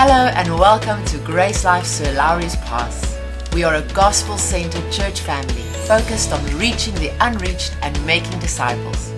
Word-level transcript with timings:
Hello 0.00 0.30
and 0.36 0.56
welcome 0.56 1.04
to 1.06 1.18
Grace 1.24 1.64
Life 1.64 1.84
Sir 1.84 2.12
Lowry's 2.12 2.54
Pass. 2.54 3.18
We 3.52 3.64
are 3.64 3.74
a 3.74 3.82
gospel 3.94 4.38
centered 4.38 4.92
church 4.92 5.18
family 5.18 5.62
focused 5.88 6.32
on 6.32 6.56
reaching 6.56 6.94
the 6.94 7.10
unreached 7.18 7.76
and 7.82 8.06
making 8.06 8.38
disciples. 8.38 9.12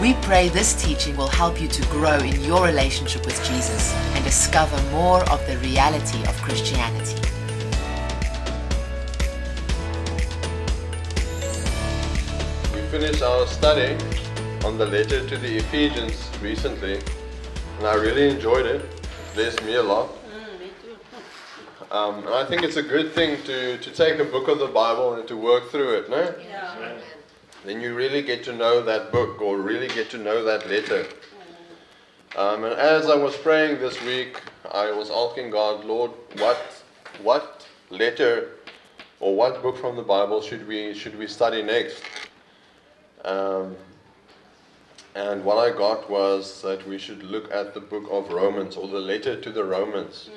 We 0.00 0.14
pray 0.22 0.48
this 0.48 0.82
teaching 0.82 1.14
will 1.14 1.28
help 1.28 1.60
you 1.60 1.68
to 1.68 1.82
grow 1.88 2.16
in 2.16 2.40
your 2.40 2.64
relationship 2.64 3.26
with 3.26 3.36
Jesus 3.46 3.92
and 4.14 4.24
discover 4.24 4.80
more 4.92 5.28
of 5.30 5.46
the 5.46 5.58
reality 5.58 6.24
of 6.26 6.40
Christianity. 6.40 7.20
We 12.72 12.80
finished 12.88 13.22
our 13.22 13.46
study 13.46 13.98
on 14.64 14.78
the 14.78 14.86
letter 14.86 15.28
to 15.28 15.36
the 15.36 15.58
Ephesians 15.58 16.30
recently, 16.40 16.98
and 17.76 17.86
I 17.86 17.96
really 17.96 18.30
enjoyed 18.30 18.64
it. 18.64 19.01
It 19.32 19.36
blessed 19.36 19.64
me 19.64 19.74
a 19.74 19.82
lot. 19.82 20.10
Um, 21.90 22.20
and 22.20 22.30
I 22.30 22.46
think 22.46 22.62
it's 22.62 22.76
a 22.76 22.82
good 22.82 23.12
thing 23.12 23.42
to, 23.42 23.76
to 23.76 23.90
take 23.90 24.18
a 24.18 24.24
book 24.24 24.48
of 24.48 24.58
the 24.58 24.66
Bible 24.66 25.12
and 25.12 25.28
to 25.28 25.36
work 25.36 25.70
through 25.70 25.98
it, 25.98 26.08
no? 26.08 26.34
Yeah. 26.48 26.94
Then 27.66 27.82
you 27.82 27.94
really 27.94 28.22
get 28.22 28.42
to 28.44 28.52
know 28.54 28.80
that 28.80 29.12
book 29.12 29.42
or 29.42 29.58
really 29.58 29.88
get 29.88 30.08
to 30.10 30.16
know 30.16 30.42
that 30.42 30.66
letter. 30.70 31.04
Um, 32.34 32.64
and 32.64 32.72
as 32.72 33.10
I 33.10 33.14
was 33.14 33.36
praying 33.36 33.78
this 33.78 34.00
week, 34.04 34.40
I 34.70 34.90
was 34.90 35.10
asking 35.10 35.50
God, 35.50 35.84
Lord, 35.84 36.12
what 36.38 36.82
what 37.22 37.66
letter 37.90 38.52
or 39.20 39.36
what 39.36 39.62
book 39.62 39.76
from 39.76 39.94
the 39.96 40.02
Bible 40.02 40.40
should 40.40 40.66
we 40.66 40.94
should 40.94 41.18
we 41.18 41.26
study 41.26 41.62
next? 41.62 42.02
Um, 43.22 43.76
and 45.14 45.44
what 45.44 45.58
I 45.58 45.76
got 45.76 46.08
was 46.08 46.62
that 46.62 46.86
we 46.86 46.98
should 46.98 47.22
look 47.22 47.52
at 47.52 47.74
the 47.74 47.80
book 47.80 48.04
of 48.10 48.30
Romans 48.30 48.76
or 48.76 48.88
the 48.88 49.00
letter 49.00 49.40
to 49.40 49.50
the 49.50 49.64
Romans. 49.64 50.30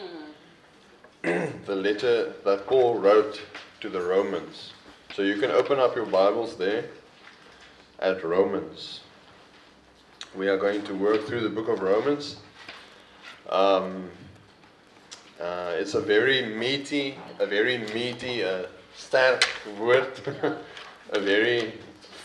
the 1.21 1.75
letter 1.75 2.33
that 2.43 2.67
Paul 2.67 2.99
wrote 2.99 3.41
to 3.81 3.89
the 3.89 4.01
Romans. 4.01 4.73
So 5.15 5.21
you 5.21 5.37
can 5.37 5.49
open 5.49 5.79
up 5.79 5.95
your 5.95 6.05
Bibles 6.05 6.57
there 6.57 6.85
at 7.99 8.23
Romans. 8.23 8.99
We 10.35 10.49
are 10.49 10.57
going 10.57 10.83
to 10.83 10.93
work 10.93 11.25
through 11.25 11.41
the 11.41 11.49
book 11.49 11.69
of 11.69 11.81
Romans. 11.81 12.37
Um, 13.49 14.09
uh, 15.39 15.71
it's 15.75 15.93
a 15.93 16.01
very 16.01 16.45
meaty, 16.45 17.17
a 17.39 17.45
very 17.45 17.77
meaty, 17.77 18.43
uh, 18.43 18.65
sterk 18.97 19.45
word, 19.77 20.19
a 21.11 21.19
very 21.19 21.73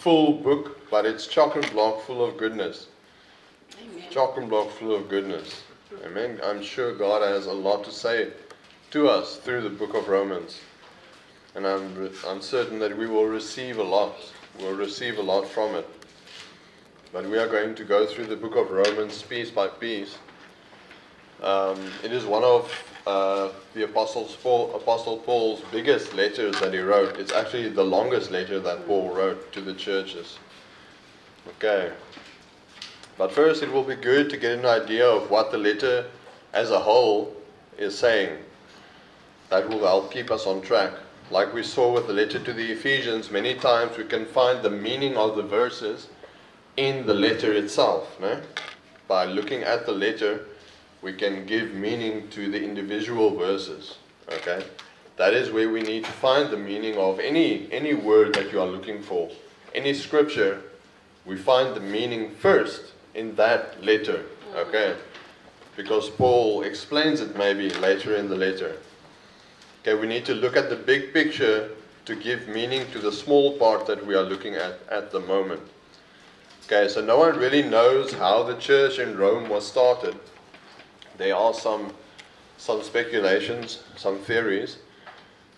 full 0.00 0.32
book, 0.34 0.79
but 0.90 1.06
it's 1.06 1.26
chock 1.26 1.56
and 1.56 1.70
block 1.72 2.02
full 2.02 2.24
of 2.24 2.36
goodness. 2.36 2.88
Chock 4.10 4.36
and 4.36 4.48
block 4.48 4.70
full 4.70 4.94
of 4.94 5.08
goodness. 5.08 5.62
Amen. 6.04 6.40
I'm 6.44 6.62
sure 6.62 6.94
God 6.94 7.22
has 7.22 7.46
a 7.46 7.52
lot 7.52 7.84
to 7.84 7.92
say 7.92 8.30
to 8.90 9.08
us 9.08 9.36
through 9.36 9.62
the 9.62 9.70
book 9.70 9.94
of 9.94 10.08
Romans. 10.08 10.60
And 11.54 11.66
I'm, 11.66 12.10
I'm 12.26 12.40
certain 12.40 12.78
that 12.80 12.96
we 12.96 13.06
will 13.06 13.26
receive 13.26 13.78
a 13.78 13.82
lot. 13.82 14.16
We'll 14.58 14.76
receive 14.76 15.18
a 15.18 15.22
lot 15.22 15.46
from 15.46 15.74
it. 15.74 15.88
But 17.12 17.28
we 17.28 17.38
are 17.38 17.48
going 17.48 17.74
to 17.74 17.84
go 17.84 18.06
through 18.06 18.26
the 18.26 18.36
book 18.36 18.56
of 18.56 18.70
Romans 18.70 19.22
piece 19.22 19.50
by 19.50 19.68
piece. 19.68 20.16
Um, 21.42 21.90
it 22.04 22.12
is 22.12 22.24
one 22.24 22.44
of 22.44 22.72
uh, 23.06 23.48
the 23.74 23.84
Apostles 23.84 24.36
Paul, 24.42 24.74
Apostle 24.74 25.18
Paul's 25.18 25.62
biggest 25.72 26.14
letters 26.14 26.58
that 26.60 26.72
he 26.72 26.80
wrote. 26.80 27.18
It's 27.18 27.32
actually 27.32 27.68
the 27.70 27.84
longest 27.84 28.30
letter 28.30 28.60
that 28.60 28.86
Paul 28.86 29.12
wrote 29.14 29.52
to 29.52 29.60
the 29.60 29.74
churches. 29.74 30.38
Okay. 31.48 31.92
But 33.18 33.32
first, 33.32 33.62
it 33.62 33.70
will 33.70 33.84
be 33.84 33.96
good 33.96 34.30
to 34.30 34.36
get 34.36 34.58
an 34.58 34.66
idea 34.66 35.06
of 35.06 35.30
what 35.30 35.50
the 35.50 35.58
letter 35.58 36.06
as 36.52 36.70
a 36.70 36.80
whole 36.80 37.36
is 37.76 37.98
saying. 37.98 38.38
That 39.50 39.68
will 39.68 39.80
help 39.80 40.12
keep 40.12 40.30
us 40.30 40.46
on 40.46 40.62
track. 40.62 40.92
Like 41.30 41.52
we 41.52 41.62
saw 41.62 41.92
with 41.92 42.06
the 42.06 42.12
letter 42.12 42.38
to 42.38 42.52
the 42.52 42.72
Ephesians, 42.72 43.30
many 43.30 43.54
times 43.54 43.96
we 43.96 44.04
can 44.04 44.24
find 44.24 44.62
the 44.62 44.70
meaning 44.70 45.16
of 45.16 45.36
the 45.36 45.42
verses 45.42 46.08
in 46.76 47.06
the 47.06 47.14
letter 47.14 47.52
itself. 47.52 48.18
No? 48.20 48.40
By 49.06 49.26
looking 49.26 49.62
at 49.62 49.86
the 49.86 49.92
letter, 49.92 50.46
we 51.02 51.12
can 51.12 51.46
give 51.46 51.74
meaning 51.74 52.28
to 52.30 52.50
the 52.50 52.62
individual 52.62 53.36
verses. 53.36 53.96
Okay? 54.32 54.64
That 55.16 55.34
is 55.34 55.50
where 55.50 55.70
we 55.70 55.82
need 55.82 56.04
to 56.04 56.10
find 56.10 56.50
the 56.50 56.56
meaning 56.56 56.96
of 56.96 57.20
any, 57.20 57.70
any 57.70 57.94
word 57.94 58.34
that 58.34 58.52
you 58.52 58.60
are 58.60 58.66
looking 58.66 59.02
for. 59.02 59.30
Any 59.74 59.94
scripture, 59.94 60.62
we 61.30 61.36
find 61.36 61.76
the 61.76 61.80
meaning 61.80 62.28
first 62.28 62.92
in 63.14 63.36
that 63.36 63.82
letter. 63.84 64.24
Okay? 64.56 64.96
Because 65.76 66.10
Paul 66.10 66.62
explains 66.62 67.20
it 67.20 67.36
maybe 67.36 67.70
later 67.70 68.16
in 68.16 68.28
the 68.28 68.34
letter. 68.34 68.78
Okay, 69.80 69.94
we 69.94 70.08
need 70.08 70.24
to 70.24 70.34
look 70.34 70.56
at 70.56 70.68
the 70.68 70.74
big 70.74 71.14
picture 71.14 71.70
to 72.06 72.16
give 72.16 72.48
meaning 72.48 72.84
to 72.90 72.98
the 72.98 73.12
small 73.12 73.56
part 73.58 73.86
that 73.86 74.04
we 74.04 74.16
are 74.16 74.24
looking 74.24 74.56
at 74.56 74.80
at 74.90 75.12
the 75.12 75.20
moment. 75.20 75.62
Okay, 76.66 76.88
so 76.88 77.00
no 77.00 77.18
one 77.18 77.38
really 77.38 77.62
knows 77.62 78.12
how 78.12 78.42
the 78.42 78.56
church 78.56 78.98
in 78.98 79.16
Rome 79.16 79.48
was 79.48 79.64
started. 79.64 80.16
There 81.16 81.36
are 81.36 81.54
some 81.54 81.92
some 82.58 82.82
speculations, 82.82 83.82
some 83.96 84.18
theories, 84.18 84.78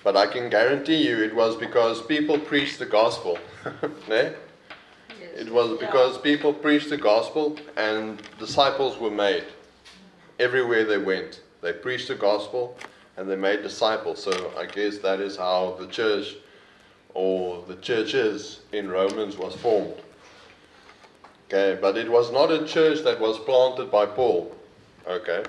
but 0.05 0.17
I 0.17 0.27
can 0.27 0.51
guarantee 0.51 1.09
you 1.09 1.23
it 1.23 1.35
was 1.35 1.57
because 1.57 2.03
people 2.03 2.39
preached 2.39 2.79
the 2.79 2.87
gospel. 2.87 3.39
Eh? 4.11 4.33
It 5.35 5.51
was 5.51 5.79
because 5.79 6.19
people 6.19 6.53
preached 6.53 6.91
the 6.91 6.99
gospel 6.99 7.57
and 7.77 8.21
disciples 8.39 8.99
were 8.99 9.11
made 9.11 9.45
everywhere 10.39 10.85
they 10.85 10.99
went. 10.99 11.41
They 11.63 11.73
preached 11.73 12.09
the 12.09 12.15
gospel 12.15 12.77
and 13.17 13.31
they 13.31 13.37
made 13.37 13.63
disciples. 13.63 14.23
So 14.23 14.53
I 14.59 14.67
guess 14.67 14.99
that 14.99 15.21
is 15.21 15.37
how 15.37 15.77
the 15.79 15.87
church 15.87 16.37
or 17.15 17.65
the 17.67 17.77
churches 17.77 18.61
in 18.73 18.91
Romans 18.91 19.39
was 19.39 19.55
formed. 19.55 19.95
Okay, 21.49 21.79
but 21.81 21.97
it 21.97 22.11
was 22.11 22.33
not 22.33 22.51
a 22.51 22.67
church 22.67 23.03
that 23.05 23.21
was 23.21 23.39
planted 23.39 23.91
by 23.91 24.07
Paul. 24.07 24.55
Okay, 25.07 25.45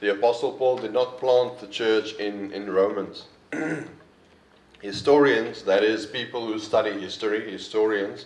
the 0.00 0.12
Apostle 0.12 0.52
Paul 0.52 0.78
did 0.78 0.92
not 0.92 1.18
plant 1.18 1.58
the 1.58 1.66
church 1.66 2.14
in, 2.14 2.52
in 2.52 2.70
Romans. 2.70 3.26
Historians, 4.82 5.62
that 5.62 5.84
is, 5.84 6.06
people 6.06 6.46
who 6.46 6.58
study 6.58 6.92
history, 6.92 7.50
historians, 7.50 8.24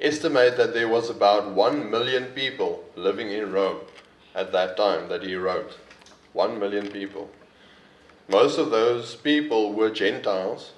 estimate 0.00 0.56
that 0.56 0.74
there 0.74 0.88
was 0.88 1.10
about 1.10 1.50
one 1.50 1.90
million 1.90 2.26
people 2.26 2.84
living 2.96 3.30
in 3.30 3.52
Rome 3.52 3.80
at 4.34 4.52
that 4.52 4.76
time 4.76 5.08
that 5.08 5.22
he 5.22 5.34
wrote. 5.34 5.78
One 6.32 6.58
million 6.58 6.88
people. 6.88 7.30
Most 8.28 8.58
of 8.58 8.70
those 8.70 9.14
people 9.16 9.74
were 9.74 9.90
Gentiles, 9.90 10.72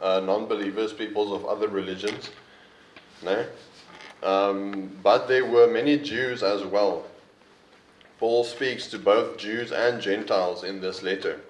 uh, 0.00 0.20
non 0.20 0.46
believers, 0.46 0.92
peoples 0.92 1.32
of 1.32 1.46
other 1.46 1.68
religions. 1.68 2.30
No? 3.22 3.46
Um, 4.22 4.90
but 5.02 5.28
there 5.28 5.44
were 5.44 5.66
many 5.66 5.98
Jews 5.98 6.42
as 6.42 6.64
well. 6.64 7.04
Paul 8.18 8.44
speaks 8.44 8.86
to 8.88 8.98
both 8.98 9.36
Jews 9.36 9.72
and 9.72 10.00
Gentiles 10.00 10.64
in 10.64 10.80
this 10.80 11.02
letter. 11.02 11.40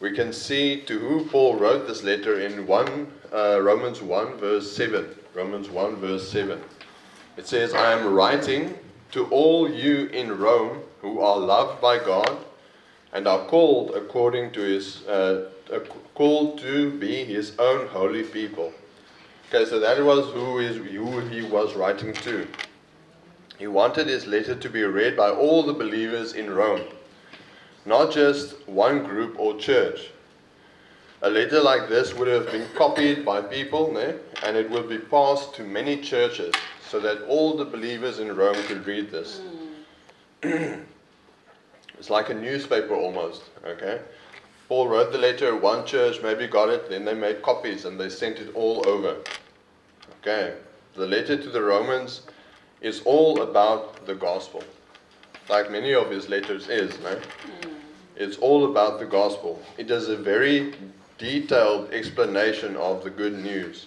We 0.00 0.12
can 0.12 0.32
see 0.32 0.80
to 0.82 0.98
who 0.98 1.24
Paul 1.26 1.56
wrote 1.56 1.86
this 1.86 2.02
letter 2.02 2.40
in 2.40 2.66
1, 2.66 3.12
uh, 3.32 3.60
Romans 3.62 4.02
1, 4.02 4.36
verse 4.36 4.70
7. 4.70 5.06
Romans 5.34 5.70
1, 5.70 5.96
verse 5.96 6.28
7. 6.28 6.60
It 7.36 7.46
says, 7.46 7.72
I 7.72 7.92
am 7.92 8.12
writing 8.12 8.74
to 9.12 9.24
all 9.26 9.70
you 9.70 10.06
in 10.06 10.38
Rome 10.38 10.80
who 11.00 11.20
are 11.20 11.38
loved 11.38 11.80
by 11.80 11.98
God 11.98 12.38
and 13.12 13.26
are 13.26 13.46
called 13.46 13.92
according 13.94 14.52
to 14.52 14.60
his 14.60 15.06
uh, 15.06 15.48
called 16.14 16.58
to 16.58 16.90
be 16.98 17.24
his 17.24 17.58
own 17.58 17.86
holy 17.88 18.22
people. 18.22 18.72
Okay, 19.48 19.68
so 19.68 19.80
that 19.80 20.02
was 20.02 20.32
who 20.32 20.58
is 20.58 20.76
who 20.76 21.20
he 21.20 21.42
was 21.42 21.74
writing 21.74 22.12
to. 22.14 22.46
He 23.58 23.66
wanted 23.66 24.08
his 24.08 24.26
letter 24.26 24.54
to 24.54 24.68
be 24.68 24.82
read 24.82 25.16
by 25.16 25.30
all 25.30 25.62
the 25.62 25.72
believers 25.72 26.32
in 26.32 26.50
Rome, 26.50 26.82
not 27.86 28.12
just 28.12 28.66
one 28.68 29.04
group 29.04 29.38
or 29.38 29.56
church. 29.58 30.10
A 31.24 31.30
letter 31.30 31.60
like 31.60 31.88
this 31.88 32.12
would 32.14 32.26
have 32.26 32.50
been 32.50 32.66
copied 32.74 33.24
by 33.24 33.40
people, 33.40 33.90
né? 33.94 34.18
and 34.42 34.56
it 34.56 34.68
would 34.68 34.88
be 34.88 34.98
passed 34.98 35.54
to 35.54 35.62
many 35.62 35.96
churches 35.98 36.52
so 36.88 36.98
that 36.98 37.22
all 37.28 37.56
the 37.56 37.64
believers 37.64 38.18
in 38.18 38.34
Rome 38.34 38.60
could 38.64 38.84
read 38.84 39.10
this. 39.10 39.40
Hmm. 40.42 40.80
It's 41.98 42.10
like 42.10 42.30
a 42.30 42.34
newspaper 42.34 42.96
almost, 42.96 43.42
okay? 43.64 44.00
Paul 44.68 44.88
wrote 44.88 45.12
the 45.12 45.18
letter, 45.18 45.54
one 45.54 45.86
church 45.86 46.20
maybe 46.20 46.48
got 46.48 46.68
it, 46.68 46.90
then 46.90 47.04
they 47.04 47.14
made 47.14 47.42
copies 47.42 47.84
and 47.84 48.00
they 48.00 48.08
sent 48.08 48.38
it 48.38 48.52
all 48.56 48.84
over. 48.88 49.18
Okay, 50.20 50.54
the 50.96 51.06
letter 51.06 51.36
to 51.36 51.48
the 51.48 51.62
Romans 51.62 52.22
is 52.80 53.02
all 53.04 53.42
about 53.42 54.04
the 54.06 54.16
gospel, 54.16 54.64
like 55.48 55.70
many 55.70 55.94
of 55.94 56.10
his 56.10 56.28
letters 56.28 56.68
is, 56.68 56.98
no? 56.98 57.14
Hmm. 57.14 57.68
It's 58.16 58.38
all 58.38 58.64
about 58.68 58.98
the 58.98 59.06
gospel. 59.06 59.62
It 59.78 59.88
is 59.88 60.08
a 60.08 60.16
very 60.16 60.74
detailed 61.22 61.92
explanation 61.92 62.76
of 62.76 63.04
the 63.04 63.10
good 63.10 63.38
news. 63.38 63.86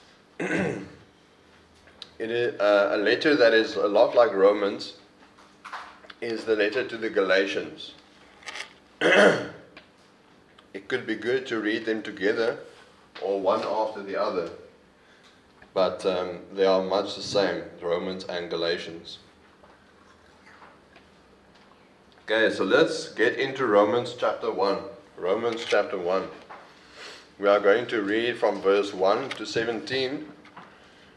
it 0.40 0.86
is 2.18 2.58
uh, 2.58 2.92
a 2.92 2.96
letter 2.96 3.36
that 3.36 3.52
is 3.52 3.76
a 3.76 3.86
lot 3.86 4.14
like 4.14 4.32
Romans 4.32 4.94
is 6.22 6.44
the 6.44 6.56
letter 6.56 6.82
to 6.82 6.96
the 6.96 7.10
Galatians. 7.10 7.92
it 9.02 9.52
could 10.88 11.06
be 11.06 11.16
good 11.16 11.46
to 11.48 11.60
read 11.60 11.84
them 11.84 12.00
together 12.00 12.56
or 13.20 13.38
one 13.38 13.60
after 13.62 14.02
the 14.02 14.18
other, 14.18 14.48
but 15.74 16.06
um, 16.06 16.38
they 16.54 16.64
are 16.64 16.82
much 16.82 17.14
the 17.14 17.22
same 17.22 17.62
Romans 17.82 18.24
and 18.24 18.48
Galatians. 18.48 19.18
Okay, 22.24 22.50
so 22.54 22.64
let's 22.64 23.08
get 23.08 23.36
into 23.36 23.66
Romans 23.66 24.16
chapter 24.18 24.50
1. 24.50 24.78
Romans 25.18 25.62
chapter 25.68 25.98
1. 25.98 26.26
We 27.40 27.48
are 27.48 27.58
going 27.58 27.86
to 27.86 28.02
read 28.02 28.36
from 28.36 28.60
verse 28.60 28.92
1 28.92 29.30
to 29.30 29.46
17, 29.46 30.28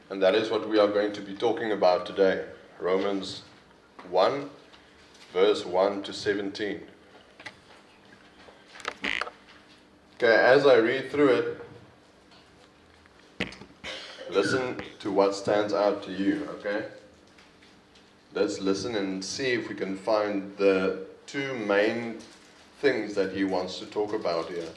and 0.09 0.23
that 0.23 0.35
is 0.35 0.49
what 0.49 0.69
we 0.69 0.79
are 0.79 0.87
going 0.87 1.11
to 1.11 1.19
be 1.19 1.33
talking 1.33 1.73
about 1.73 2.05
today. 2.05 2.45
Romans 2.79 3.41
1, 4.09 4.49
verse 5.33 5.65
1 5.65 6.01
to 6.03 6.13
17. 6.13 6.79
Okay, 10.15 10.33
as 10.33 10.65
I 10.65 10.77
read 10.77 11.11
through 11.11 11.57
it, 13.41 13.49
listen 14.31 14.77
to 14.99 15.11
what 15.11 15.35
stands 15.35 15.73
out 15.73 16.03
to 16.03 16.13
you, 16.13 16.47
okay? 16.51 16.85
let's 18.33 18.61
listen 18.61 18.95
and 18.95 19.23
see 19.23 19.51
if 19.51 19.67
we 19.67 19.75
can 19.75 19.97
find 19.97 20.55
the 20.55 21.05
two 21.27 21.53
main 21.53 22.17
things 22.79 23.13
that 23.13 23.33
he 23.33 23.43
wants 23.43 23.77
to 23.79 23.85
talk 23.87 24.13
about 24.13 24.47
here. 24.47 24.69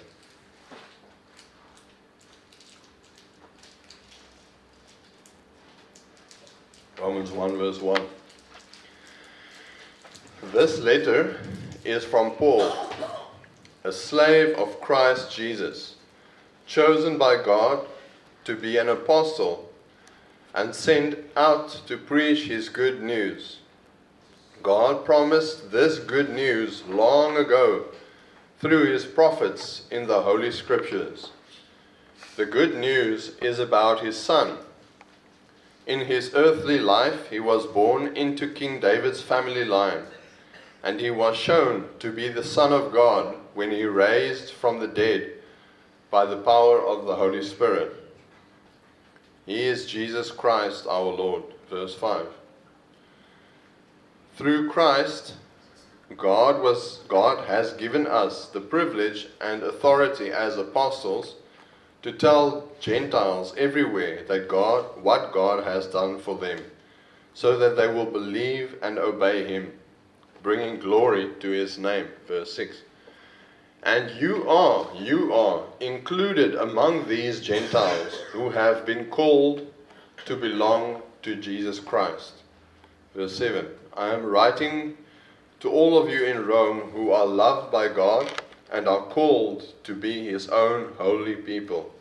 Romans 7.07 7.31
1, 7.31 7.57
verse 7.57 7.81
1. 7.81 8.03
This 10.53 10.81
letter 10.81 11.39
is 11.85 12.05
from 12.05 12.33
Paul, 12.33 12.73
a 13.85 13.93
slave 13.93 14.57
of 14.59 14.81
Christ 14.81 15.31
Jesus, 15.33 15.95
chosen 16.67 17.17
by 17.17 17.41
God 17.41 17.87
to 18.45 18.57
be 18.57 18.77
an 18.77 18.89
apostle 18.89 19.71
and 20.53 20.75
sent 20.75 21.17
out 21.37 21.81
to 21.87 21.97
preach 21.97 22.49
his 22.49 22.69
good 22.69 23.01
news. 23.01 23.61
God 24.65 25.05
promised 25.05 25.71
this 25.71 26.01
good 26.01 26.31
news 26.31 26.83
long 26.89 27.37
ago 27.37 27.85
through 28.59 28.87
his 28.87 29.05
prophets 29.05 29.83
in 29.93 30.09
the 30.09 30.23
Holy 30.23 30.51
Scriptures. 30.51 31.31
The 32.35 32.47
good 32.47 32.75
news 32.75 33.37
is 33.41 33.61
about 33.61 34.01
his 34.01 34.17
son. 34.17 34.59
In 35.87 36.01
his 36.01 36.35
earthly 36.35 36.81
life, 36.81 37.31
he 37.31 37.39
was 37.39 37.65
born 37.67 38.17
into 38.17 38.53
King 38.53 38.81
David's 38.81 39.23
family 39.23 39.65
line, 39.65 40.03
and 40.83 41.01
he 41.01 41.11
was 41.11 41.37
shown 41.37 41.89
to 42.01 42.11
be 42.11 42.29
the 42.29 42.43
Son 42.43 42.73
of 42.73 42.93
God 42.93 43.37
when 43.55 43.71
he 43.71 43.85
raised 43.85 44.51
from 44.51 44.81
the 44.81 44.89
dead 44.89 45.35
by 46.11 46.25
the 46.25 46.39
power 46.39 46.85
of 46.85 47.07
the 47.07 47.15
Holy 47.15 47.45
Spirit. 47.45 47.93
He 49.47 49.63
is 49.63 49.87
Jesus 49.87 50.33
Christ 50.33 50.87
our 50.89 51.13
Lord. 51.13 51.45
Verse 51.71 51.95
5. 51.95 52.27
Through 54.35 54.69
Christ, 54.71 55.35
God, 56.17 56.61
was, 56.61 57.01
God 57.09 57.47
has 57.47 57.73
given 57.75 58.07
us 58.07 58.47
the 58.47 58.61
privilege 58.61 59.29
and 59.41 59.63
authority 59.63 60.31
as 60.31 60.59
apostles 60.59 61.37
to 62.07 62.13
tell 62.13 62.69
Gentiles 62.79 63.53
everywhere 63.59 64.23
that 64.29 64.47
God, 64.47 64.85
what 65.03 65.33
God 65.33 65.65
has 65.65 65.89
done 65.89 66.21
for 66.21 66.39
them, 66.39 66.61
so 67.35 67.59
that 67.59 67.77
they 67.77 67.89
will 67.89 68.07
believe 68.07 68.77
and 68.81 68.97
obey 68.97 69.45
Him, 69.45 69.73
bringing 70.41 70.79
glory 70.79 71.33
to 71.41 71.51
His 71.51 71.79
name. 71.79 72.07
Verse 72.29 72.55
6. 72.55 72.83
And 73.83 74.21
you 74.21 74.49
are, 74.49 74.87
you 74.95 75.35
are 75.35 75.65
included 75.81 76.55
among 76.55 77.09
these 77.09 77.41
Gentiles 77.41 78.21
who 78.31 78.51
have 78.51 78.87
been 78.87 79.07
called 79.07 79.67
to 80.27 80.37
belong 80.37 81.03
to 81.23 81.35
Jesus 81.35 81.81
Christ. 81.81 82.35
Verse 83.17 83.37
7 83.37 83.67
I 83.97 84.15
am 84.15 84.25
writing 84.25 84.97
to 85.59 85.69
all 85.69 85.99
of 85.99 86.09
you 86.09 86.25
in 86.25 86.47
Rome 86.47 86.83
who 86.93 87.11
are 87.11 87.27
loved 87.27 87.73
by 87.73 87.89
God 87.89 88.31
and 88.71 88.87
are 88.87 89.07
called 89.07 89.73
to 89.83 89.95
be 89.95 90.25
his 90.27 90.49
own 90.49 90.93
holy 90.99 91.35
people. 91.35 91.93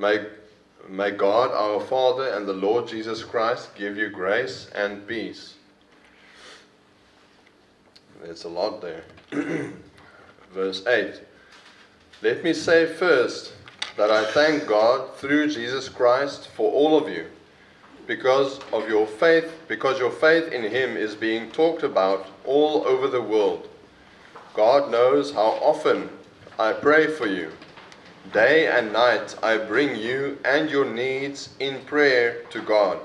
May, 0.00 0.24
may 0.88 1.10
God 1.10 1.50
our 1.50 1.78
Father 1.78 2.28
and 2.28 2.48
the 2.48 2.54
Lord 2.54 2.88
Jesus 2.88 3.22
Christ 3.22 3.74
give 3.74 3.98
you 3.98 4.08
grace 4.08 4.70
and 4.74 5.06
peace. 5.06 5.56
There's 8.22 8.44
a 8.44 8.48
lot 8.48 8.80
there. 8.80 9.04
verse 10.54 10.86
8. 10.86 11.20
Let 12.22 12.42
me 12.42 12.54
say 12.54 12.86
first 12.86 13.52
that 13.98 14.10
I 14.10 14.24
thank 14.32 14.66
God 14.66 15.14
through 15.16 15.50
Jesus 15.50 15.90
Christ 15.90 16.48
for 16.48 16.72
all 16.72 16.96
of 16.96 17.10
you 17.10 17.26
because 18.06 18.58
of 18.72 18.88
your 18.88 19.06
faith 19.06 19.52
because 19.68 19.98
your 19.98 20.10
faith 20.10 20.50
in 20.50 20.62
him 20.62 20.96
is 20.96 21.14
being 21.14 21.50
talked 21.50 21.82
about 21.82 22.26
all 22.46 22.86
over 22.86 23.06
the 23.06 23.20
world. 23.20 23.68
God 24.54 24.90
knows 24.90 25.30
how 25.34 25.58
often 25.60 26.08
I 26.58 26.72
pray 26.72 27.06
for 27.06 27.26
you. 27.26 27.52
Day 28.32 28.68
and 28.68 28.92
night 28.92 29.34
I 29.42 29.56
bring 29.56 29.96
you 29.96 30.38
and 30.44 30.70
your 30.70 30.84
needs 30.84 31.48
in 31.58 31.80
prayer 31.84 32.44
to 32.50 32.60
God, 32.60 33.00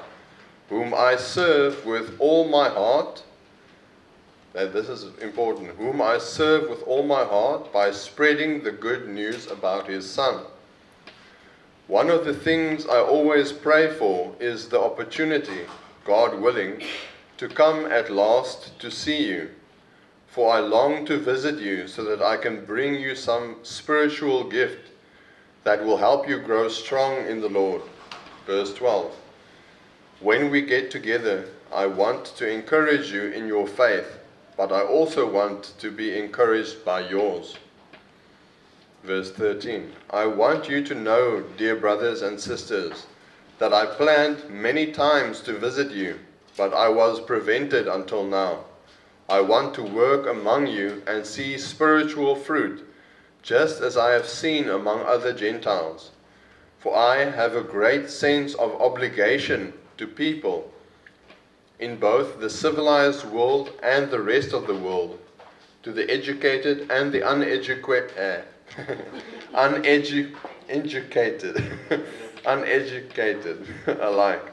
whom 0.70 0.94
I 0.94 1.16
serve 1.16 1.84
with 1.84 2.16
all 2.20 2.48
my 2.48 2.70
heart 2.70 3.24
that 4.54 4.72
this 4.72 4.88
is 4.88 5.18
important, 5.22 5.72
whom 5.72 6.02
I 6.02 6.18
serve 6.18 6.70
with 6.70 6.84
all 6.84 7.04
my 7.04 7.26
heart 7.26 7.74
by 7.74 7.92
spreading 7.92 8.64
the 8.64 8.72
good 8.72 9.10
news 9.10 9.48
about 9.48 9.88
his 9.88 10.10
Son. 10.10 10.44
One 11.88 12.10
of 12.10 12.24
the 12.24 12.34
things 12.34 12.86
I 12.86 13.00
always 13.00 13.52
pray 13.52 13.92
for 13.92 14.34
is 14.40 14.70
the 14.70 14.80
opportunity, 14.80 15.66
God 16.06 16.40
willing, 16.40 16.84
to 17.38 17.50
come 17.50 17.86
at 17.88 18.10
last 18.10 18.80
to 18.80 18.90
see 18.90 19.28
you. 19.28 19.50
For 20.28 20.54
I 20.54 20.60
long 20.60 21.06
to 21.08 21.18
visit 21.18 21.60
you 21.60 21.88
so 21.88 22.04
that 22.06 22.22
I 22.22 22.38
can 22.38 22.64
bring 22.64 22.96
you 22.96 23.16
some 23.16 23.58
spiritual 23.64 24.44
gift 24.46 24.92
that 25.66 25.84
will 25.84 25.98
help 25.98 26.30
you 26.30 26.40
grow 26.40 26.70
strong 26.70 27.28
in 27.28 27.42
the 27.42 27.50
Lord. 27.50 27.82
Verse 28.46 28.74
12. 28.74 29.14
When 30.22 30.50
we 30.50 30.62
get 30.62 30.90
together, 30.90 31.50
I 31.74 31.88
want 31.88 32.26
to 32.38 32.50
encourage 32.50 33.12
you 33.12 33.24
in 33.24 33.46
your 33.48 33.68
faith 33.68 34.20
but 34.58 34.72
I 34.72 34.82
also 34.82 35.30
want 35.30 35.74
to 35.80 35.92
be 35.92 36.18
encouraged 36.18 36.86
by 36.86 37.02
yours. 37.10 37.58
Verse 39.04 39.32
13 39.32 39.92
I 40.10 40.26
want 40.26 40.70
you 40.70 40.84
to 40.86 40.96
know, 40.96 41.44
dear 41.58 41.76
brothers 41.76 42.22
and 42.22 42.40
sisters, 42.40 43.06
that 43.60 43.74
I 43.74 43.86
planned 43.86 44.50
many 44.50 44.92
times 44.92 45.42
to 45.42 45.54
visit 45.54 45.92
you, 45.92 46.20
but 46.58 46.74
I 46.74 46.90
was 46.90 47.20
prevented 47.20 47.88
until 47.88 48.24
now. 48.24 48.66
I 49.28 49.42
want 49.42 49.74
to 49.76 49.84
work 49.84 50.28
among 50.28 50.68
you 50.68 51.02
and 51.08 51.26
see 51.26 51.58
spiritual 51.58 52.36
fruit, 52.36 52.88
just 53.46 53.80
as 53.80 53.96
I 53.96 54.12
have 54.14 54.28
seen 54.28 54.70
among 54.70 55.02
other 55.02 55.32
Gentiles. 55.32 56.10
For 56.80 56.98
I 56.98 57.26
have 57.26 57.56
a 57.56 57.62
great 57.62 58.10
sense 58.10 58.56
of 58.56 58.82
obligation 58.82 59.74
to 59.98 60.08
people 60.08 60.72
in 61.80 61.98
both 61.98 62.40
the 62.40 62.50
civilized 62.50 63.24
world 63.26 63.72
and 63.84 64.10
the 64.10 64.20
rest 64.20 64.52
of 64.52 64.66
the 64.66 64.76
world, 64.76 65.20
to 65.84 65.92
the 65.92 66.10
educated 66.10 66.90
and 66.90 67.12
the 67.12 67.22
uneducated, 67.22 68.18
uh, 68.18 68.42
uneducated, 69.54 71.64
uneducated 72.46 73.68
alike. 74.00 74.52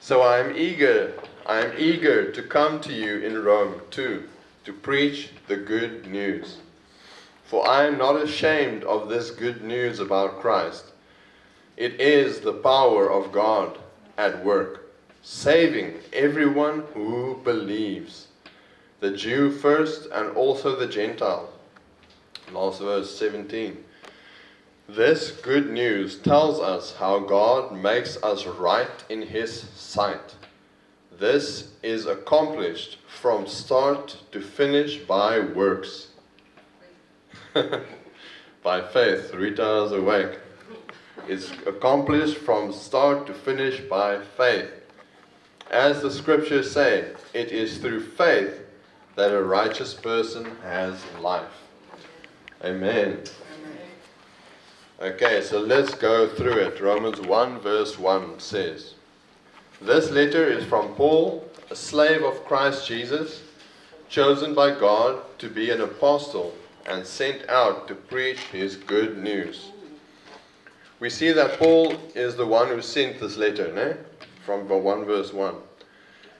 So 0.00 0.20
I 0.20 0.38
am 0.38 0.56
eager, 0.56 1.14
I 1.46 1.64
am 1.64 1.72
eager 1.76 2.30
to 2.30 2.42
come 2.42 2.80
to 2.82 2.92
you 2.92 3.18
in 3.18 3.42
Rome 3.42 3.80
too, 3.90 4.28
to 4.64 4.72
preach 4.72 5.30
the 5.48 5.56
good 5.56 6.06
news. 6.06 6.58
For 7.50 7.66
I 7.66 7.86
am 7.86 7.98
not 7.98 8.14
ashamed 8.14 8.84
of 8.84 9.08
this 9.08 9.32
good 9.32 9.64
news 9.64 9.98
about 9.98 10.38
Christ. 10.38 10.84
It 11.76 12.00
is 12.00 12.38
the 12.38 12.52
power 12.52 13.10
of 13.10 13.32
God 13.32 13.76
at 14.16 14.44
work 14.44 14.92
saving 15.22 15.94
everyone 16.12 16.84
who 16.94 17.40
believes, 17.42 18.28
the 19.00 19.10
Jew 19.10 19.50
first 19.50 20.08
and 20.12 20.30
also 20.36 20.76
the 20.76 20.86
Gentile. 20.86 21.50
Last 22.52 22.80
verse 22.82 23.18
17. 23.18 23.82
This 24.88 25.32
good 25.32 25.70
news 25.70 26.18
tells 26.18 26.60
us 26.60 26.94
how 26.94 27.18
God 27.18 27.72
makes 27.72 28.16
us 28.22 28.46
right 28.46 29.04
in 29.08 29.22
His 29.22 29.62
sight. 29.74 30.36
This 31.18 31.72
is 31.82 32.06
accomplished 32.06 32.98
from 33.08 33.48
start 33.48 34.18
to 34.30 34.40
finish 34.40 34.98
by 34.98 35.40
works. 35.40 36.09
by 38.62 38.80
faith, 38.80 39.34
Rita 39.34 39.84
is 39.84 39.92
awake. 39.92 40.38
It's 41.28 41.50
accomplished 41.66 42.38
from 42.38 42.72
start 42.72 43.26
to 43.26 43.34
finish 43.34 43.80
by 43.80 44.20
faith. 44.20 44.70
As 45.70 46.02
the 46.02 46.10
scriptures 46.10 46.70
say, 46.70 47.12
it 47.32 47.52
is 47.52 47.78
through 47.78 48.02
faith 48.02 48.60
that 49.16 49.32
a 49.32 49.42
righteous 49.42 49.94
person 49.94 50.56
has 50.62 51.00
life. 51.20 51.66
Amen. 52.64 53.18
Okay, 55.00 55.40
so 55.40 55.60
let's 55.60 55.94
go 55.94 56.28
through 56.28 56.58
it. 56.58 56.80
Romans 56.80 57.20
1, 57.20 57.60
verse 57.60 57.98
1 57.98 58.38
says 58.38 58.94
This 59.80 60.10
letter 60.10 60.46
is 60.46 60.64
from 60.64 60.94
Paul, 60.94 61.48
a 61.70 61.76
slave 61.76 62.22
of 62.22 62.44
Christ 62.44 62.86
Jesus, 62.86 63.42
chosen 64.08 64.54
by 64.54 64.78
God 64.78 65.22
to 65.38 65.48
be 65.48 65.70
an 65.70 65.80
apostle 65.80 66.54
and 66.86 67.06
sent 67.06 67.48
out 67.48 67.88
to 67.88 67.94
preach 67.94 68.40
his 68.52 68.76
good 68.76 69.18
news. 69.18 69.70
We 70.98 71.10
see 71.10 71.32
that 71.32 71.58
Paul 71.58 71.94
is 72.14 72.36
the 72.36 72.46
one 72.46 72.68
who 72.68 72.82
sent 72.82 73.20
this 73.20 73.36
letter, 73.36 73.72
ne? 73.72 73.96
from 74.44 74.68
1 74.68 75.04
verse 75.04 75.32
1. 75.32 75.54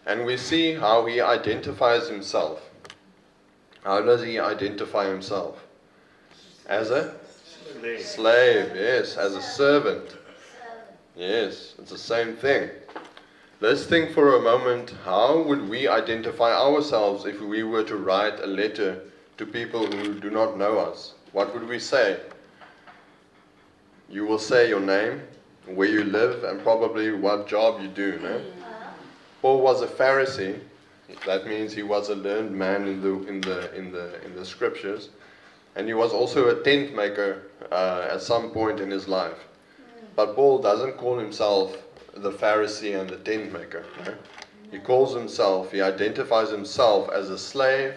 And 0.06 0.25
we 0.25 0.37
see 0.37 0.75
how 0.75 1.06
he 1.06 1.20
identifies 1.20 2.09
himself. 2.09 2.62
How 3.85 4.02
does 4.02 4.23
he 4.23 4.38
identify 4.38 5.09
himself? 5.09 5.64
As 6.66 6.90
a 6.90 7.14
slave. 7.80 8.00
slave, 8.00 8.73
yes, 8.75 9.16
as 9.16 9.35
a 9.35 9.42
servant. 9.42 10.16
Yes, 11.16 11.75
it's 11.78 11.90
the 11.90 11.99
same 11.99 12.37
thing. 12.37 12.70
Let's 13.61 13.85
think 13.85 14.12
for 14.12 14.37
a 14.37 14.40
moment 14.40 14.94
how 15.04 15.42
would 15.42 15.68
we 15.68 15.87
identify 15.87 16.52
ourselves 16.52 17.26
if 17.26 17.40
we 17.40 17.62
were 17.62 17.85
to 17.85 17.97
write 17.97 18.40
a 18.40 18.47
letter 18.47 19.00
to 19.40 19.47
people 19.47 19.87
who 19.87 20.20
do 20.20 20.30
not 20.30 20.59
know 20.59 20.78
us? 20.78 21.14
What 21.32 21.54
would 21.54 21.66
we 21.66 21.78
say? 21.78 22.20
You 24.11 24.26
will 24.26 24.38
say 24.38 24.68
your 24.68 24.80
name, 24.80 25.23
where 25.64 25.88
you 25.88 26.04
live, 26.04 26.44
and 26.44 26.62
probably 26.62 27.11
what 27.12 27.49
job 27.49 27.80
you 27.80 27.88
do. 27.88 28.18
No? 28.23 28.42
Paul 29.40 29.62
was 29.62 29.80
a 29.80 29.87
Pharisee. 29.87 30.61
That 31.25 31.47
means 31.47 31.73
he 31.73 31.82
was 31.82 32.11
a 32.11 32.14
learned 32.14 32.52
man 32.52 32.87
in 32.87 33.00
the 33.00 33.14
in 33.28 33.40
the 33.40 33.75
in 33.75 33.90
the 33.90 34.23
in 34.26 34.37
the 34.37 34.44
scriptures, 34.44 35.09
and 35.75 35.88
he 35.88 35.94
was 35.94 36.12
also 36.12 36.49
a 36.49 36.62
tent 36.62 36.94
maker 36.94 37.44
uh, 37.73 38.09
at 38.11 38.20
some 38.20 38.50
point 38.50 38.78
in 38.78 38.90
his 38.90 39.09
life. 39.09 39.40
But 40.16 40.37
Paul 40.37 40.59
doesn't 40.59 40.99
call 40.99 41.18
himself 41.18 41.78
the 42.14 42.30
Pharisee 42.30 43.00
and 43.00 43.09
the 43.09 43.16
tent 43.16 43.54
maker. 43.54 43.87
He 44.70 44.78
calls 44.78 45.14
himself, 45.14 45.73
he 45.73 45.80
identifies 45.80 46.50
himself 46.50 47.09
as 47.11 47.30
a 47.30 47.38
slave 47.38 47.94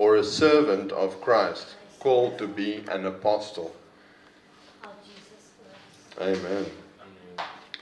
or 0.00 0.16
a 0.16 0.24
servant 0.24 0.90
of 0.92 1.20
Christ, 1.20 1.76
called 2.00 2.38
to 2.38 2.46
be 2.46 2.82
an 2.88 3.04
apostle. 3.06 3.74
Amen 6.20 6.64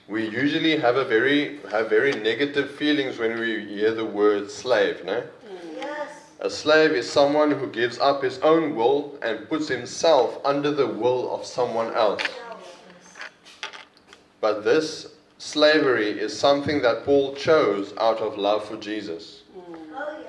we 0.08 0.26
usually 0.26 0.76
have 0.78 0.96
a 0.96 1.04
very 1.04 1.58
have 1.70 1.88
very 1.90 2.12
negative 2.12 2.70
feelings 2.70 3.18
when 3.18 3.38
we 3.38 3.64
hear 3.66 3.92
the 3.92 4.04
word 4.04 4.50
slave, 4.50 5.04
no? 5.04 5.22
Yes. 5.76 6.08
A 6.40 6.48
slave 6.48 6.92
is 6.92 7.10
someone 7.10 7.50
who 7.50 7.66
gives 7.66 7.98
up 7.98 8.22
his 8.22 8.38
own 8.38 8.74
will 8.74 9.18
and 9.22 9.48
puts 9.48 9.68
himself 9.68 10.40
under 10.44 10.70
the 10.70 10.86
will 10.86 11.34
of 11.34 11.44
someone 11.44 11.92
else. 11.94 12.22
But 14.40 14.64
this 14.64 15.08
slavery 15.36 16.10
is 16.18 16.36
something 16.36 16.80
that 16.82 17.04
Paul 17.04 17.34
chose 17.34 17.92
out 17.98 18.18
of 18.18 18.38
love 18.38 18.64
for 18.66 18.76
Jesus. 18.76 19.42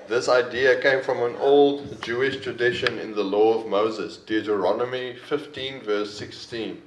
This 0.08 0.28
idea 0.28 0.82
came 0.82 1.04
from 1.04 1.22
an 1.22 1.36
old 1.36 2.02
Jewish 2.02 2.42
tradition 2.42 2.98
in 2.98 3.14
the 3.14 3.24
law 3.24 3.60
of 3.60 3.68
Moses, 3.68 4.18
Deuteronomy 4.18 5.16
15, 5.16 5.82
verse 5.82 6.18
16. 6.18 6.82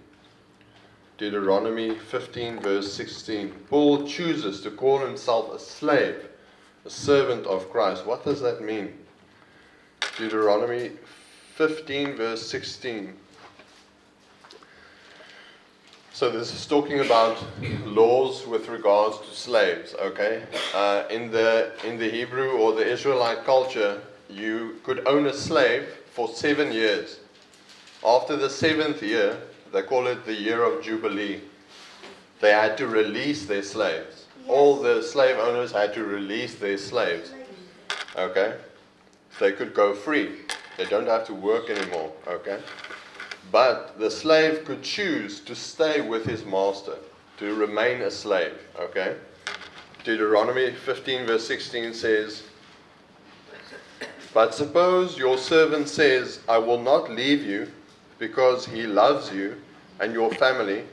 Deuteronomy 1.18 1.94
15, 1.94 2.58
verse 2.58 2.92
16. 2.92 3.52
Paul 3.70 4.06
chooses 4.06 4.60
to 4.62 4.72
call 4.72 4.98
himself 4.98 5.52
a 5.52 5.58
slave, 5.60 6.28
a 6.84 6.90
servant 6.90 7.46
of 7.46 7.70
Christ. 7.70 8.04
What 8.04 8.24
does 8.24 8.40
that 8.40 8.60
mean? 8.60 8.98
Deuteronomy 10.18 10.90
15, 11.54 12.16
verse 12.16 12.44
16. 12.50 13.16
So 16.14 16.30
this 16.30 16.52
is 16.54 16.66
talking 16.66 17.00
about 17.00 17.42
laws 17.86 18.46
with 18.46 18.68
regards 18.68 19.18
to 19.20 19.34
slaves. 19.34 19.94
Okay, 19.94 20.42
uh, 20.74 21.04
in 21.10 21.30
the 21.30 21.72
in 21.84 21.98
the 21.98 22.08
Hebrew 22.10 22.58
or 22.58 22.74
the 22.74 22.86
Israelite 22.86 23.44
culture, 23.44 24.00
you 24.28 24.76
could 24.84 25.06
own 25.06 25.26
a 25.26 25.32
slave 25.32 25.84
for 26.12 26.28
seven 26.28 26.70
years. 26.70 27.20
After 28.04 28.36
the 28.36 28.50
seventh 28.50 29.02
year, 29.02 29.38
they 29.72 29.82
call 29.82 30.06
it 30.06 30.26
the 30.26 30.34
year 30.34 30.62
of 30.62 30.84
Jubilee. 30.84 31.40
They 32.40 32.50
had 32.50 32.76
to 32.76 32.86
release 32.88 33.46
their 33.46 33.62
slaves. 33.62 34.26
Yes. 34.40 34.48
All 34.48 34.76
the 34.76 35.02
slave 35.02 35.38
owners 35.38 35.72
had 35.72 35.94
to 35.94 36.04
release 36.04 36.56
their 36.56 36.76
slaves. 36.76 37.32
Okay? 38.16 38.56
They 39.38 39.52
could 39.52 39.72
go 39.72 39.94
free. 39.94 40.40
They 40.76 40.84
don't 40.86 41.06
have 41.06 41.26
to 41.28 41.34
work 41.34 41.70
anymore. 41.70 42.12
Okay? 42.26 42.58
But 43.50 43.98
the 43.98 44.10
slave 44.10 44.64
could 44.64 44.82
choose 44.82 45.40
to 45.40 45.54
stay 45.54 46.00
with 46.00 46.24
his 46.24 46.44
master, 46.44 46.96
to 47.38 47.54
remain 47.54 48.02
a 48.02 48.10
slave. 48.10 48.58
Okay? 48.78 49.16
Deuteronomy 50.04 50.72
15, 50.72 51.26
verse 51.26 51.46
16 51.46 51.94
says, 51.94 52.42
But 54.32 54.54
suppose 54.54 55.18
your 55.18 55.38
servant 55.38 55.88
says, 55.88 56.40
I 56.48 56.58
will 56.58 56.80
not 56.80 57.10
leave 57.10 57.42
you 57.44 57.70
because 58.18 58.66
he 58.66 58.84
loves 58.84 59.32
you 59.32 59.60
and 60.00 60.12
your 60.12 60.30
family, 60.34 60.84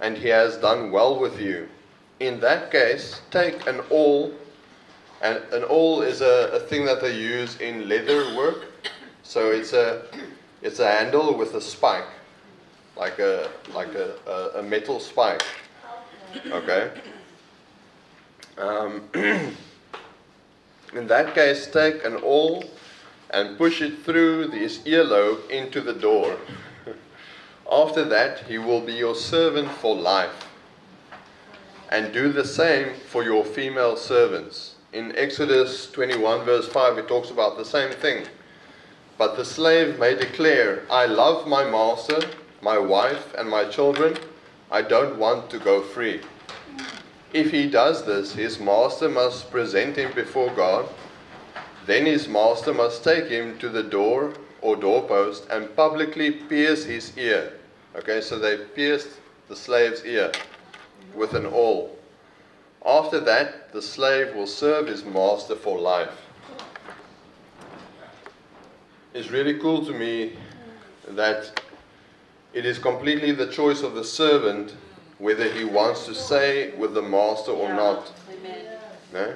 and 0.00 0.16
he 0.16 0.28
has 0.28 0.56
done 0.56 0.90
well 0.90 1.18
with 1.18 1.40
you. 1.40 1.68
In 2.20 2.40
that 2.40 2.70
case, 2.70 3.20
take 3.30 3.66
an 3.66 3.80
awl, 3.90 4.32
and 5.22 5.38
an 5.52 5.64
awl 5.64 6.02
is 6.02 6.20
a, 6.20 6.50
a 6.52 6.60
thing 6.60 6.84
that 6.84 7.00
they 7.00 7.16
use 7.16 7.60
in 7.60 7.88
leather 7.88 8.36
work. 8.36 8.66
So 9.22 9.50
it's 9.50 9.72
a 9.72 10.02
it's 10.62 10.78
a 10.78 10.88
handle 10.88 11.36
with 11.36 11.54
a 11.54 11.60
spike, 11.60 12.06
like 12.96 13.18
a 13.18 13.50
like 13.74 13.94
a, 13.94 14.14
a, 14.26 14.60
a 14.60 14.62
metal 14.62 15.00
spike. 15.00 15.42
Okay. 16.46 16.90
Um, 18.58 19.02
in 19.14 21.06
that 21.08 21.34
case, 21.34 21.66
take 21.66 22.04
an 22.04 22.16
awl 22.16 22.64
and 23.30 23.56
push 23.56 23.80
it 23.80 24.04
through 24.04 24.48
this 24.48 24.78
earlobe 24.78 25.48
into 25.50 25.80
the 25.80 25.94
door. 25.94 26.36
After 27.70 28.04
that, 28.04 28.40
he 28.40 28.58
will 28.58 28.80
be 28.80 28.92
your 28.92 29.14
servant 29.14 29.70
for 29.70 29.96
life. 29.96 30.48
And 31.90 32.12
do 32.12 32.32
the 32.32 32.44
same 32.44 32.94
for 33.08 33.22
your 33.22 33.44
female 33.44 33.96
servants. 33.96 34.76
In 34.92 35.14
Exodus 35.16 35.90
21, 35.90 36.44
verse 36.44 36.68
5, 36.68 36.98
it 36.98 37.08
talks 37.08 37.30
about 37.30 37.56
the 37.56 37.64
same 37.64 37.90
thing. 37.90 38.26
But 39.18 39.36
the 39.36 39.44
slave 39.44 39.98
may 39.98 40.14
declare, 40.14 40.82
I 40.90 41.06
love 41.06 41.46
my 41.46 41.64
master, 41.64 42.20
my 42.60 42.78
wife, 42.78 43.34
and 43.36 43.48
my 43.48 43.64
children. 43.64 44.16
I 44.70 44.82
don't 44.82 45.18
want 45.18 45.50
to 45.50 45.58
go 45.58 45.82
free. 45.82 46.20
If 47.32 47.50
he 47.50 47.68
does 47.68 48.04
this, 48.04 48.34
his 48.34 48.58
master 48.58 49.08
must 49.08 49.50
present 49.50 49.96
him 49.96 50.12
before 50.12 50.50
God 50.50 50.88
then 51.86 52.06
his 52.06 52.28
master 52.28 52.72
must 52.72 53.02
take 53.02 53.26
him 53.26 53.58
to 53.58 53.68
the 53.68 53.82
door 53.82 54.34
or 54.60 54.76
doorpost 54.76 55.46
and 55.50 55.74
publicly 55.74 56.30
pierce 56.30 56.84
his 56.84 57.16
ear. 57.18 57.54
Okay, 57.96 58.20
so 58.20 58.38
they 58.38 58.56
pierced 58.56 59.08
the 59.48 59.56
slave's 59.56 60.04
ear 60.04 60.30
with 61.14 61.34
an 61.34 61.46
awl. 61.46 61.96
After 62.86 63.20
that, 63.20 63.72
the 63.72 63.82
slave 63.82 64.34
will 64.34 64.46
serve 64.46 64.86
his 64.86 65.04
master 65.04 65.56
for 65.56 65.78
life. 65.78 66.21
It's 69.14 69.30
really 69.30 69.58
cool 69.58 69.84
to 69.84 69.92
me 69.92 70.32
that 71.08 71.60
it 72.54 72.64
is 72.64 72.78
completely 72.78 73.32
the 73.32 73.46
choice 73.46 73.82
of 73.82 73.94
the 73.94 74.04
servant 74.04 74.74
whether 75.18 75.52
he 75.52 75.64
wants 75.64 76.06
to 76.06 76.14
stay 76.14 76.72
with 76.76 76.94
the 76.94 77.02
master 77.02 77.52
or 77.52 77.68
not. 77.68 78.10
No? 79.12 79.34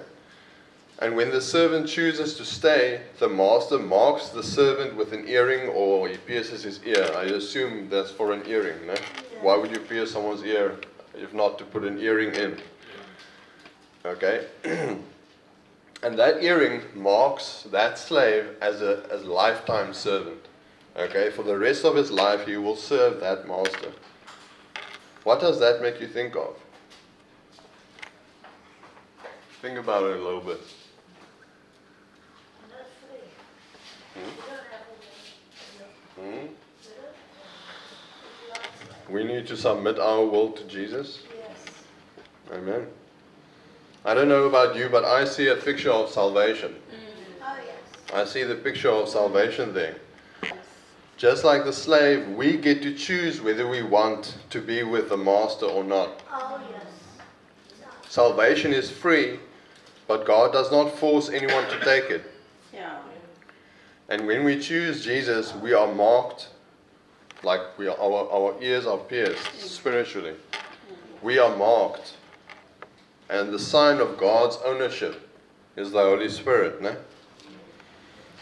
And 0.99 1.15
when 1.15 1.31
the 1.31 1.43
servant 1.43 1.89
chooses 1.89 2.35
to 2.39 2.45
stay, 2.45 3.03
the 3.19 3.29
master 3.29 3.79
marks 3.79 4.31
the 4.31 4.43
servant 4.43 4.97
with 4.97 5.13
an 5.13 5.29
earring 5.29 5.69
or 5.69 6.09
he 6.09 6.17
pierces 6.17 6.63
his 6.63 6.83
ear. 6.85 7.11
I 7.15 7.25
assume 7.25 7.91
that's 7.91 8.11
for 8.11 8.33
an 8.33 8.43
earring. 8.47 8.87
No? 8.87 8.95
Why 9.43 9.59
would 9.59 9.71
you 9.71 9.79
pierce 9.79 10.11
someone's 10.11 10.43
ear 10.43 10.77
if 11.15 11.35
not 11.35 11.59
to 11.59 11.65
put 11.65 11.85
an 11.85 11.99
earring 11.99 12.35
in? 12.35 12.59
Okay? 14.07 14.47
and 16.03 16.19
that 16.19 16.43
earring 16.43 16.83
marks 16.95 17.67
that 17.71 17.99
slave 17.99 18.57
as 18.61 18.83
a, 18.83 19.07
as 19.11 19.25
lifetime 19.25 19.95
servant. 19.95 20.47
Okay? 20.97 21.31
For 21.31 21.43
the 21.43 21.57
rest 21.57 21.85
of 21.85 21.97
his 21.97 22.11
life, 22.11 22.47
he 22.47 22.57
will 22.57 22.77
serve 22.77 23.21
that 23.21 23.49
master. 23.49 23.93
What 25.25 25.41
does 25.41 25.59
that 25.61 25.83
make 25.83 26.01
you 26.01 26.07
think 26.07 26.37
of? 26.37 26.57
Think 29.61 29.79
about 29.79 30.05
it 30.05 30.19
a 30.19 30.23
little 30.23 30.41
bit. 30.41 30.61
Hmm? 36.15 36.47
We 39.11 39.25
need 39.25 39.47
to 39.49 39.57
submit 39.57 39.99
our 39.99 40.25
will 40.25 40.53
to 40.53 40.65
Jesus. 40.65 41.23
Yes. 41.37 42.57
Amen. 42.57 42.87
I 44.07 44.15
don't 44.15 44.29
know 44.29 44.45
about 44.45 44.77
you, 44.77 44.89
but 44.89 45.05
I 45.05 45.25
see 45.25 45.49
a 45.49 45.57
picture 45.57 45.91
of 45.91 46.09
salvation. 46.09 46.73
Mm. 46.73 46.97
Oh, 47.43 47.57
yes. 47.67 48.15
I 48.15 48.25
see 48.25 48.45
the 48.45 48.55
picture 48.55 48.89
of 48.89 49.09
salvation 49.09 49.75
there. 49.75 49.97
Just 51.17 51.43
like 51.43 51.65
the 51.65 51.73
slave, 51.73 52.29
we 52.29 52.57
get 52.57 52.83
to 52.83 52.95
choose 52.95 53.41
whether 53.41 53.67
we 53.67 53.83
want 53.83 54.39
to 54.51 54.61
be 54.61 54.85
with 54.85 55.09
the 55.09 55.17
master 55.17 55.67
or 55.67 55.83
not. 55.83 56.23
Oh, 56.31 56.61
yes. 56.71 56.87
Salvation 58.09 58.73
is 58.73 58.93
free, 58.93 59.41
but 60.07 60.25
God 60.25 60.53
does 60.53 60.71
not 60.71 60.97
force 60.97 61.29
anyone 61.29 61.69
to 61.69 61.81
take 61.81 62.09
it. 62.09 62.31
Ja. 62.73 62.99
And 64.09 64.25
when 64.29 64.45
we 64.45 64.61
choose 64.61 65.05
Jesus, 65.05 65.53
we 65.57 65.73
are 65.73 65.93
marked 65.93 66.51
like 67.43 67.77
we 67.77 67.89
are, 67.89 67.99
our, 67.99 68.31
our 68.31 68.63
ears 68.63 68.87
are 68.87 68.99
pierced 68.99 69.61
spiritually. 69.61 70.35
We 71.23 71.41
are 71.41 71.57
marked. 71.57 72.13
And 73.29 73.53
the 73.53 73.59
sign 73.59 74.01
of 74.01 74.19
God's 74.19 74.59
ownership 74.65 75.29
is 75.77 75.91
the 75.91 76.01
Holy 76.01 76.29
Spirit. 76.29 76.81
Ne? 76.81 76.95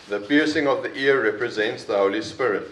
The 0.08 0.20
piercing 0.20 0.66
of 0.66 0.82
the 0.82 0.94
ear 0.94 1.22
represents 1.22 1.84
the 1.84 1.96
Holy 1.96 2.22
Spirit. 2.22 2.68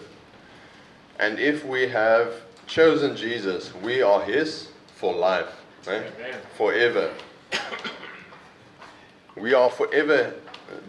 And 1.19 1.39
if 1.39 1.65
we 1.65 1.87
have 1.87 2.33
chosen 2.67 3.15
Jesus, 3.15 3.73
we 3.75 4.01
are 4.01 4.21
His 4.21 4.69
for 4.95 5.13
life, 5.13 5.55
ne? 5.87 6.03
forever. 6.55 7.11
We 9.35 9.55
are 9.55 9.69
forever, 9.69 10.33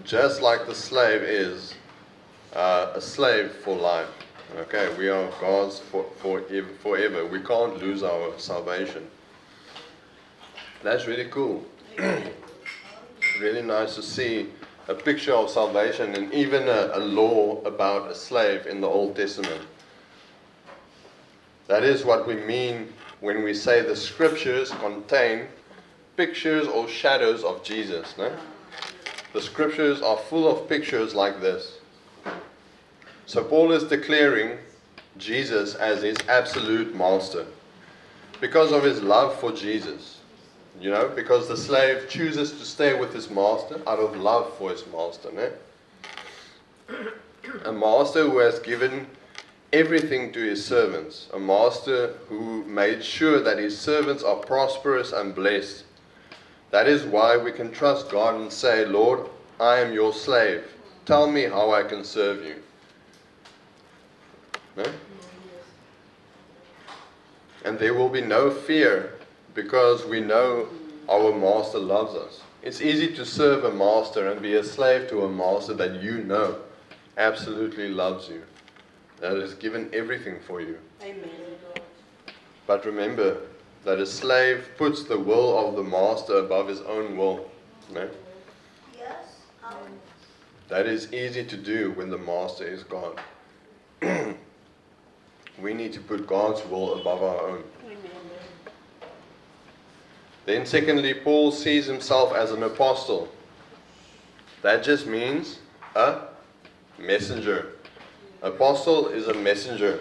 just 0.04 0.42
like 0.42 0.66
the 0.66 0.74
slave 0.74 1.22
is 1.22 1.74
uh, 2.52 2.92
a 2.94 3.00
slave 3.00 3.50
for 3.50 3.74
life. 3.74 4.08
Okay, 4.56 4.94
we 4.98 5.08
are 5.08 5.28
God's 5.40 5.78
for, 5.78 6.04
for, 6.18 6.42
forever. 6.80 7.26
We 7.26 7.40
can't 7.40 7.78
lose 7.78 8.02
our 8.02 8.38
salvation. 8.38 9.06
That's 10.84 11.06
really 11.06 11.24
cool. 11.30 11.64
really 13.40 13.62
nice 13.62 13.94
to 13.94 14.02
see 14.02 14.50
a 14.86 14.92
picture 14.92 15.32
of 15.32 15.48
salvation 15.48 16.14
and 16.14 16.30
even 16.34 16.68
a, 16.68 16.90
a 16.92 16.98
law 16.98 17.62
about 17.62 18.10
a 18.10 18.14
slave 18.14 18.66
in 18.66 18.82
the 18.82 18.86
Old 18.86 19.16
Testament. 19.16 19.62
That 21.68 21.84
is 21.84 22.04
what 22.04 22.26
we 22.26 22.34
mean 22.34 22.92
when 23.20 23.42
we 23.42 23.54
say 23.54 23.80
the 23.80 23.96
scriptures 23.96 24.72
contain 24.72 25.46
pictures 26.18 26.66
or 26.66 26.86
shadows 26.86 27.44
of 27.44 27.64
Jesus. 27.64 28.14
No? 28.18 28.30
The 29.32 29.40
scriptures 29.40 30.02
are 30.02 30.18
full 30.18 30.46
of 30.46 30.68
pictures 30.68 31.14
like 31.14 31.40
this. 31.40 31.78
So 33.24 33.42
Paul 33.42 33.72
is 33.72 33.84
declaring 33.84 34.58
Jesus 35.16 35.76
as 35.76 36.02
his 36.02 36.18
absolute 36.28 36.94
master 36.94 37.46
because 38.38 38.70
of 38.70 38.82
his 38.82 39.02
love 39.02 39.40
for 39.40 39.50
Jesus. 39.50 40.18
You 40.80 40.90
know, 40.90 41.08
because 41.08 41.48
the 41.48 41.56
slave 41.56 42.08
chooses 42.08 42.52
to 42.52 42.64
stay 42.64 42.98
with 42.98 43.12
his 43.12 43.30
master 43.30 43.80
out 43.86 44.00
of 44.00 44.16
love 44.16 44.52
for 44.58 44.70
his 44.70 44.84
master. 44.92 45.30
Ne? 45.32 45.48
A 47.64 47.72
master 47.72 48.28
who 48.28 48.38
has 48.38 48.58
given 48.58 49.06
everything 49.72 50.32
to 50.32 50.40
his 50.40 50.64
servants, 50.64 51.28
a 51.32 51.38
master 51.38 52.14
who 52.28 52.64
made 52.64 53.04
sure 53.04 53.40
that 53.40 53.58
his 53.58 53.78
servants 53.78 54.22
are 54.22 54.36
prosperous 54.36 55.12
and 55.12 55.34
blessed. 55.34 55.84
That 56.70 56.88
is 56.88 57.04
why 57.04 57.36
we 57.36 57.52
can 57.52 57.70
trust 57.70 58.10
God 58.10 58.34
and 58.34 58.52
say, 58.52 58.84
Lord, 58.84 59.28
I 59.60 59.78
am 59.78 59.92
your 59.92 60.12
slave. 60.12 60.64
Tell 61.06 61.30
me 61.30 61.44
how 61.44 61.72
I 61.72 61.84
can 61.84 62.02
serve 62.02 62.44
you. 62.44 62.56
No? 64.76 64.84
And 67.64 67.78
there 67.78 67.94
will 67.94 68.08
be 68.08 68.20
no 68.20 68.50
fear 68.50 69.13
because 69.54 70.04
we 70.04 70.20
know 70.20 70.68
our 71.08 71.32
master 71.36 71.78
loves 71.78 72.14
us. 72.14 72.42
It's 72.62 72.80
easy 72.80 73.14
to 73.14 73.24
serve 73.24 73.64
a 73.64 73.72
master 73.72 74.30
and 74.30 74.40
be 74.40 74.54
a 74.54 74.64
slave 74.64 75.08
to 75.10 75.24
a 75.24 75.28
master 75.28 75.74
that 75.74 76.02
you 76.02 76.24
know 76.24 76.56
absolutely 77.16 77.88
loves 77.88 78.28
you, 78.28 78.42
that 79.20 79.36
has 79.36 79.54
given 79.54 79.90
everything 79.92 80.40
for 80.46 80.60
you. 80.60 80.78
Amen. 81.02 81.30
But 82.66 82.84
remember 82.84 83.38
that 83.84 83.98
a 83.98 84.06
slave 84.06 84.70
puts 84.78 85.04
the 85.04 85.18
will 85.18 85.58
of 85.58 85.76
the 85.76 85.82
master 85.82 86.38
above 86.38 86.68
his 86.68 86.80
own 86.82 87.16
will. 87.16 87.50
No? 87.92 88.08
Yes. 88.98 89.40
Um, 89.62 89.74
That 90.68 90.86
is 90.86 91.12
easy 91.12 91.44
to 91.44 91.56
do 91.56 91.92
when 91.92 92.08
the 92.08 92.18
master 92.18 92.64
is 92.66 92.82
God. 92.82 93.20
we 95.60 95.74
need 95.74 95.92
to 95.92 96.00
put 96.00 96.26
God's 96.26 96.64
will 96.66 96.98
above 96.98 97.22
our 97.22 97.48
own. 97.50 97.64
Then, 100.46 100.66
secondly, 100.66 101.14
Paul 101.14 101.52
sees 101.52 101.86
himself 101.86 102.34
as 102.34 102.50
an 102.50 102.62
apostle. 102.62 103.28
That 104.62 104.82
just 104.82 105.06
means 105.06 105.58
a 105.94 106.22
messenger. 106.98 107.72
Apostle 108.42 109.08
is 109.08 109.28
a 109.28 109.34
messenger. 109.34 110.00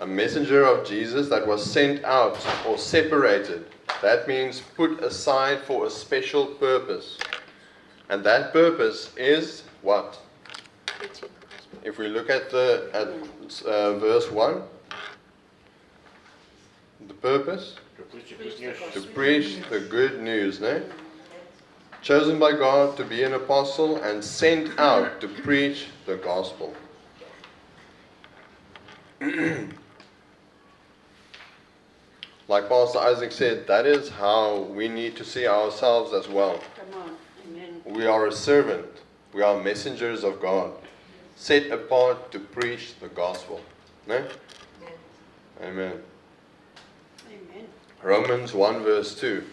A 0.00 0.06
messenger 0.06 0.64
of 0.64 0.86
Jesus 0.86 1.28
that 1.28 1.46
was 1.46 1.64
sent 1.64 2.04
out 2.04 2.38
or 2.66 2.78
separated. 2.78 3.66
That 4.02 4.28
means 4.28 4.60
put 4.60 5.00
aside 5.00 5.60
for 5.62 5.86
a 5.86 5.90
special 5.90 6.46
purpose. 6.46 7.18
And 8.08 8.24
that 8.24 8.52
purpose 8.52 9.12
is 9.16 9.64
what? 9.82 10.18
If 11.84 11.98
we 11.98 12.08
look 12.08 12.30
at 12.30 12.50
the 12.50 12.90
at 12.92 13.08
uh, 13.66 13.98
verse 13.98 14.30
one, 14.30 14.62
the 17.06 17.14
purpose 17.14 17.76
to 18.92 19.00
preach 19.14 19.58
the 19.68 19.80
good 19.80 20.20
news, 20.20 20.60
no? 20.60 20.82
Chosen 22.00 22.38
by 22.38 22.52
God 22.52 22.96
to 22.96 23.04
be 23.04 23.24
an 23.24 23.34
apostle 23.34 23.96
and 24.02 24.22
sent 24.22 24.78
out 24.78 25.20
to 25.20 25.26
preach 25.28 25.88
the 26.06 26.16
gospel. 26.16 26.72
like 32.46 32.68
Pastor 32.68 33.00
Isaac 33.00 33.32
said, 33.32 33.66
that 33.66 33.84
is 33.84 34.08
how 34.10 34.60
we 34.60 34.86
need 34.86 35.16
to 35.16 35.24
see 35.24 35.48
ourselves 35.48 36.14
as 36.14 36.28
well. 36.28 36.60
Come 36.76 37.02
on. 37.02 37.16
Amen. 37.48 37.82
We 37.84 38.06
are 38.06 38.28
a 38.28 38.32
servant, 38.32 38.86
we 39.32 39.42
are 39.42 39.60
messengers 39.60 40.22
of 40.22 40.40
God, 40.40 40.70
set 41.34 41.72
apart 41.72 42.30
to 42.30 42.38
preach 42.38 42.94
the 43.00 43.08
gospel. 43.08 43.60
No? 44.06 44.24
Amen. 45.62 46.00
Romans 48.02 48.54
1 48.54 48.84
verse 48.84 49.18
2. 49.18 49.44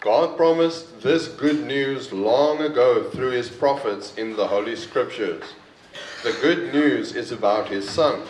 God 0.00 0.34
promised 0.34 1.02
this 1.02 1.28
good 1.28 1.66
news 1.66 2.10
long 2.10 2.62
ago 2.62 3.10
through 3.10 3.32
his 3.32 3.50
prophets 3.50 4.16
in 4.16 4.34
the 4.34 4.46
Holy 4.46 4.74
Scriptures. 4.74 5.44
The 6.22 6.32
good 6.40 6.72
news 6.72 7.14
is 7.14 7.32
about 7.32 7.68
his 7.68 7.88
son. 7.88 8.22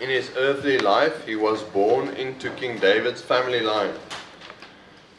In 0.00 0.08
his 0.08 0.30
earthly 0.38 0.78
life, 0.78 1.26
he 1.26 1.36
was 1.36 1.62
born 1.62 2.08
into 2.10 2.48
King 2.50 2.78
David's 2.78 3.20
family 3.20 3.60
line. 3.60 3.94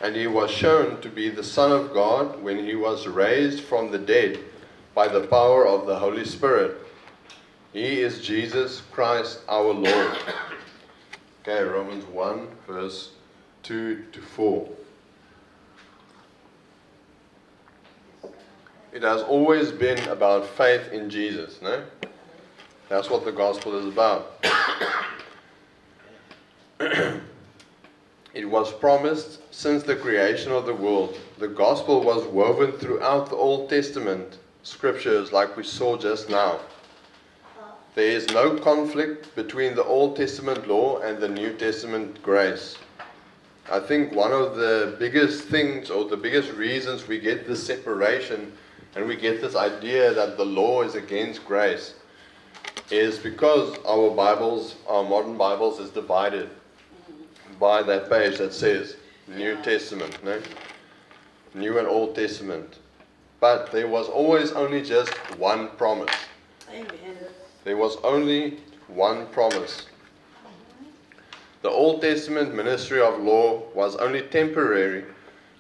And 0.02 0.15
he 0.15 0.25
was 0.25 0.49
shown 0.49 0.99
to 1.02 1.10
be 1.10 1.30
the 1.30 1.43
Son 1.43 1.71
of 1.71 1.93
God 1.93 2.41
when 2.41 2.65
he 2.65 2.73
was 2.73 3.08
raised 3.08 3.62
from 3.62 3.91
the 3.91 3.99
dead 3.99 4.39
by 4.95 5.08
the 5.08 5.28
power 5.28 5.67
of 5.67 5.86
the 5.86 5.99
Holy 5.99 6.25
Spirit. 6.25 6.75
He 7.71 8.02
is 8.02 8.21
Jesus 8.21 8.82
Christ 8.91 9.41
our 9.47 9.73
Lord. 9.73 10.17
Okay, 11.43 11.62
Romans 11.62 12.06
1, 12.06 12.47
verse 12.69 13.10
2 13.63 14.05
to 14.12 14.21
4. 14.21 14.69
It 18.93 19.01
has 19.01 19.23
always 19.23 19.71
been 19.71 19.97
about 20.08 20.45
faith 20.45 20.91
in 20.91 21.10
Jesus, 21.10 21.62
no? 21.63 21.84
That's 22.88 23.10
what 23.10 23.25
the 23.25 23.32
gospel 23.32 23.75
is 23.77 23.88
about. 23.88 24.45
it 28.36 28.47
was 28.47 28.71
promised 28.73 29.41
since 29.51 29.82
the 29.82 29.95
creation 29.95 30.51
of 30.51 30.67
the 30.67 30.73
world. 30.73 31.17
The 31.39 31.47
gospel 31.47 32.03
was 32.03 32.23
woven 32.25 32.73
throughout 32.73 33.29
the 33.29 33.36
Old 33.36 33.69
Testament 33.69 34.38
scriptures, 34.62 35.32
like 35.32 35.58
we 35.58 35.63
saw 35.63 35.97
just 35.97 36.29
now. 36.29 36.60
There 38.00 38.12
is 38.12 38.30
no 38.30 38.56
conflict 38.56 39.36
between 39.36 39.76
the 39.76 39.84
Old 39.84 40.16
Testament 40.16 40.70
law 40.70 41.00
and 41.00 41.18
the 41.18 41.28
New 41.28 41.52
Testament 41.52 42.24
grace. 42.24 42.78
I 43.70 43.82
think 43.82 44.14
one 44.14 44.32
of 44.32 44.56
the 44.56 44.96
biggest 44.98 45.44
things 45.44 45.90
or 45.90 46.06
the 46.06 46.16
biggest 46.16 46.54
reasons 46.54 47.10
we 47.10 47.20
get 47.20 47.46
this 47.46 47.62
separation 47.62 48.54
and 48.96 49.06
we 49.06 49.18
get 49.18 49.42
this 49.42 49.54
idea 49.54 50.14
that 50.14 50.38
the 50.38 50.46
law 50.46 50.82
is 50.84 50.96
against 50.96 51.46
grace 51.46 51.96
is 52.90 53.20
because 53.20 53.78
our 53.86 54.12
Bibles, 54.12 54.76
our 54.88 55.04
modern 55.04 55.38
Bibles, 55.38 55.82
is 55.82 55.90
divided 55.90 56.50
by 57.60 57.84
that 57.84 58.10
page 58.10 58.38
that 58.38 58.54
says 58.54 58.96
New 59.28 59.58
Testament, 59.62 60.24
no? 60.24 60.42
New 61.54 61.78
and 61.78 61.88
Old 61.90 62.16
Testament. 62.16 62.78
But 63.42 63.74
there 63.74 63.90
was 63.90 64.08
always 64.08 64.54
only 64.54 64.84
just 64.84 65.14
one 65.38 65.68
promise. 65.76 66.16
There 67.69 67.77
was 67.77 67.97
only 67.97 68.58
one 68.88 69.27
promise. 69.27 69.86
The 71.62 71.69
Old 71.69 72.01
Testament 72.01 72.55
ministry 72.55 72.99
of 72.99 73.19
law 73.19 73.62
was 73.75 73.95
only 73.97 74.23
temporary 74.23 75.03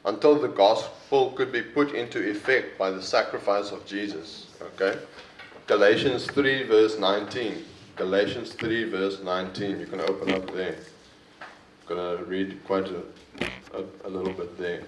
until 0.05 0.33
the 0.33 0.47
gospel 0.47 1.29
could 1.33 1.51
be 1.51 1.61
put 1.61 1.93
into 1.93 2.27
effect 2.27 2.79
by 2.79 2.89
the 2.89 3.03
sacrifice 3.03 3.69
of 3.69 3.85
Jesus. 3.85 4.47
Okay? 4.59 4.97
Galatians 5.67 6.25
3, 6.25 6.63
verse 6.63 6.97
19. 6.97 7.63
Galatians 7.95 8.53
3, 8.53 8.85
verse 8.85 9.21
19. 9.21 9.79
You 9.79 9.85
can 9.85 10.01
open 10.01 10.31
up 10.31 10.51
there. 10.51 10.77
I'm 11.41 11.95
going 11.95 12.17
to 12.17 12.23
read 12.23 12.59
quite 12.65 12.87
a, 12.87 13.03
a, 13.77 13.83
a 14.05 14.09
little 14.09 14.33
bit 14.33 14.57
there. 14.57 14.81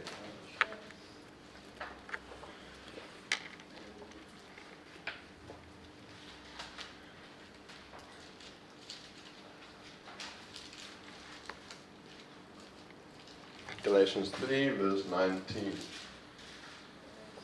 Galatians 13.91 14.29
3, 14.29 14.69
verse 14.69 15.03
19. 15.11 15.73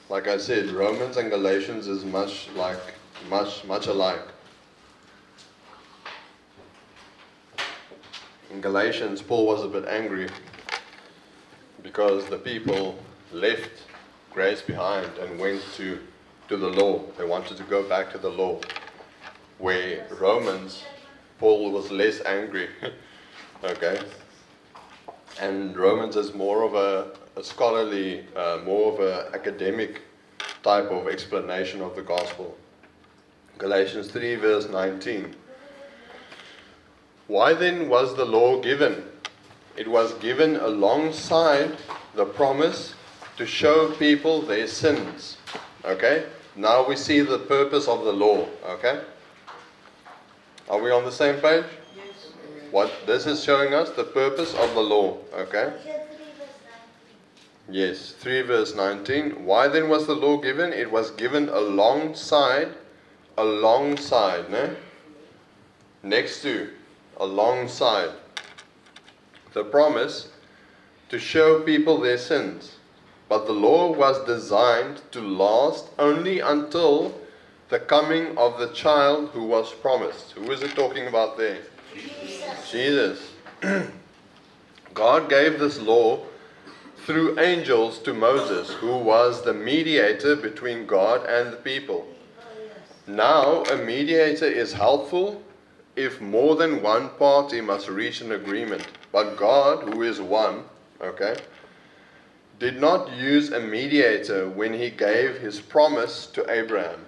Like 0.07 0.29
I 0.29 0.37
said, 0.37 0.69
Romans 0.69 1.17
and 1.17 1.29
Galatians 1.29 1.87
is 1.87 2.05
much 2.05 2.47
like 2.55 2.79
much 3.29 3.65
much 3.65 3.87
alike. 3.87 4.25
In 8.49 8.61
Galatians, 8.61 9.21
Paul 9.21 9.45
was 9.45 9.61
a 9.65 9.67
bit 9.67 9.89
angry 9.89 10.29
because 11.83 12.25
the 12.27 12.37
people 12.37 12.97
left 13.33 13.83
grace 14.31 14.61
behind 14.61 15.11
and 15.17 15.37
went 15.37 15.61
to, 15.75 15.99
to 16.47 16.55
the 16.55 16.69
law. 16.69 17.01
They 17.17 17.25
wanted 17.25 17.57
to 17.57 17.63
go 17.63 17.83
back 17.83 18.09
to 18.13 18.17
the 18.17 18.29
law. 18.29 18.61
Where 19.57 20.07
Romans, 20.17 20.83
Paul 21.39 21.71
was 21.73 21.91
less 21.91 22.21
angry. 22.21 22.69
okay? 23.65 23.99
And 25.39 25.77
Romans 25.77 26.15
is 26.15 26.33
more 26.33 26.63
of 26.63 26.73
a, 26.73 27.11
a 27.35 27.43
scholarly, 27.43 28.25
uh, 28.35 28.59
more 28.65 28.93
of 28.93 28.99
an 28.99 29.33
academic 29.35 30.01
type 30.63 30.89
of 30.89 31.07
explanation 31.07 31.81
of 31.81 31.95
the 31.95 32.01
gospel. 32.01 32.57
Galatians 33.57 34.09
3, 34.09 34.35
verse 34.35 34.69
19. 34.69 35.35
Why 37.27 37.53
then 37.53 37.87
was 37.87 38.15
the 38.15 38.25
law 38.25 38.61
given? 38.61 39.03
It 39.75 39.87
was 39.87 40.13
given 40.15 40.55
alongside 40.55 41.77
the 42.15 42.25
promise 42.25 42.95
to 43.37 43.45
show 43.45 43.91
people 43.91 44.41
their 44.41 44.65
sins. 44.65 45.37
Okay? 45.85 46.25
Now 46.55 46.87
we 46.87 46.95
see 46.95 47.21
the 47.21 47.37
purpose 47.37 47.87
of 47.87 48.03
the 48.03 48.11
law. 48.11 48.47
Okay? 48.65 49.01
Are 50.67 50.81
we 50.81 50.89
on 50.89 51.05
the 51.05 51.11
same 51.11 51.39
page? 51.39 51.65
What 52.71 52.91
this 53.05 53.25
is 53.25 53.43
showing 53.43 53.73
us 53.73 53.89
the 53.91 54.03
purpose 54.03 54.53
of 54.53 54.73
the 54.73 54.81
law. 54.81 55.17
Okay? 55.33 55.73
Yes, 57.69 58.11
3 58.11 58.41
verse 58.43 58.75
19. 58.75 59.45
Why 59.45 59.67
then 59.67 59.89
was 59.89 60.07
the 60.07 60.15
law 60.15 60.37
given? 60.37 60.71
It 60.71 60.91
was 60.91 61.11
given 61.11 61.49
alongside, 61.49 62.69
alongside, 63.37 64.49
ne? 64.49 64.75
Next 66.03 66.41
to, 66.43 66.69
alongside 67.17 68.11
the 69.53 69.63
promise 69.63 70.29
to 71.09 71.19
show 71.19 71.61
people 71.61 71.99
their 71.99 72.17
sins. 72.17 72.75
But 73.27 73.45
the 73.45 73.53
law 73.53 73.91
was 73.91 74.25
designed 74.25 75.01
to 75.11 75.19
last 75.19 75.89
only 75.99 76.39
until 76.39 77.13
the 77.69 77.79
coming 77.79 78.37
of 78.37 78.59
the 78.59 78.69
child 78.69 79.31
who 79.31 79.43
was 79.43 79.73
promised. 79.73 80.31
Who 80.33 80.51
is 80.51 80.61
it 80.61 80.75
talking 80.75 81.07
about 81.07 81.37
there? 81.37 81.59
Jesus. 82.71 83.31
God 84.93 85.29
gave 85.29 85.59
this 85.59 85.79
law 85.79 86.23
through 87.05 87.39
angels 87.39 87.99
to 87.99 88.13
Moses, 88.13 88.69
who 88.73 88.97
was 88.97 89.43
the 89.43 89.53
mediator 89.53 90.35
between 90.35 90.85
God 90.85 91.25
and 91.25 91.53
the 91.53 91.57
people. 91.57 92.05
Now, 93.07 93.63
a 93.63 93.77
mediator 93.77 94.45
is 94.45 94.73
helpful 94.73 95.41
if 95.95 96.19
more 96.19 96.55
than 96.55 96.81
one 96.81 97.09
party 97.11 97.61
must 97.61 97.87
reach 97.87 98.21
an 98.21 98.33
agreement. 98.33 98.85
But 99.11 99.37
God, 99.37 99.87
who 99.87 100.03
is 100.03 100.19
one, 100.19 100.65
okay, 101.01 101.37
did 102.59 102.81
not 102.81 103.15
use 103.15 103.51
a 103.51 103.59
mediator 103.59 104.49
when 104.49 104.73
he 104.73 104.89
gave 104.89 105.37
his 105.37 105.61
promise 105.61 106.27
to 106.27 106.49
Abraham. 106.51 107.05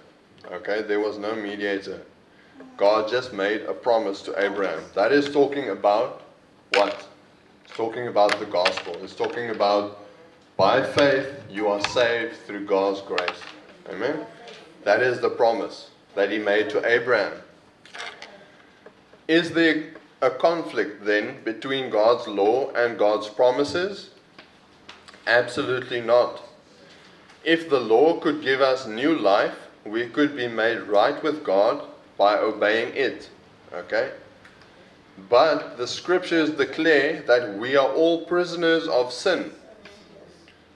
Okay, 0.50 0.82
there 0.82 1.00
was 1.00 1.18
no 1.18 1.34
mediator. 1.34 2.00
God 2.76 3.10
just 3.10 3.32
made 3.32 3.62
a 3.62 3.74
promise 3.74 4.22
to 4.22 4.42
Abraham. 4.42 4.82
That 4.94 5.12
is 5.12 5.30
talking 5.30 5.68
about 5.68 6.22
what? 6.74 7.06
It's 7.64 7.76
talking 7.76 8.08
about 8.08 8.38
the 8.38 8.46
gospel. 8.46 8.96
It's 9.02 9.14
talking 9.14 9.50
about 9.50 9.98
by 10.56 10.82
faith 10.82 11.42
you 11.50 11.68
are 11.68 11.80
saved 11.88 12.36
through 12.46 12.66
God's 12.66 13.00
grace. 13.02 13.42
Amen? 13.90 14.26
That 14.84 15.02
is 15.02 15.20
the 15.20 15.30
promise 15.30 15.90
that 16.14 16.30
he 16.30 16.38
made 16.38 16.70
to 16.70 16.86
Abraham. 16.86 17.32
Is 19.28 19.50
there 19.50 19.94
a 20.22 20.30
conflict 20.30 21.04
then 21.04 21.42
between 21.44 21.90
God's 21.90 22.26
law 22.26 22.70
and 22.72 22.98
God's 22.98 23.28
promises? 23.28 24.10
Absolutely 25.26 26.00
not. 26.00 26.42
If 27.44 27.70
the 27.70 27.80
law 27.80 28.18
could 28.20 28.42
give 28.42 28.60
us 28.60 28.86
new 28.86 29.16
life, 29.16 29.68
we 29.84 30.08
could 30.08 30.36
be 30.36 30.48
made 30.48 30.80
right 30.80 31.22
with 31.22 31.44
God 31.44 31.89
by 32.20 32.36
obeying 32.36 32.94
it. 32.94 33.30
Okay? 33.72 34.10
But 35.30 35.78
the 35.78 35.86
scriptures 35.86 36.50
declare 36.50 37.22
that 37.22 37.56
we 37.56 37.76
are 37.76 37.88
all 37.88 38.26
prisoners 38.26 38.86
of 38.88 39.10
sin. 39.10 39.52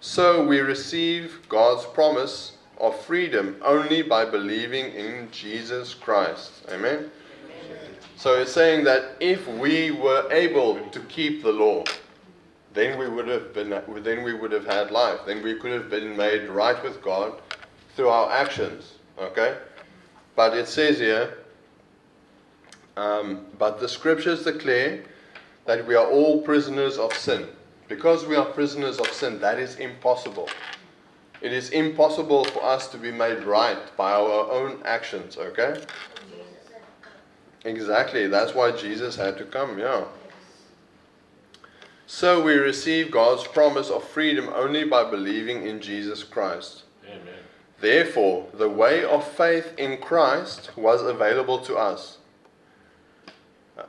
So 0.01 0.43
we 0.43 0.61
receive 0.61 1.43
God's 1.51 1.85
promise 1.85 2.57
of 2.79 2.99
freedom 3.05 3.57
only 3.63 4.01
by 4.01 4.25
believing 4.25 4.87
in 4.95 5.29
Jesus 5.31 5.93
Christ. 5.93 6.65
Amen? 6.73 7.11
So 8.17 8.41
it's 8.41 8.53
saying 8.53 8.85
that 8.85 9.17
if 9.21 9.47
we 9.47 9.91
were 9.91 10.27
able 10.33 10.81
to 10.93 11.01
keep 11.01 11.43
the 11.43 11.53
law, 11.53 11.85
then 12.73 12.99
we 12.99 13.07
would 13.07 13.29
have 13.29 13.53
been 13.53 13.69
then 14.03 14.23
we 14.23 14.33
would 14.33 14.53
have 14.53 14.67
had 14.67 14.91
life. 14.91 15.21
Then 15.27 15.43
we 15.43 15.55
could 15.57 15.73
have 15.73 15.91
been 15.91 16.17
made 16.17 16.49
right 16.49 16.83
with 16.83 17.03
God 17.03 17.35
through 17.97 18.09
our 18.09 18.33
actions. 18.33 18.95
Okay? 19.19 19.59
But 20.37 20.57
it 20.57 20.69
says 20.69 20.99
here, 20.99 21.39
um, 22.97 23.47
but 23.59 23.81
the 23.81 23.89
scriptures 23.89 24.45
declare 24.45 25.05
that 25.67 25.87
we 25.87 25.95
are 25.95 26.07
all 26.07 26.43
prisoners 26.43 26.99
of 26.99 27.13
sin. 27.13 27.47
Because 27.89 28.27
we 28.27 28.37
are 28.37 28.47
prisoners 28.47 28.99
of 28.99 29.09
sin, 29.09 29.41
that 29.41 29.59
is 29.59 29.77
impossible. 29.77 30.49
It 31.41 31.53
is 31.53 31.71
impossible 31.71 32.45
for 32.45 32.65
us 32.65 32.89
to 32.89 32.97
be 32.97 33.11
made 33.11 33.45
right 33.45 33.97
by 33.97 34.13
our 34.13 34.51
own 34.51 34.81
actions, 34.85 35.37
okay? 35.37 35.83
Exactly. 37.65 38.27
That's 38.29 38.55
why 38.55 38.73
Jesus 38.73 39.17
had 39.17 39.37
to 39.39 39.45
come, 39.45 39.79
yeah. 39.79 40.05
So 42.07 42.43
we 42.43 42.55
receive 42.55 43.11
God's 43.11 43.47
promise 43.47 43.91
of 43.91 44.05
freedom 44.05 44.51
only 44.55 44.85
by 44.85 45.11
believing 45.11 45.67
in 45.67 45.81
Jesus 45.81 46.23
Christ. 46.23 46.85
Amen. 47.07 47.44
Therefore, 47.85 48.47
the 48.55 48.71
way 48.71 49.05
of 49.05 49.31
faith 49.33 49.75
in 49.77 49.99
Christ 49.99 50.71
was 50.75 51.03
available 51.03 51.59
to 51.59 51.77
us. 51.77 52.17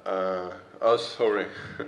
Uh, 0.05 0.51
oh, 0.81 0.97
sorry. 0.97 1.45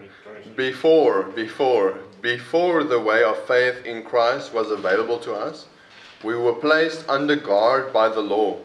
before, 0.56 1.24
before, 1.24 2.00
before 2.22 2.86
the 2.86 3.02
way 3.02 3.26
of 3.26 3.38
faith 3.46 3.86
in 3.86 4.04
Christ 4.04 4.54
was 4.54 4.72
available 4.72 5.20
to 5.20 5.34
us, 5.34 5.65
we 6.24 6.34
were 6.38 6.54
placed 6.54 7.04
under 7.10 7.36
guard 7.36 7.91
by 7.91 8.08
the 8.08 8.22
law. 8.22 8.56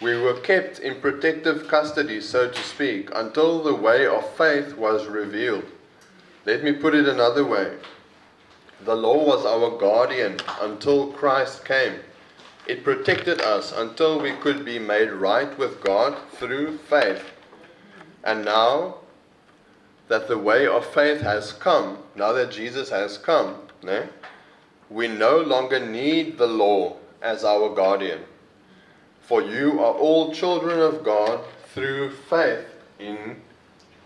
We 0.00 0.16
were 0.18 0.40
kept 0.40 0.78
in 0.78 1.02
protective 1.02 1.68
custody, 1.68 2.22
so 2.22 2.48
to 2.48 2.62
speak, 2.62 3.10
until 3.14 3.62
the 3.62 3.74
way 3.74 4.06
of 4.06 4.34
faith 4.36 4.74
was 4.74 5.06
revealed. 5.06 5.66
Let 6.46 6.64
me 6.64 6.72
put 6.72 6.94
it 6.94 7.08
another 7.08 7.44
way. 7.44 7.76
The 8.86 8.96
law 8.96 9.22
was 9.22 9.44
our 9.44 9.78
guardian 9.78 10.38
until 10.62 11.12
Christ 11.12 11.66
came. 11.66 11.96
It 12.66 12.82
protected 12.82 13.40
us 13.42 13.72
until 13.72 14.20
we 14.20 14.32
could 14.32 14.64
be 14.64 14.78
made 14.78 15.10
right 15.10 15.56
with 15.58 15.82
God 15.82 16.16
through 16.32 16.78
faith. 16.78 17.30
And 18.22 18.44
now 18.44 18.96
that 20.08 20.28
the 20.28 20.38
way 20.38 20.66
of 20.66 20.86
faith 20.86 21.20
has 21.20 21.52
come, 21.52 21.98
now 22.14 22.32
that 22.32 22.50
Jesus 22.50 22.88
has 22.88 23.18
come, 23.18 23.56
né, 23.82 24.08
we 24.88 25.08
no 25.08 25.38
longer 25.40 25.78
need 25.78 26.38
the 26.38 26.46
law 26.46 26.96
as 27.20 27.44
our 27.44 27.74
guardian. 27.74 28.20
For 29.20 29.42
you 29.42 29.80
are 29.80 29.94
all 29.94 30.32
children 30.32 30.80
of 30.80 31.04
God 31.04 31.40
through 31.74 32.10
faith 32.12 32.66
in 32.98 33.36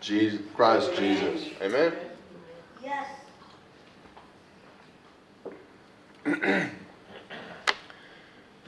Jesus, 0.01 0.40
Christ 0.55 0.94
Jesus. 0.97 1.49
Amen. 1.61 1.92
Yes. 2.83 3.07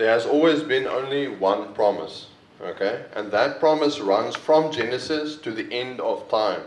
There 0.00 0.14
has 0.14 0.24
always 0.24 0.62
been 0.62 0.86
only 0.86 1.28
one 1.28 1.74
promise, 1.74 2.28
okay? 2.58 3.04
And 3.14 3.30
that 3.32 3.60
promise 3.60 4.00
runs 4.00 4.34
from 4.34 4.72
Genesis 4.72 5.36
to 5.36 5.50
the 5.50 5.70
end 5.70 6.00
of 6.00 6.26
time. 6.30 6.62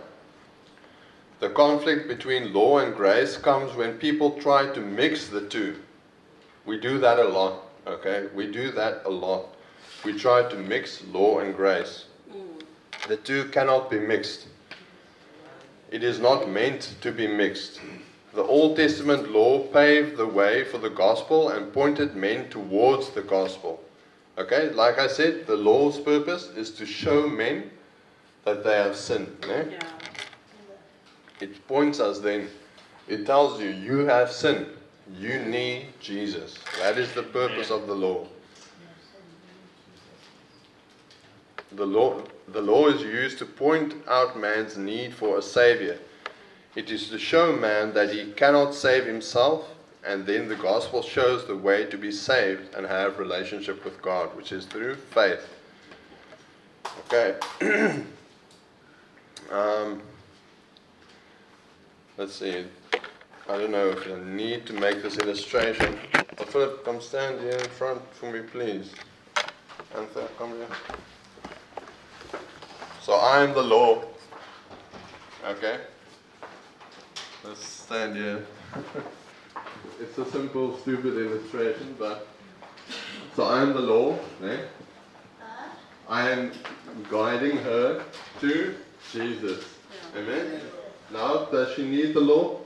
The 1.40 1.50
conflict 1.50 2.08
between 2.08 2.54
law 2.54 2.78
and 2.78 2.96
grace 2.96 3.36
comes 3.38 3.76
when 3.76 3.98
people 3.98 4.40
try 4.40 4.68
to 4.68 4.80
mix 4.80 5.30
the 5.30 5.42
two. 5.50 5.78
We 6.68 6.80
do 6.80 7.00
that 7.00 7.18
a 7.18 7.28
lot, 7.28 7.64
okay? 7.88 8.28
We 8.36 8.52
do 8.52 8.70
that 8.74 9.02
a 9.04 9.10
lot. 9.10 9.48
we 10.06 10.14
try 10.14 10.44
to 10.44 10.56
mix 10.56 11.04
law 11.06 11.40
and 11.40 11.56
grace. 11.56 12.06
The 13.08 13.18
two 13.18 13.46
cannot 13.46 13.90
be 13.90 13.98
mixed. 13.98 14.46
It 15.90 16.04
is 16.04 16.20
not 16.20 16.48
meant 16.48 16.98
to 17.02 17.12
be 17.12 17.26
mixed. 17.26 17.82
The 18.34 18.44
Old 18.44 18.78
Testament 18.78 19.32
law 19.32 19.60
paved 19.60 20.18
the 20.18 20.26
way 20.26 20.64
for 20.64 20.80
the 20.80 20.90
gospel 20.90 21.50
and 21.50 21.72
pointed 21.72 22.16
men 22.16 22.50
towards 22.50 23.12
the 23.12 23.22
gospel. 23.22 23.80
Okay, 24.40 24.72
like 24.72 24.98
I 24.98 25.08
said, 25.08 25.46
the 25.46 25.56
law's 25.56 26.00
purpose 26.00 26.50
is 26.56 26.72
to 26.72 26.86
show 26.86 27.28
men 27.28 27.70
that 28.44 28.64
they 28.64 28.76
have 28.76 28.96
sinned. 28.96 29.46
Yeah. 29.48 29.66
It 31.40 31.68
points 31.68 32.00
us 32.00 32.20
then, 32.20 32.50
it 33.08 33.26
tells 33.28 33.62
you, 33.62 33.70
you 33.70 34.00
have 34.00 34.32
sinned. 34.32 34.68
You 35.20 35.40
need 35.40 35.88
Jesus. 36.00 36.58
That 36.80 36.98
is 36.98 37.12
the 37.14 37.24
purpose 37.24 37.70
of 37.70 37.86
the 37.86 37.94
law. 37.94 38.26
The 41.74 41.86
law, 41.86 42.22
the 42.48 42.62
law 42.62 42.88
is 42.88 43.02
used 43.02 43.38
to 43.40 43.46
point 43.46 43.96
out 44.08 44.40
man's 44.40 44.78
need 44.78 45.14
for 45.14 45.38
a 45.38 45.42
savior. 45.42 46.00
It 46.76 46.90
is 46.90 47.10
to 47.10 47.20
show 47.20 47.56
man 47.56 47.94
that 47.94 48.12
he 48.12 48.32
cannot 48.32 48.74
save 48.74 49.06
himself, 49.06 49.68
and 50.04 50.26
then 50.26 50.50
the 50.50 50.56
gospel 50.56 51.04
shows 51.04 51.46
the 51.46 51.56
way 51.56 51.86
to 51.86 51.98
be 51.98 52.12
saved 52.12 52.74
and 52.74 52.86
have 52.86 53.20
relationship 53.20 53.86
with 53.86 54.02
God, 54.02 54.36
which 54.36 54.52
is 54.52 54.66
through 54.66 54.96
faith. 54.96 55.48
Okay. 57.06 57.36
um, 59.52 60.02
let's 62.18 62.34
see. 62.34 62.66
I 63.48 63.58
don't 63.58 63.72
know 63.72 63.90
if 63.90 64.08
I 64.08 64.20
need 64.24 64.66
to 64.68 64.74
make 64.74 65.04
this 65.04 65.18
illustration. 65.18 66.00
But 66.38 66.50
Philip, 66.50 66.84
come 66.86 67.02
stand 67.02 67.40
here 67.42 67.52
in 67.52 67.70
front 67.70 68.02
for 68.16 68.32
me, 68.32 68.40
please. 68.42 68.92
Antha, 69.94 70.28
come 70.38 70.52
here. 70.52 70.68
So 73.02 73.14
I 73.14 73.44
am 73.44 73.54
the 73.54 73.62
law. 73.62 74.04
Okay? 75.46 75.78
Let's 77.46 77.66
stand 77.66 78.16
here. 78.16 78.46
it's 80.00 80.18
a 80.18 80.26
simple, 80.32 80.78
stupid 80.78 81.18
illustration, 81.18 81.96
but. 82.00 82.28
So 83.36 83.44
I 83.44 83.62
am 83.62 83.74
the 83.74 83.82
law, 83.82 84.18
eh? 84.44 84.60
I 86.08 86.30
am 86.30 86.52
guiding 87.10 87.58
her 87.58 88.04
to 88.40 88.76
Jesus. 89.12 89.66
Amen? 90.16 90.62
Now, 91.12 91.46
does 91.46 91.76
she 91.76 91.84
need 91.84 92.14
the 92.14 92.22
law? 92.22 92.60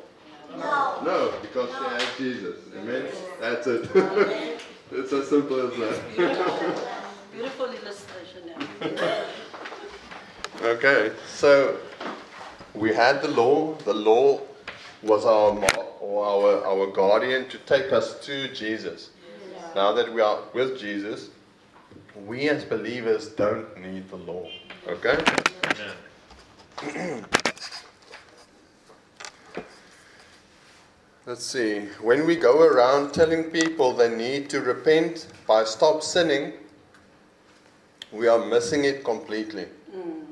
No. 0.52 1.02
No, 1.04 1.34
because 1.42 1.70
she 1.70 1.84
has 1.84 2.18
Jesus. 2.18 2.58
Amen? 2.78 3.06
That's 3.40 3.66
it. 3.68 3.90
it's 4.92 5.14
as 5.14 5.28
simple 5.28 5.60
as 5.68 5.78
that. 5.80 6.88
Beautiful 7.32 7.66
illustration. 7.66 8.44
Okay, 10.60 11.12
so 11.28 11.78
we 12.74 12.92
had 12.92 13.22
the 13.22 13.28
law. 13.28 13.76
The 13.86 13.94
law 13.94 14.42
was 15.04 15.26
our 15.26 15.52
or 16.00 16.26
our, 16.26 16.66
our 16.66 16.88
guardian 16.88 17.48
to 17.50 17.58
take 17.60 17.92
us 17.94 18.20
to 18.26 18.54
Jesus. 18.54 19.12
Now 19.76 19.94
that 19.94 20.12
we 20.12 20.22
are 20.22 20.40
with 20.54 20.80
Jesus, 20.80 21.30
we 22.26 22.50
as 22.50 22.64
believers 22.66 23.30
don't 23.30 23.78
need 23.80 24.10
the 24.10 24.16
law. 24.16 24.50
Okay? 24.88 25.24
Let's 31.26 31.46
see. 31.46 31.82
When 32.02 32.26
we 32.26 32.38
go 32.38 32.62
around 32.64 33.14
telling 33.14 33.52
people 33.52 33.94
they 33.94 34.16
need 34.16 34.50
to 34.52 34.62
repent 34.62 35.28
by 35.46 35.66
stop 35.66 36.02
sinning, 36.02 36.54
we 38.12 38.28
are 38.28 38.46
missing 38.46 38.86
it 38.86 39.04
completely. 39.04 39.66
Mm. 39.94 40.24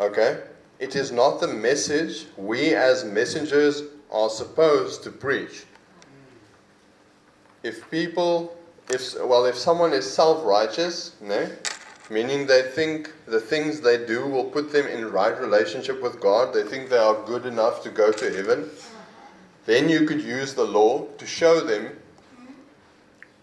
Okay? 0.00 0.40
It 0.80 0.96
is 0.96 1.12
not 1.12 1.40
the 1.40 1.46
message 1.46 2.26
we 2.38 2.74
as 2.74 3.04
messengers 3.04 3.82
are 4.10 4.30
supposed 4.30 5.02
to 5.04 5.10
preach. 5.10 5.64
If 7.62 7.88
people, 7.90 8.56
if 8.88 9.14
well, 9.22 9.44
if 9.44 9.56
someone 9.56 9.92
is 9.92 10.10
self-righteous, 10.10 11.16
no, 11.20 11.50
meaning 12.08 12.46
they 12.46 12.62
think 12.62 13.12
the 13.26 13.38
things 13.38 13.82
they 13.82 14.06
do 14.06 14.26
will 14.26 14.46
put 14.46 14.72
them 14.72 14.86
in 14.86 15.12
right 15.12 15.38
relationship 15.38 16.02
with 16.02 16.18
God, 16.18 16.54
they 16.54 16.62
think 16.62 16.88
they 16.88 16.96
are 16.96 17.26
good 17.26 17.44
enough 17.44 17.82
to 17.82 17.90
go 17.90 18.10
to 18.10 18.30
heaven, 18.34 18.70
then 19.66 19.90
you 19.90 20.06
could 20.06 20.22
use 20.22 20.54
the 20.54 20.64
law 20.64 21.04
to 21.18 21.26
show 21.26 21.60
them 21.60 21.90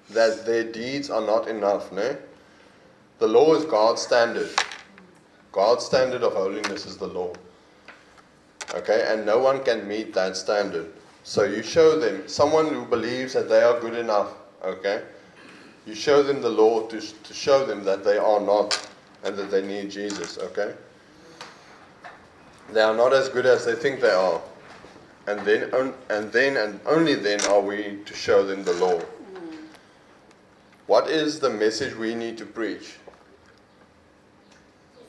that 0.10 0.46
their 0.48 0.64
deeds 0.64 1.12
are 1.12 1.22
not 1.22 1.48
enough, 1.48 1.92
no? 1.92 2.18
The 3.20 3.28
law 3.28 3.54
is 3.54 3.66
God's 3.66 4.02
standard. 4.02 4.50
God's 5.58 5.88
standard 5.88 6.22
of 6.22 6.34
holiness 6.34 6.86
is 6.86 6.98
the 6.98 7.08
law. 7.08 7.34
Okay, 8.76 9.08
and 9.08 9.26
no 9.26 9.40
one 9.40 9.64
can 9.64 9.88
meet 9.88 10.14
that 10.14 10.38
standard. 10.38 10.94
So 11.24 11.46
you 11.46 11.64
show 11.64 12.00
them, 12.00 12.28
someone 12.28 12.68
who 12.68 12.86
believes 12.86 13.34
that 13.34 13.50
they 13.50 13.64
are 13.64 13.80
good 13.80 13.96
enough, 13.96 14.36
okay, 14.64 15.02
you 15.88 15.96
show 15.96 16.22
them 16.22 16.44
the 16.44 16.50
law 16.50 16.86
to, 16.86 17.02
to 17.02 17.34
show 17.34 17.66
them 17.66 17.84
that 17.86 18.04
they 18.04 18.20
are 18.20 18.40
not 18.40 18.88
and 19.24 19.36
that 19.36 19.50
they 19.50 19.64
need 19.64 19.90
Jesus, 19.90 20.38
okay? 20.38 20.76
They 22.72 22.82
are 22.82 22.96
not 22.96 23.12
as 23.12 23.28
good 23.28 23.48
as 23.48 23.66
they 23.66 23.74
think 23.74 24.00
they 24.00 24.12
are. 24.12 24.40
And 25.26 25.40
then, 25.40 25.74
and 26.10 26.32
then 26.32 26.58
and 26.58 26.80
only 26.86 27.16
then 27.16 27.42
are 27.46 27.62
we 27.62 27.98
to 28.06 28.14
show 28.14 28.46
them 28.46 28.64
the 28.64 28.74
law. 28.74 29.02
What 30.86 31.10
is 31.10 31.40
the 31.40 31.50
message 31.50 31.96
we 31.96 32.14
need 32.14 32.38
to 32.38 32.46
preach? 32.46 32.98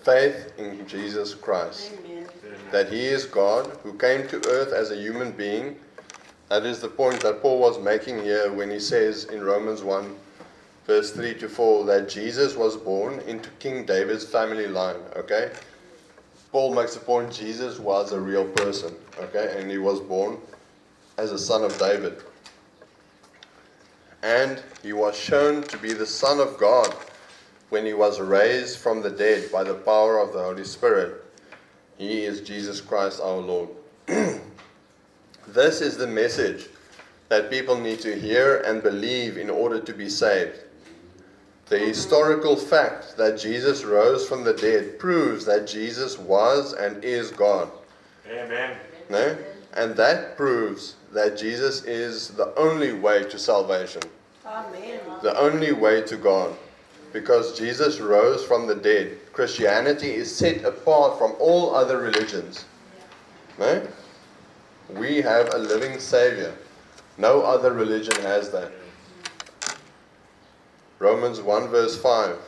Faith 0.09 0.55
in 0.57 0.89
Jesus 0.89 1.35
Christ 1.35 1.93
Amen. 2.03 2.27
that 2.73 2.91
he 2.91 3.05
is 3.05 3.27
God 3.27 3.67
who 3.83 3.93
came 3.93 4.27
to 4.29 4.37
earth 4.49 4.73
as 4.73 4.91
a 4.91 4.97
human 4.97 5.33
being. 5.33 5.77
That 6.49 6.65
is 6.65 6.81
the 6.81 6.89
point 6.89 7.21
that 7.21 7.43
Paul 7.43 7.59
was 7.59 7.79
making 7.79 8.23
here 8.23 8.51
when 8.51 8.71
he 8.71 8.81
says 8.81 9.27
in 9.27 9.45
Romans 9.45 9.83
1, 9.83 10.17
verse 10.87 11.11
3 11.11 11.35
to 11.35 11.49
4, 11.51 11.85
that 11.85 12.09
Jesus 12.09 12.57
was 12.57 12.75
born 12.75 13.21
into 13.27 13.51
King 13.59 13.85
David's 13.85 14.25
family 14.25 14.67
line. 14.67 14.97
Okay? 15.15 15.51
Paul 16.53 16.75
makes 16.75 16.95
the 16.95 17.01
point 17.01 17.31
Jesus 17.31 17.79
was 17.79 18.13
a 18.13 18.19
real 18.19 18.47
person. 18.47 18.95
Okay? 19.21 19.57
And 19.59 19.71
he 19.71 19.77
was 19.77 20.01
born 20.01 20.39
as 21.19 21.33
a 21.33 21.39
son 21.39 21.65
of 21.65 21.79
David. 21.79 22.23
And 24.23 24.63
he 24.83 24.95
was 24.95 25.15
shown 25.15 25.65
to 25.65 25.77
be 25.77 25.93
the 25.93 26.07
Son 26.07 26.41
of 26.41 26.57
God 26.57 26.97
when 27.71 27.85
he 27.85 27.95
was 27.95 28.21
raised 28.21 28.79
from 28.79 29.03
the 29.03 29.11
dead 29.11 29.51
by 29.53 29.63
the 29.63 29.75
power 29.75 30.19
of 30.19 30.33
the 30.33 30.43
Holy 30.43 30.65
Spirit. 30.65 31.25
He 31.99 32.25
is 32.25 32.41
Jesus 32.41 32.81
Christ 32.81 33.21
our 33.21 33.37
Lord. 33.37 33.69
this 34.07 35.81
is 35.81 35.97
the 35.97 36.07
message 36.07 36.69
that 37.29 37.51
people 37.51 37.79
need 37.79 38.01
to 38.01 38.19
hear 38.19 38.63
and 38.63 38.83
believe 38.83 39.37
in 39.37 39.51
order 39.51 39.81
to 39.81 39.93
be 39.93 40.09
saved. 40.09 40.61
The 41.67 41.79
historical 41.79 42.57
fact 42.57 43.17
that 43.19 43.39
Jesus 43.39 43.85
rose 43.85 44.27
from 44.27 44.43
the 44.43 44.55
dead 44.55 44.99
proves 44.99 45.45
that 45.45 45.67
Jesus 45.67 46.19
was 46.19 46.73
and 46.73 47.05
is 47.05 47.31
God. 47.31 47.71
Amen. 48.27 48.79
No? 49.11 49.37
And 49.75 49.95
that 49.97 50.37
proves 50.37 50.97
that 51.13 51.37
Jesus 51.37 51.85
is 51.85 52.29
the 52.29 52.55
only 52.57 52.93
way 52.93 53.25
to 53.25 53.39
salvation, 53.39 54.03
Amen. 54.47 55.01
the 55.23 55.39
only 55.39 55.73
way 55.73 56.03
to 56.03 56.17
God. 56.17 56.57
Because 57.13 57.59
Jesus 57.59 58.01
rose 58.01 58.45
from 58.45 58.67
the 58.67 58.75
dead, 58.75 59.19
Christianity 59.33 60.13
is 60.13 60.35
set 60.35 60.65
apart 60.65 61.19
from 61.19 61.35
all 61.39 61.75
other 61.75 61.99
religions. 61.99 62.67
No? 63.59 63.87
We 64.91 65.21
have 65.23 65.53
a 65.55 65.59
living 65.59 65.99
Savior. 65.99 66.55
No 67.17 67.43
other 67.43 67.73
religion 67.73 68.15
has 68.23 68.51
that. 68.51 68.73
Romans 70.99 71.41
1 71.41 71.69
verse 71.69 72.01
5. 72.01 72.39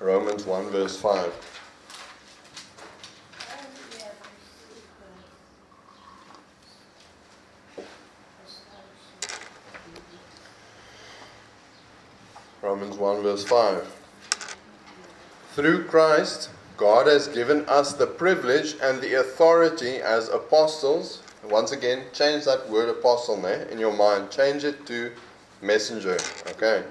Romans 0.00 0.44
1 0.44 0.70
verse 0.70 0.96
5. 0.96 1.55
Romans 12.66 12.96
1 12.96 13.22
verse 13.22 13.44
5. 13.44 13.96
Through 15.54 15.84
Christ, 15.84 16.50
God 16.76 17.06
has 17.06 17.28
given 17.28 17.64
us 17.68 17.92
the 17.92 18.08
privilege 18.08 18.74
and 18.82 19.00
the 19.00 19.20
authority 19.20 19.98
as 19.98 20.28
apostles. 20.30 21.22
Once 21.44 21.70
again, 21.70 22.02
change 22.12 22.44
that 22.44 22.68
word 22.68 22.88
apostle 22.88 23.40
there 23.40 23.62
in 23.66 23.78
your 23.78 23.92
mind. 23.92 24.32
Change 24.32 24.64
it 24.64 24.84
to 24.86 25.12
messenger. 25.62 26.18
Okay. 26.48 26.82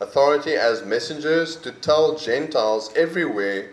Authority 0.00 0.56
as 0.56 0.84
messengers 0.84 1.56
to 1.56 1.72
tell 1.72 2.18
Gentiles 2.18 2.92
everywhere 2.94 3.70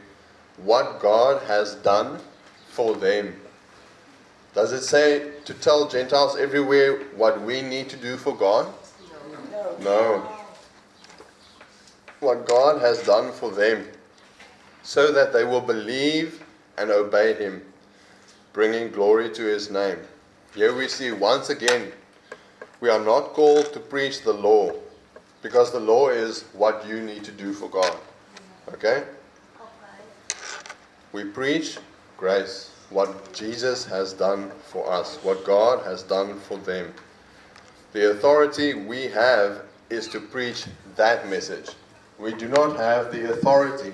what 0.63 1.01
God 1.01 1.43
has 1.43 1.75
done 1.75 2.21
for 2.69 2.95
them. 2.95 3.35
Does 4.55 4.71
it 4.71 4.83
say 4.83 5.31
to 5.43 5.53
tell 5.53 5.89
Gentiles 5.89 6.37
everywhere 6.37 6.99
what 7.17 7.41
we 7.41 7.61
need 7.61 7.89
to 7.89 7.97
do 7.97 8.15
for 8.15 8.33
God? 8.33 8.73
No. 9.81 10.38
What 12.19 12.47
God 12.47 12.81
has 12.81 13.03
done 13.03 13.31
for 13.31 13.51
them, 13.51 13.87
so 14.83 15.11
that 15.11 15.33
they 15.33 15.43
will 15.43 15.61
believe 15.61 16.43
and 16.77 16.91
obey 16.91 17.33
Him, 17.33 17.61
bringing 18.53 18.91
glory 18.91 19.29
to 19.31 19.43
His 19.43 19.69
name. 19.69 19.99
Here 20.55 20.75
we 20.75 20.87
see 20.87 21.11
once 21.11 21.49
again 21.49 21.91
we 22.81 22.89
are 22.89 23.03
not 23.03 23.33
called 23.33 23.73
to 23.73 23.79
preach 23.79 24.21
the 24.21 24.33
law, 24.33 24.73
because 25.41 25.71
the 25.71 25.79
law 25.79 26.09
is 26.09 26.43
what 26.53 26.85
you 26.87 27.01
need 27.01 27.23
to 27.25 27.31
do 27.31 27.53
for 27.53 27.69
God. 27.69 27.95
Okay? 28.73 29.03
We 31.11 31.25
preach 31.25 31.77
grace, 32.17 32.71
what 32.89 33.33
Jesus 33.33 33.85
has 33.85 34.13
done 34.13 34.51
for 34.67 34.91
us, 34.91 35.17
what 35.23 35.43
God 35.45 35.85
has 35.85 36.03
done 36.03 36.39
for 36.39 36.57
them. 36.57 36.93
The 37.93 38.11
authority 38.11 38.73
we 38.73 39.05
have 39.05 39.63
is 39.89 40.07
to 40.09 40.19
preach 40.19 40.65
that 40.95 41.29
message. 41.29 41.71
We 42.19 42.33
do 42.33 42.49
not 42.49 42.75
have 42.77 43.11
the 43.11 43.31
authority 43.31 43.93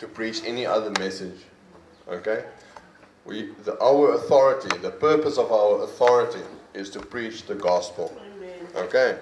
to 0.00 0.08
preach 0.08 0.42
any 0.44 0.66
other 0.66 0.90
message. 0.98 1.38
Okay? 2.08 2.44
We, 3.24 3.50
the, 3.64 3.80
our 3.80 4.14
authority, 4.14 4.76
the 4.78 4.90
purpose 4.90 5.38
of 5.38 5.52
our 5.52 5.84
authority 5.84 6.42
is 6.74 6.90
to 6.90 7.00
preach 7.00 7.46
the 7.46 7.54
gospel. 7.54 8.12
Okay? 8.74 9.18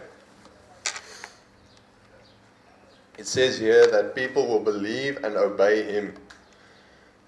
It 3.19 3.27
says 3.27 3.59
here 3.59 3.87
that 3.89 4.15
people 4.15 4.47
will 4.47 4.61
believe 4.61 5.23
and 5.25 5.37
obey 5.37 5.83
him. 5.83 6.15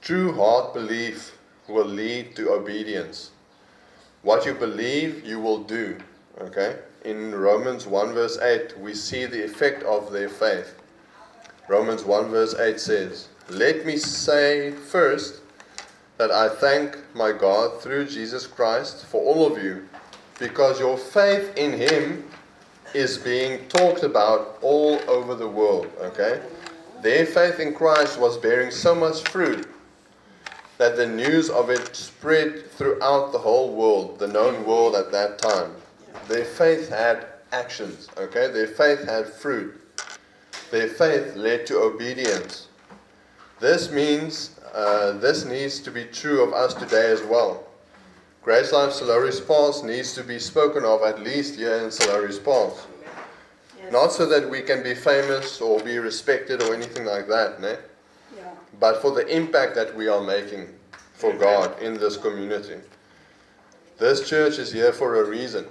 True 0.01 0.33
heart 0.33 0.73
belief 0.73 1.37
will 1.69 1.85
lead 1.85 2.35
to 2.37 2.53
obedience. 2.53 3.33
What 4.23 4.47
you 4.47 4.55
believe, 4.55 5.27
you 5.27 5.41
will 5.41 5.65
do. 5.65 5.99
Okay? 6.41 6.77
In 7.05 7.35
Romans 7.35 7.87
1 7.87 8.13
verse 8.15 8.39
8, 8.39 8.79
we 8.79 8.95
see 8.95 9.27
the 9.27 9.45
effect 9.45 9.83
of 9.83 10.13
their 10.13 10.29
faith. 10.29 10.80
Romans 11.71 12.05
1 12.05 12.31
verse 12.31 12.57
8 12.59 12.81
says, 12.81 13.29
Let 13.49 13.87
me 13.87 13.97
say 13.97 14.73
first 14.73 15.41
that 16.19 16.33
I 16.33 16.49
thank 16.49 16.99
my 17.15 17.31
God 17.31 17.81
through 17.81 18.07
Jesus 18.07 18.45
Christ 18.45 19.07
for 19.07 19.23
all 19.23 19.47
of 19.47 19.63
you, 19.63 19.89
because 20.41 20.81
your 20.81 20.99
faith 20.99 21.57
in 21.57 21.73
Him 21.73 22.25
is 22.93 23.19
being 23.19 23.69
talked 23.69 24.03
about 24.03 24.59
all 24.63 24.99
over 25.09 25.37
the 25.37 25.47
world. 25.47 25.87
Okay? 26.01 26.43
Their 27.03 27.25
faith 27.25 27.61
in 27.61 27.73
Christ 27.73 28.19
was 28.19 28.37
bearing 28.37 28.73
so 28.73 28.93
much 28.93 29.23
fruit 29.29 29.69
that 30.79 30.97
the 30.97 31.07
news 31.07 31.51
of 31.51 31.71
it 31.71 31.95
spread 31.95 32.69
throughout 32.73 33.31
the 33.31 33.39
whole 33.39 33.77
world, 33.77 34.19
the 34.19 34.27
known 34.27 34.65
world 34.65 34.97
at 34.97 35.13
that 35.13 35.39
time. 35.39 35.71
Their 36.27 36.45
faith 36.45 36.89
had 36.89 37.27
actions, 37.53 38.09
okay? 38.17 38.51
Their 38.51 38.67
faith 38.67 39.05
had 39.05 39.29
fruit. 39.29 39.80
Their 40.71 40.89
faith 40.89 41.35
led 41.37 41.67
to 41.67 41.79
obedience. 41.81 42.69
This 43.59 43.91
means 43.91 44.59
uh, 44.73 45.13
this 45.13 45.45
needs 45.45 45.81
to 45.81 45.91
be 45.91 46.05
true 46.05 46.43
of 46.43 46.53
us 46.53 46.75
today 46.75 47.11
as 47.11 47.23
well. 47.23 47.65
Grace 48.43 48.73
Life 48.73 48.93
Sir 48.93 49.07
Lowry's 49.07 49.41
Pass 49.41 49.83
needs 49.83 50.15
to 50.15 50.23
be 50.23 50.39
spoken 50.39 50.85
of 50.85 51.03
at 51.03 51.21
least 51.21 51.57
here 51.57 51.75
in 51.75 51.91
Sir 51.91 52.13
Lowry's 52.13 52.39
Pass. 52.39 52.87
Yes. 53.79 53.93
Not 53.93 54.13
so 54.13 54.27
that 54.27 54.49
we 54.49 54.63
can 54.63 54.83
be 54.83 54.95
famous 54.95 55.61
or 55.61 55.81
be 55.81 55.99
respected 55.99 56.63
or 56.63 56.75
anything 56.75 57.05
like 57.05 57.29
that, 57.29 57.61
ne? 57.61 57.77
Yeah. 58.37 58.51
but 58.79 59.03
for 59.03 59.11
the 59.11 59.27
impact 59.27 59.75
that 59.75 59.95
we 59.95 60.09
are 60.09 60.23
making 60.23 60.69
for 61.15 61.35
God 61.35 61.79
in 61.83 61.95
this 61.95 62.17
community. 62.17 62.77
This 63.99 64.27
church 64.27 64.59
is 64.59 64.73
here 64.73 64.93
for 64.93 65.21
a 65.21 65.29
reason. 65.29 65.67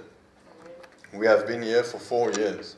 We 1.12 1.26
have 1.26 1.48
been 1.48 1.62
here 1.62 1.82
for 1.82 1.98
four 1.98 2.30
years, 2.30 2.76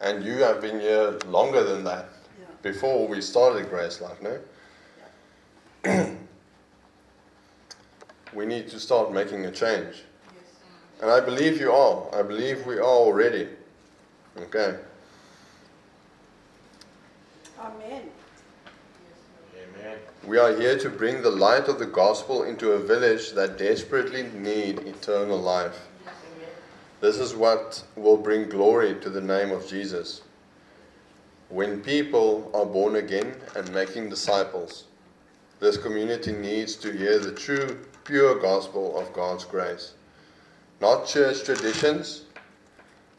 and 0.00 0.24
you 0.24 0.38
have 0.38 0.60
been 0.60 0.80
here 0.80 1.18
longer 1.26 1.62
than 1.62 1.84
that 1.84 2.08
Yeah. 2.38 2.46
before 2.62 3.06
we 3.06 3.20
started 3.20 3.68
Grace 3.68 4.00
Life, 4.00 4.20
no? 4.22 4.38
we 8.34 8.46
need 8.46 8.68
to 8.68 8.78
start 8.78 9.12
making 9.12 9.46
a 9.46 9.50
change. 9.50 9.96
Mm. 9.96 11.02
And 11.02 11.10
I 11.10 11.20
believe 11.20 11.60
you 11.60 11.72
are. 11.72 12.14
I 12.14 12.22
believe 12.22 12.66
we 12.66 12.78
are 12.78 12.82
already. 12.84 13.48
Okay. 14.38 14.76
Amen. 17.58 18.02
Amen. 19.54 19.98
We 20.24 20.38
are 20.38 20.56
here 20.56 20.78
to 20.78 20.88
bring 20.88 21.22
the 21.22 21.30
light 21.30 21.68
of 21.68 21.78
the 21.78 21.86
gospel 21.86 22.44
into 22.44 22.72
a 22.72 22.78
village 22.78 23.32
that 23.32 23.58
desperately 23.58 24.22
need 24.34 24.78
eternal 24.80 25.38
life. 25.38 25.89
This 27.00 27.18
is 27.18 27.34
what 27.34 27.82
will 27.96 28.18
bring 28.18 28.48
glory 28.48 28.94
to 29.00 29.08
the 29.08 29.22
name 29.22 29.50
of 29.52 29.66
Jesus. 29.66 30.20
When 31.48 31.80
people 31.80 32.50
are 32.52 32.66
born 32.66 32.96
again 32.96 33.34
and 33.56 33.72
making 33.72 34.10
disciples, 34.10 34.84
this 35.60 35.78
community 35.78 36.32
needs 36.32 36.76
to 36.76 36.92
hear 36.92 37.18
the 37.18 37.32
true, 37.32 37.78
pure 38.04 38.38
gospel 38.38 38.98
of 38.98 39.12
God's 39.14 39.44
grace. 39.44 39.94
Not 40.80 41.06
church 41.06 41.44
traditions, 41.44 42.24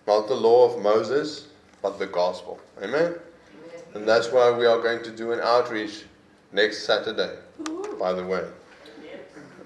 not 0.05 0.27
the 0.27 0.35
law 0.35 0.71
of 0.71 0.81
Moses, 0.81 1.47
but 1.81 1.97
the 1.97 2.07
gospel. 2.07 2.59
Amen? 2.83 3.15
And 3.95 4.07
that's 4.07 4.31
why 4.31 4.51
we 4.51 4.65
are 4.67 4.79
going 4.79 5.03
to 5.03 5.11
do 5.11 5.31
an 5.31 5.39
outreach 5.41 6.03
next 6.51 6.85
Saturday, 6.85 7.35
by 7.99 8.13
the 8.13 8.25
way. 8.25 8.43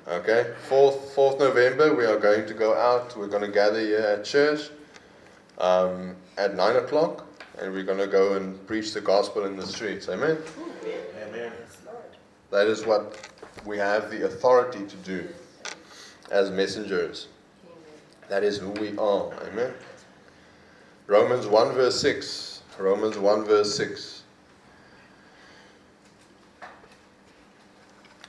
Okay, 0.08 0.54
4th, 0.70 1.16
4th 1.16 1.40
November, 1.40 1.96
we 1.96 2.06
are 2.06 2.20
going 2.20 2.46
to 2.46 2.54
go 2.54 2.76
out. 2.76 3.18
We're 3.18 3.26
going 3.26 3.42
to 3.42 3.48
gather 3.48 3.80
here 3.80 4.02
at 4.02 4.24
church 4.24 4.70
um, 5.58 6.16
at 6.38 6.56
9 6.56 6.76
o'clock, 6.76 7.26
and 7.58 7.74
we're 7.74 7.82
going 7.82 7.98
to 7.98 8.06
go 8.06 8.34
and 8.34 8.68
preach 8.68 8.94
the 8.94 9.02
gospel 9.02 9.46
in 9.46 9.56
the 9.56 9.66
streets. 9.66 10.08
Amen? 10.08 10.38
Amen. 11.28 11.52
That 12.52 12.68
is 12.68 12.86
what 12.86 13.32
we 13.66 13.80
have 13.80 14.12
the 14.12 14.28
authority 14.28 14.86
to 14.86 14.96
do 14.98 15.28
as 16.30 16.52
messengers. 16.52 17.30
That 18.30 18.44
is 18.44 18.60
who 18.60 18.70
we 18.70 18.96
are. 19.00 19.34
Amen? 19.48 19.74
Romans 21.08 21.48
1 21.48 21.74
verse 21.74 22.00
6. 22.00 22.62
Romans 22.78 23.18
1 23.18 23.44
verse 23.46 23.76
6. 23.76 24.15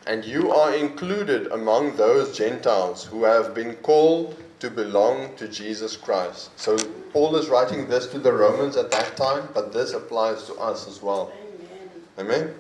And 0.07 0.25
you 0.25 0.53
are 0.53 0.75
included 0.75 1.49
among 1.49 1.97
those 1.97 2.37
Gentiles 2.37 3.05
who 3.05 3.25
have 3.25 3.55
been 3.55 3.75
called 3.77 4.37
to 4.61 4.71
belong 4.71 5.35
to 5.37 5.49
Jesus 5.49 5.97
Christ. 5.97 6.51
So 6.57 6.79
Paul 7.13 7.35
is 7.37 7.49
writing 7.49 7.89
this 7.89 8.07
to 8.09 8.21
the 8.21 8.33
Romans 8.33 8.77
at 8.77 8.93
that 8.93 9.17
time, 9.17 9.49
but 9.53 9.73
this 9.73 9.93
applies 9.95 10.45
to 10.45 10.55
us 10.55 10.87
as 10.87 11.03
well. 11.03 11.33
Amen. 12.19 12.41
Amen? 12.45 12.55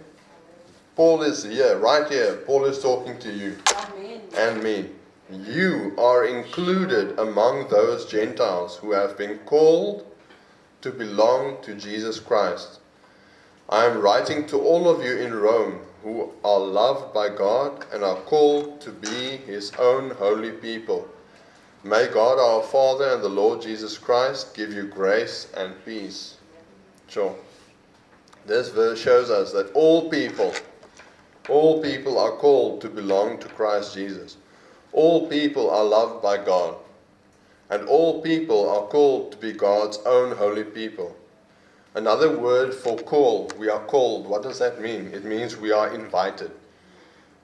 Paul 0.97 1.23
is 1.23 1.45
here, 1.45 1.79
right 1.79 2.11
here. 2.11 2.37
Paul 2.47 2.65
is 2.65 2.83
talking 2.83 3.19
to 3.21 3.33
you 3.33 3.57
Amen. 3.77 4.21
and 4.37 4.63
me. 4.63 4.91
You 5.31 5.95
are 5.99 6.27
included 6.27 7.19
among 7.19 7.69
those 7.69 8.07
Gentiles 8.07 8.77
who 8.77 8.93
have 8.93 9.17
been 9.17 9.39
called 9.41 10.07
to 10.83 10.91
belong 10.91 11.63
to 11.63 11.75
Jesus 11.75 12.19
Christ. 12.19 12.81
I 13.69 13.87
am 13.87 14.01
writing 14.01 14.47
to 14.49 14.59
all 14.59 14.89
of 14.89 15.05
you 15.05 15.17
in 15.17 15.35
Rome 15.35 15.81
who 16.07 16.31
are 16.45 16.61
loved 16.61 17.13
by 17.13 17.29
God 17.29 17.85
and 17.93 18.05
are 18.05 18.21
called 18.21 18.81
to 18.81 18.93
be 18.93 19.39
his 19.39 19.73
own 19.77 20.11
holy 20.11 20.53
people. 20.53 21.09
May 21.83 22.07
God 22.07 22.39
our 22.39 22.63
Father 22.63 23.13
and 23.13 23.25
the 23.25 23.29
Lord 23.29 23.61
Jesus 23.61 23.99
Christ 23.99 24.55
give 24.55 24.73
you 24.73 24.85
grace 24.85 25.49
and 25.57 25.75
peace. 25.85 26.37
Sure. 27.09 27.35
This 28.47 28.69
verse 28.69 29.01
shows 29.01 29.31
us 29.31 29.51
that 29.51 29.73
all 29.73 30.09
people, 30.09 30.55
all 31.49 31.83
people 31.83 32.21
are 32.21 32.37
called 32.37 32.81
to 32.83 32.89
belong 32.89 33.41
to 33.41 33.49
Christ 33.49 33.93
Jesus. 33.93 34.37
All 34.93 35.27
people 35.27 35.69
are 35.69 35.85
loved 35.85 36.23
by 36.23 36.37
God. 36.37 36.77
And 37.69 37.89
all 37.89 38.23
people 38.23 38.71
are 38.71 38.87
called 38.87 39.33
to 39.33 39.39
be 39.39 39.51
God's 39.51 39.99
own 40.07 40.37
holy 40.37 40.63
people. 40.63 41.17
Another 41.97 42.39
word 42.39 42.75
for 42.75 42.99
call, 42.99 43.51
we 43.59 43.71
are 43.71 43.83
called. 43.87 44.27
What 44.27 44.43
does 44.43 44.59
that 44.59 44.83
mean? 44.83 45.07
It 45.15 45.25
means 45.25 45.57
we 45.57 45.73
are 45.73 45.95
invited. 45.95 46.51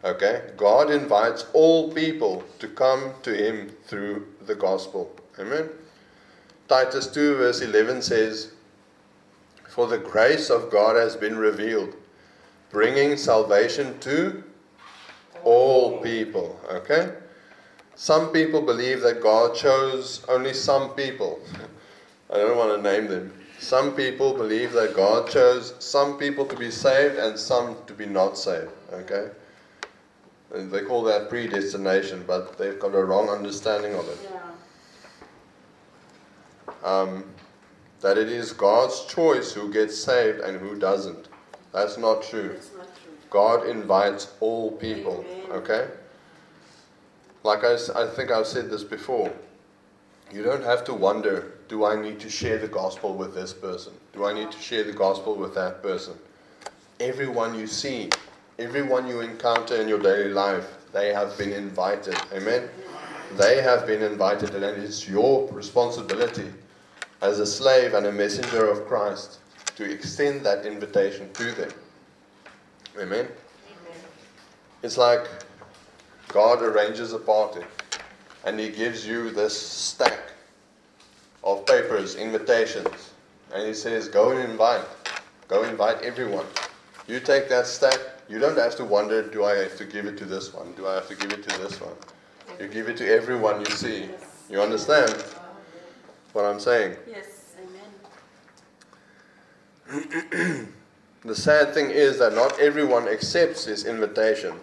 Okay? 0.05 0.43
God 0.59 0.91
invites 0.91 1.47
all 1.55 1.91
people 1.91 2.45
to 2.59 2.69
come 2.69 3.15
to 3.23 3.35
Him 3.35 3.71
through 3.87 4.27
the 4.45 4.55
gospel. 4.55 5.11
Amen? 5.39 5.71
Titus 6.69 7.07
2, 7.07 7.37
verse 7.37 7.63
11 7.63 8.03
says, 8.03 8.53
For 9.71 9.87
the 9.87 9.97
grace 9.97 10.51
of 10.51 10.71
God 10.71 10.97
has 10.97 11.17
been 11.17 11.39
revealed, 11.39 11.95
bringing 12.71 13.17
salvation 13.17 13.99
to 14.01 14.45
all 15.45 15.99
people. 16.03 16.61
Okay? 16.71 17.11
Some 17.95 18.29
people 18.33 18.61
believe 18.61 19.01
that 19.01 19.23
God 19.23 19.55
chose 19.55 20.23
only 20.29 20.53
some 20.53 20.91
people. 20.91 21.41
I 22.31 22.37
don't 22.37 22.59
want 22.59 22.77
to 22.77 22.83
name 22.83 23.09
them. 23.09 23.33
Some 23.63 23.95
people 23.95 24.35
believe 24.35 24.73
that 24.73 24.93
God 24.93 25.31
chose 25.31 25.75
some 25.79 26.19
people 26.19 26.45
to 26.47 26.57
be 26.57 26.69
saved 26.69 27.15
and 27.15 27.39
some 27.39 27.77
to 27.87 27.95
be 27.95 28.07
not 28.07 28.37
saved. 28.37 28.73
Okay? 28.93 29.29
And 30.53 30.71
they 30.71 30.83
call 30.83 31.05
that 31.05 31.29
predestination, 31.29 32.25
but 32.27 32.59
they've 32.59 32.79
got 32.79 32.93
a 32.93 33.05
wrong 33.05 33.29
understanding 33.29 33.95
of 33.95 34.09
it. 34.09 34.19
Yeah. 34.25 34.41
Um, 36.83 37.25
that 38.01 38.19
it 38.19 38.29
is 38.29 38.53
God's 38.53 39.07
choice 39.07 39.53
who 39.53 39.73
gets 39.73 39.97
saved 39.97 40.41
and 40.41 40.61
who 40.61 40.77
doesn't. 40.77 41.29
That's 41.73 41.97
not 41.97 42.25
true. 42.25 42.55
That's 42.55 42.75
not 42.77 42.89
true. 43.01 43.13
God 43.31 43.69
invites 43.69 44.33
all 44.41 44.73
people. 44.73 45.25
Amen. 45.31 45.53
Okay? 45.53 45.89
Like 47.45 47.63
I, 47.63 47.77
I 47.95 48.09
think 48.09 48.33
I've 48.33 48.49
said 48.49 48.71
this 48.71 48.83
before. 48.83 49.33
You 50.33 50.43
don't 50.43 50.65
have 50.65 50.83
to 50.85 50.95
wonder 50.95 51.53
do 51.69 51.85
I 51.85 52.01
need 52.01 52.19
to 52.21 52.31
share 52.31 52.59
the 52.59 52.69
gospel 52.69 53.15
with 53.15 53.35
this 53.35 53.53
person? 53.53 53.93
Do 54.15 54.25
I 54.25 54.33
need 54.33 54.51
to 54.51 54.59
share 54.59 54.83
the 54.83 54.93
gospel 54.93 55.35
with 55.37 55.55
that 55.55 55.83
person? 55.83 56.15
Everyone 57.01 57.55
you 57.59 57.67
see, 57.67 58.09
everyone 58.59 59.07
you 59.07 59.21
encounter 59.21 59.77
in 59.77 59.89
your 59.89 59.99
daily 59.99 60.31
life, 60.31 60.67
they 60.93 61.13
have 61.13 61.37
been 61.37 61.53
invited. 61.53 62.17
Amen? 62.33 62.69
They 63.37 63.61
have 63.61 63.87
been 63.87 64.03
invited, 64.03 64.55
and 64.55 64.83
it's 64.83 65.07
your 65.07 65.49
responsibility 65.53 66.51
as 67.21 67.39
a 67.39 67.47
slave 67.47 67.93
and 67.93 68.07
a 68.07 68.13
messenger 68.13 68.71
of 68.71 68.87
Christ 68.87 69.39
to 69.77 69.91
extend 69.91 70.47
that 70.47 70.65
invitation 70.65 71.31
to 71.35 71.53
them. 71.53 71.73
Amen? 72.97 73.27
Amen. 73.27 73.31
It's 74.83 74.97
like 74.97 75.29
God 76.29 76.63
arranges 76.63 77.13
a 77.13 77.19
party 77.19 77.63
and 78.45 78.59
He 78.59 78.69
gives 78.69 79.07
you 79.07 79.31
this 79.31 79.59
stack 79.59 80.31
of 81.45 81.67
papers, 81.67 82.17
invitations, 82.17 83.11
and 83.55 83.67
He 83.67 83.75
says, 83.75 84.09
Go 84.09 84.31
and 84.31 84.51
invite. 84.51 84.85
Go 85.49 85.65
invite 85.65 86.03
everyone. 86.03 86.47
You 87.07 87.21
take 87.21 87.49
that 87.49 87.67
stack, 87.67 87.99
you 88.29 88.39
don't 88.39 88.57
have 88.57 88.77
to 88.77 88.85
wonder, 88.85 89.23
Do 89.23 89.45
I 89.45 89.57
have 89.57 89.77
to 89.79 89.85
give 89.85 90.07
it 90.07 90.17
to 90.19 90.25
this 90.25 90.55
one? 90.55 90.73
Do 90.73 90.87
I 90.87 90.95
have 90.95 91.09
to 91.09 91.15
give 91.15 91.33
it 91.33 91.49
to 91.49 91.59
this 91.61 91.81
one? 91.81 91.95
You 92.61 92.69
give 92.69 92.89
it 92.89 92.97
to 92.99 93.09
everyone 93.09 93.61
you 93.61 93.67
see. 93.67 94.09
You 94.51 94.61
understand 94.61 95.11
what 96.33 96.45
I'm 96.45 96.61
saying? 96.61 96.97
Yes, 97.09 97.55
amen. 99.91 100.69
The 101.25 101.37
sad 101.37 101.73
thing 101.73 101.91
is 101.91 102.19
that 102.19 102.35
not 102.35 102.59
everyone 102.59 103.07
accepts 103.07 103.65
his 103.65 103.85
invitation. 103.85 104.59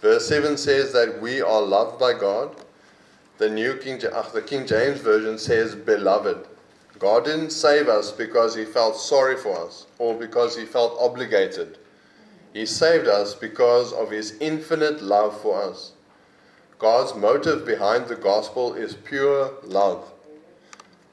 Verse 0.00 0.26
7 0.26 0.56
says 0.56 0.92
that 0.92 1.22
we 1.22 1.40
are 1.40 1.62
loved 1.62 2.00
by 2.00 2.12
God. 2.12 2.56
The 3.40 3.48
New 3.48 3.78
King, 3.78 3.96
ach, 4.04 4.12
uh, 4.12 4.22
the 4.34 4.42
King 4.42 4.66
James 4.66 5.00
Version 5.00 5.38
says 5.38 5.74
beloved. 5.74 6.46
God 6.98 7.24
didn't 7.24 7.52
save 7.52 7.88
us 7.88 8.12
because 8.12 8.54
he 8.54 8.66
felt 8.66 8.98
sorry 8.98 9.34
for 9.34 9.58
us 9.58 9.86
or 9.98 10.12
because 10.14 10.58
he 10.58 10.66
felt 10.66 10.98
obligated. 11.00 11.78
He 12.52 12.66
saved 12.66 13.08
us 13.08 13.34
because 13.34 13.94
of 13.94 14.10
his 14.10 14.36
infinite 14.40 15.00
love 15.00 15.40
for 15.40 15.62
us. 15.62 15.92
God's 16.78 17.14
motive 17.14 17.64
behind 17.64 18.08
the 18.08 18.14
gospel 18.14 18.74
is 18.74 18.92
pure 18.92 19.54
love. 19.64 20.12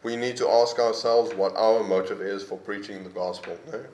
We 0.04 0.18
need 0.18 0.36
to 0.36 0.50
ask 0.50 0.80
ourselves 0.80 1.34
what 1.34 1.56
our 1.56 1.82
motive 1.82 2.22
is 2.22 2.44
for 2.44 2.58
preaching 2.58 3.06
the 3.06 3.10
gospel. 3.10 3.58
No? 3.72 3.86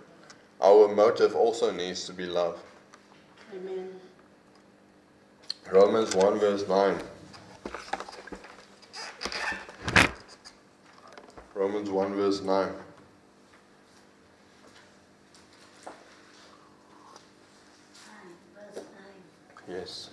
Our 0.60 0.88
motive 0.88 1.36
also 1.36 1.72
needs 1.72 2.06
to 2.06 2.14
be 2.14 2.26
love. 2.26 2.58
Amen. 3.54 3.90
Romans 5.72 6.16
1 6.16 6.40
verse 6.40 6.68
9. 6.68 6.98
Romans 11.56 11.90
1 11.90 12.16
verse 12.16 12.42
9. 12.42 12.70
Yes. 19.70 20.10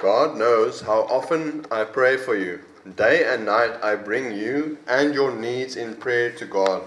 God 0.00 0.36
knows 0.36 0.80
how 0.80 1.02
often 1.02 1.66
I 1.70 1.84
pray 1.84 2.16
for 2.16 2.36
you. 2.36 2.60
Day 2.96 3.24
and 3.32 3.46
night 3.46 3.82
I 3.82 3.96
bring 3.96 4.32
you 4.32 4.78
and 4.86 5.14
your 5.14 5.34
needs 5.34 5.76
in 5.76 5.96
prayer 5.96 6.30
to 6.32 6.44
God, 6.44 6.82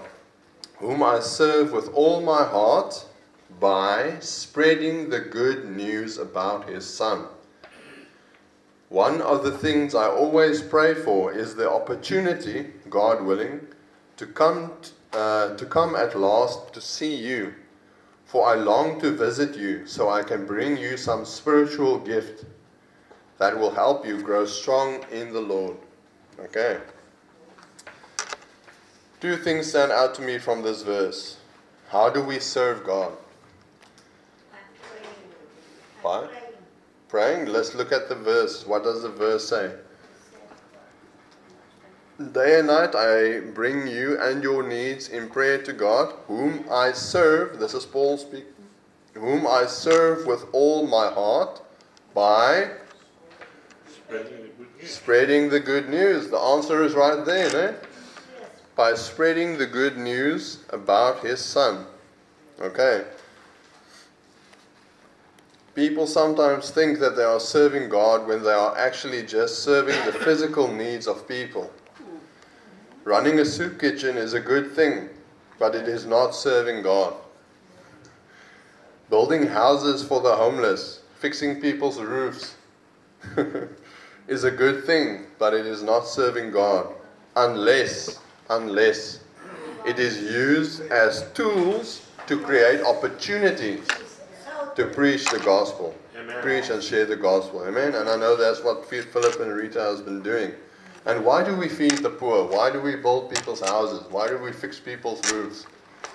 whom 0.76 1.02
I 1.02 1.20
serve 1.20 1.72
with 1.72 1.88
all 1.94 2.20
my 2.20 2.44
heart 2.44 3.04
by 3.58 4.18
spreading 4.20 5.10
the 5.10 5.20
good 5.20 5.64
news 5.64 6.18
about 6.18 6.68
his 6.68 6.86
Son. 6.86 7.26
One 8.88 9.20
of 9.20 9.44
the 9.44 9.50
things 9.50 9.94
I 9.94 10.06
always 10.08 10.62
pray 10.62 10.94
for 10.94 11.32
is 11.32 11.54
the 11.54 11.70
opportunity, 11.70 12.72
God 12.88 13.22
willing, 13.22 13.66
to 14.16 14.26
come, 14.26 14.72
uh, 15.12 15.56
to 15.56 15.66
come 15.66 15.94
at 15.94 16.18
last 16.18 16.72
to 16.72 16.80
see 16.80 17.14
you. 17.14 17.54
For 18.24 18.46
I 18.46 18.54
long 18.54 19.00
to 19.00 19.10
visit 19.10 19.56
you, 19.56 19.86
so 19.86 20.08
I 20.08 20.22
can 20.22 20.46
bring 20.46 20.76
you 20.76 20.96
some 20.96 21.24
spiritual 21.24 21.98
gift 21.98 22.44
that 23.38 23.58
will 23.58 23.70
help 23.70 24.06
you 24.06 24.20
grow 24.22 24.44
strong 24.46 25.04
in 25.10 25.32
the 25.32 25.40
Lord. 25.40 25.76
Okay. 26.40 26.78
Two 29.20 29.36
things 29.36 29.68
stand 29.68 29.92
out 29.92 30.14
to 30.14 30.22
me 30.22 30.38
from 30.38 30.62
this 30.62 30.82
verse. 30.82 31.38
How 31.88 32.08
do 32.08 32.22
we 32.22 32.38
serve 32.38 32.84
God? 32.84 33.12
I'm 36.04 36.30
praying. 37.08 37.46
Why? 37.46 37.46
Praying. 37.46 37.46
Praying? 37.46 37.54
Let's 37.54 37.74
look 37.74 37.92
at 37.92 38.08
the 38.08 38.14
verse. 38.14 38.66
What 38.66 38.84
does 38.84 39.02
the 39.02 39.08
verse 39.08 39.48
say? 39.48 39.72
Day 42.32 42.58
and 42.58 42.66
night 42.66 42.94
I 42.96 43.40
bring 43.40 43.86
you 43.86 44.18
and 44.20 44.42
your 44.42 44.62
needs 44.62 45.08
in 45.08 45.28
prayer 45.28 45.62
to 45.62 45.72
God, 45.72 46.14
whom 46.26 46.64
I 46.70 46.92
serve. 46.92 47.60
This 47.60 47.74
is 47.74 47.86
Paul 47.86 48.18
speaking. 48.18 48.54
Whom 49.14 49.46
I 49.46 49.66
serve 49.66 50.26
with 50.26 50.46
all 50.52 50.86
my 50.86 51.08
heart 51.08 51.62
by 52.14 52.70
Spreading 53.88 54.42
the 54.42 54.48
good 54.48 54.68
news. 54.80 54.90
spreading 54.90 55.48
the 55.50 55.60
good 55.60 55.88
news. 55.88 56.30
The 56.30 56.38
answer 56.38 56.82
is 56.84 56.94
right 56.94 57.24
there, 57.24 57.52
no? 57.52 57.74
By 58.76 58.94
spreading 58.94 59.58
the 59.58 59.66
good 59.66 59.96
news 59.96 60.64
about 60.70 61.24
his 61.24 61.44
son. 61.44 61.86
Okay. 62.60 63.04
People 65.78 66.08
sometimes 66.08 66.70
think 66.70 66.98
that 66.98 67.14
they 67.14 67.22
are 67.22 67.38
serving 67.38 67.88
God 67.88 68.26
when 68.26 68.42
they 68.42 68.52
are 68.52 68.76
actually 68.76 69.22
just 69.22 69.62
serving 69.62 69.94
the 70.06 70.12
physical 70.12 70.66
needs 70.66 71.06
of 71.06 71.28
people. 71.28 71.70
Running 73.04 73.38
a 73.38 73.44
soup 73.44 73.78
kitchen 73.78 74.16
is 74.16 74.34
a 74.34 74.40
good 74.40 74.72
thing, 74.72 75.08
but 75.56 75.76
it 75.76 75.86
is 75.86 76.04
not 76.04 76.34
serving 76.34 76.82
God. 76.82 77.14
Building 79.08 79.46
houses 79.46 80.02
for 80.02 80.20
the 80.20 80.34
homeless, 80.34 81.02
fixing 81.20 81.60
people's 81.60 82.00
roofs, 82.00 82.56
is 84.26 84.42
a 84.42 84.50
good 84.50 84.84
thing, 84.84 85.26
but 85.38 85.54
it 85.54 85.64
is 85.64 85.84
not 85.84 86.08
serving 86.08 86.50
God 86.50 86.92
unless, 87.36 88.18
unless 88.50 89.20
it 89.86 90.00
is 90.00 90.20
used 90.22 90.80
as 90.90 91.30
tools 91.34 92.04
to 92.26 92.36
create 92.36 92.80
opportunities 92.80 93.86
to 94.78 94.86
preach 94.86 95.24
the 95.24 95.40
gospel, 95.40 95.92
Amen. 96.16 96.40
preach 96.40 96.70
and 96.70 96.80
share 96.80 97.04
the 97.04 97.16
gospel. 97.16 97.66
Amen. 97.66 97.96
And 97.96 98.08
I 98.08 98.16
know 98.16 98.36
that's 98.36 98.62
what 98.62 98.88
Philip 98.88 99.40
and 99.40 99.52
Rita 99.52 99.80
has 99.80 100.00
been 100.00 100.22
doing. 100.22 100.52
And 101.04 101.24
why 101.24 101.42
do 101.42 101.56
we 101.56 101.68
feed 101.68 101.98
the 101.98 102.10
poor? 102.10 102.46
Why 102.46 102.70
do 102.70 102.80
we 102.80 102.94
build 102.94 103.34
people's 103.34 103.60
houses? 103.60 104.04
Why 104.10 104.28
do 104.28 104.38
we 104.38 104.52
fix 104.52 104.78
people's 104.78 105.20
roofs? 105.32 105.66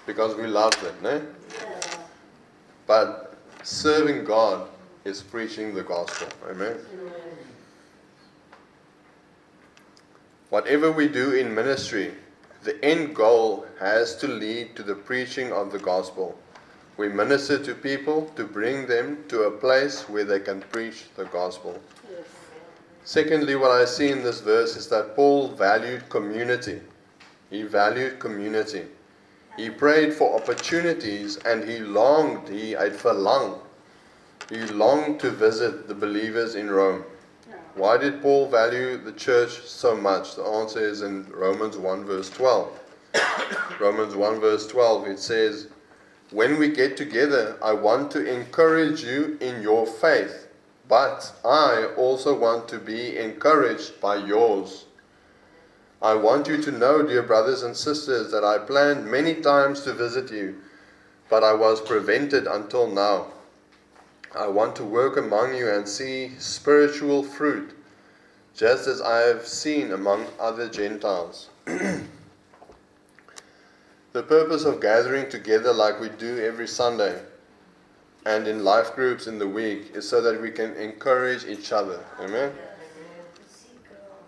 Because 0.06 0.36
we 0.36 0.48
love 0.48 0.72
them, 0.82 0.96
no? 1.02 1.22
But 2.88 3.36
serving 3.64 4.24
God 4.24 4.70
is 5.04 5.22
preaching 5.22 5.76
the 5.76 5.84
gospel. 5.84 6.30
Amen. 6.50 6.78
Whatever 10.52 10.90
we 10.90 11.10
do 11.10 11.34
in 11.34 11.54
ministry, 11.54 12.14
the 12.64 12.82
end 12.86 13.14
goal 13.14 13.66
has 13.82 14.16
to 14.18 14.28
lead 14.28 14.78
to 14.78 14.84
the 14.84 14.96
preaching 14.96 15.52
of 15.52 15.74
the 15.74 15.80
gospel. 15.80 16.38
We 16.98 17.10
minister 17.10 17.58
to 17.58 17.74
people 17.74 18.32
to 18.36 18.44
bring 18.44 18.86
them 18.86 19.24
to 19.30 19.44
a 19.44 19.52
place 19.52 20.08
where 20.08 20.26
they 20.26 20.40
can 20.40 20.62
preach 20.62 21.06
the 21.16 21.26
gospel. 21.26 21.82
Yes. 22.10 22.28
Secondly, 23.04 23.56
what 23.56 23.72
I 23.72 23.86
see 23.86 24.10
in 24.10 24.24
this 24.24 24.42
verse 24.42 24.76
is 24.76 24.88
that 24.90 25.16
Paul 25.16 25.50
valued 25.50 26.08
community. 26.10 26.82
He 27.50 27.64
valued 27.64 28.20
community. 28.20 28.86
He 29.58 29.70
prayed 29.70 30.14
for 30.14 30.36
opportunities 30.36 31.38
and 31.38 31.68
he 31.68 31.80
longed, 31.80 32.48
he 32.50 32.72
had 32.72 32.94
verlang. 32.94 33.60
He 34.50 34.58
longed 34.68 35.20
to 35.22 35.32
visit 35.32 35.88
the 35.88 35.94
believers 35.94 36.56
in 36.56 36.70
Rome. 36.70 37.04
Why 37.76 37.98
did 37.98 38.22
Paul 38.22 38.48
value 38.50 38.98
the 38.98 39.12
church 39.14 39.62
so 39.62 39.96
much? 39.96 40.36
The 40.36 40.44
answer 40.44 40.80
is 40.80 41.02
in 41.02 41.26
Romans 41.32 41.78
1 41.78 42.06
verse 42.06 42.30
12. 42.30 42.80
Romans 43.80 44.16
1 44.16 44.40
verse 44.40 44.68
12 44.68 45.08
it 45.08 45.20
says, 45.20 45.68
When 46.34 46.58
we 46.58 46.70
get 46.70 46.98
together, 46.98 47.58
I 47.62 47.74
want 47.74 48.10
to 48.14 48.26
encourage 48.26 49.04
you 49.04 49.38
in 49.40 49.62
your 49.62 49.86
faith, 49.86 50.48
but 50.90 51.32
I 51.46 51.92
also 51.96 52.36
want 52.36 52.68
to 52.70 52.80
be 52.80 53.16
encouraged 53.20 54.02
by 54.02 54.16
yours. 54.16 54.86
I 56.02 56.16
want 56.16 56.48
you 56.48 56.60
to 56.60 56.72
know, 56.72 57.04
dear 57.04 57.22
brothers 57.22 57.62
and 57.62 57.78
sisters, 57.78 58.32
that 58.32 58.44
I 58.44 58.58
planned 58.58 59.06
many 59.06 59.36
times 59.36 59.82
to 59.82 59.94
visit 59.94 60.32
you, 60.32 60.56
but 61.30 61.44
I 61.44 61.54
was 61.54 61.80
prevented 61.80 62.48
until 62.48 62.88
now. 62.88 63.28
I 64.36 64.48
want 64.48 64.76
to 64.78 64.84
work 64.84 65.18
among 65.18 65.54
you 65.54 65.70
and 65.70 65.88
see 65.88 66.32
spiritual 66.40 67.22
fruit, 67.22 67.78
just 68.56 68.88
as 68.88 69.02
I 69.02 69.20
have 69.20 69.46
seen 69.46 69.92
among 69.92 70.26
other 70.40 70.68
Gentiles. 70.68 71.50
the 74.14 74.24
purpose 74.24 74.64
of 74.64 74.80
gathering 74.80 75.28
together 75.28 75.74
like 75.74 76.00
we 76.00 76.08
do 76.10 76.40
every 76.40 76.68
Sunday 76.68 77.20
and 78.26 78.48
in 78.48 78.64
life 78.64 78.94
groups 78.96 79.26
in 79.28 79.40
the 79.40 79.48
week 79.48 79.92
is 79.96 80.08
so 80.08 80.22
that 80.22 80.40
we 80.40 80.52
can 80.52 80.76
encourage 80.76 81.46
each 81.46 81.72
other. 81.72 82.04
Amen? 82.20 82.54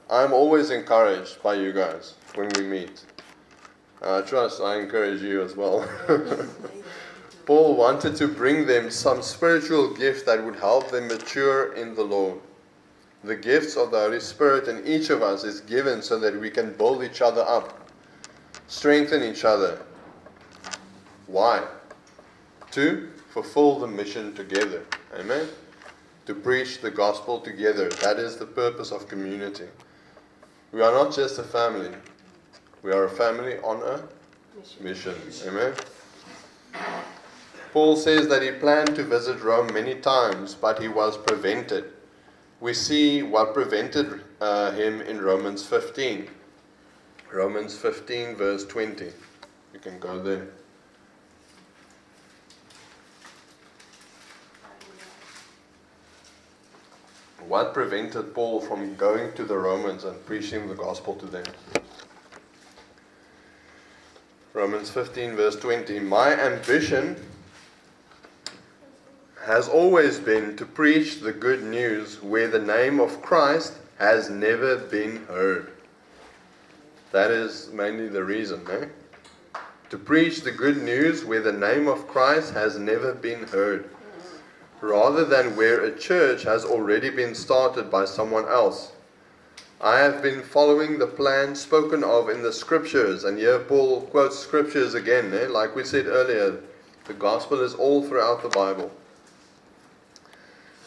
I'm 0.09 0.33
always 0.33 0.71
encouraged 0.71 1.41
by 1.41 1.53
you 1.53 1.71
guys 1.71 2.15
when 2.33 2.49
we 2.57 2.63
meet. 2.63 3.05
I 4.01 4.21
trust 4.21 4.59
I 4.61 4.79
encourage 4.79 5.21
you 5.21 5.41
as 5.41 5.55
well. 5.55 5.87
Paul 7.45 7.75
wanted 7.75 8.15
to 8.17 8.27
bring 8.27 8.65
them 8.65 8.89
some 8.89 9.21
spiritual 9.21 9.93
gift 9.93 10.25
that 10.25 10.43
would 10.43 10.55
help 10.55 10.89
them 10.89 11.07
mature 11.07 11.73
in 11.73 11.93
the 11.93 12.03
Lord. 12.03 12.39
The 13.23 13.35
gifts 13.35 13.77
of 13.77 13.91
the 13.91 13.99
Holy 13.99 14.19
Spirit 14.19 14.67
in 14.67 14.85
each 14.85 15.11
of 15.11 15.21
us 15.21 15.43
is 15.43 15.61
given 15.61 16.01
so 16.01 16.19
that 16.19 16.39
we 16.39 16.49
can 16.49 16.73
build 16.73 17.03
each 17.03 17.21
other 17.21 17.43
up, 17.47 17.84
strengthen 18.67 19.23
each 19.23 19.45
other. 19.45 19.79
Why? 21.27 21.65
To 22.71 23.09
fulfill 23.29 23.79
the 23.79 23.87
mission 23.87 24.33
together. 24.33 24.83
Amen? 25.19 25.47
To 26.25 26.35
preach 26.35 26.81
the 26.81 26.91
gospel 26.91 27.39
together. 27.39 27.89
That 28.01 28.17
is 28.17 28.37
the 28.37 28.45
purpose 28.45 28.91
of 28.91 29.07
community. 29.07 29.67
We 30.71 30.81
are 30.81 30.91
not 30.91 31.15
just 31.15 31.39
a 31.39 31.43
family, 31.43 31.91
we 32.83 32.91
are 32.91 33.05
a 33.05 33.09
family 33.09 33.57
on 33.59 33.81
a 33.81 34.83
mission. 34.83 35.15
Amen? 35.47 35.73
Paul 37.71 37.95
says 37.95 38.27
that 38.29 38.41
he 38.41 38.51
planned 38.51 38.95
to 38.95 39.03
visit 39.03 39.41
Rome 39.41 39.73
many 39.73 39.95
times, 39.95 40.55
but 40.55 40.81
he 40.81 40.87
was 40.87 41.17
prevented. 41.17 41.91
We 42.61 42.73
see 42.73 43.21
what 43.21 43.53
prevented 43.53 44.21
uh, 44.39 44.71
him 44.71 45.01
in 45.01 45.21
Romans 45.21 45.65
15. 45.65 46.29
Romans 47.33 47.77
15, 47.77 48.35
verse 48.35 48.65
20. 48.65 49.05
You 49.73 49.79
can 49.79 49.99
go 49.99 50.21
there. 50.21 50.47
What 57.47 57.73
prevented 57.73 58.33
Paul 58.33 58.59
from 58.59 58.95
going 58.95 59.33
to 59.33 59.43
the 59.43 59.57
Romans 59.57 60.03
and 60.03 60.25
preaching 60.25 60.67
the 60.67 60.75
gospel 60.75 61.15
to 61.15 61.25
them? 61.25 61.45
Romans 64.53 64.89
15, 64.89 65.35
verse 65.35 65.55
20. 65.57 65.99
My 65.99 66.31
ambition 66.33 67.17
has 69.45 69.67
always 69.67 70.17
been 70.17 70.57
to 70.57 70.65
preach 70.65 71.19
the 71.19 71.31
good 71.31 71.61
news 71.61 72.23
where 72.23 72.47
the 72.47 72.59
name 72.59 72.99
of 72.99 73.21
Christ 73.21 73.73
has 73.99 74.29
never 74.29 74.77
been 74.77 75.25
heard. 75.25 75.74
That 77.15 77.31
is 77.31 77.71
mainly 77.71 78.09
the 78.09 78.25
reason, 78.25 78.67
eh? 78.69 78.87
To 79.89 79.97
preach 79.97 80.41
the 80.41 80.51
good 80.51 80.83
news 80.83 81.23
where 81.23 81.39
the 81.39 81.53
name 81.53 81.87
of 81.87 82.09
Christ 82.09 82.53
has 82.53 82.77
never 82.77 83.13
been 83.13 83.43
heard 83.43 83.89
rather 84.81 85.23
than 85.23 85.55
where 85.55 85.79
a 85.79 85.97
church 85.97 86.43
has 86.43 86.65
already 86.65 87.09
been 87.09 87.33
started 87.33 87.89
by 87.89 88.03
someone 88.03 88.49
else. 88.49 88.91
I 89.79 89.99
have 89.99 90.21
been 90.21 90.43
following 90.43 90.99
the 90.99 91.07
plan 91.07 91.55
spoken 91.55 92.03
of 92.03 92.27
in 92.27 92.43
the 92.43 92.51
scriptures, 92.51 93.23
and 93.23 93.37
here 93.37 93.59
Paul 93.59 94.01
quotes 94.01 94.37
scriptures 94.37 94.93
again, 94.93 95.33
eh? 95.33 95.47
like 95.47 95.73
we 95.73 95.85
said 95.85 96.07
earlier, 96.07 96.59
the 97.05 97.13
gospel 97.13 97.61
is 97.61 97.75
all 97.75 98.03
throughout 98.03 98.43
the 98.43 98.49
Bible. 98.49 98.91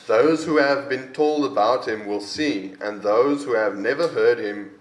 Those 0.06 0.44
who 0.44 0.58
have 0.58 0.90
been 0.90 1.10
told 1.14 1.50
about 1.50 1.88
him 1.88 2.06
will 2.06 2.20
see, 2.20 2.74
and 2.82 3.00
those 3.00 3.44
who 3.44 3.54
have 3.54 3.78
never 3.78 4.08
heard 4.08 4.38
him, 4.38 4.77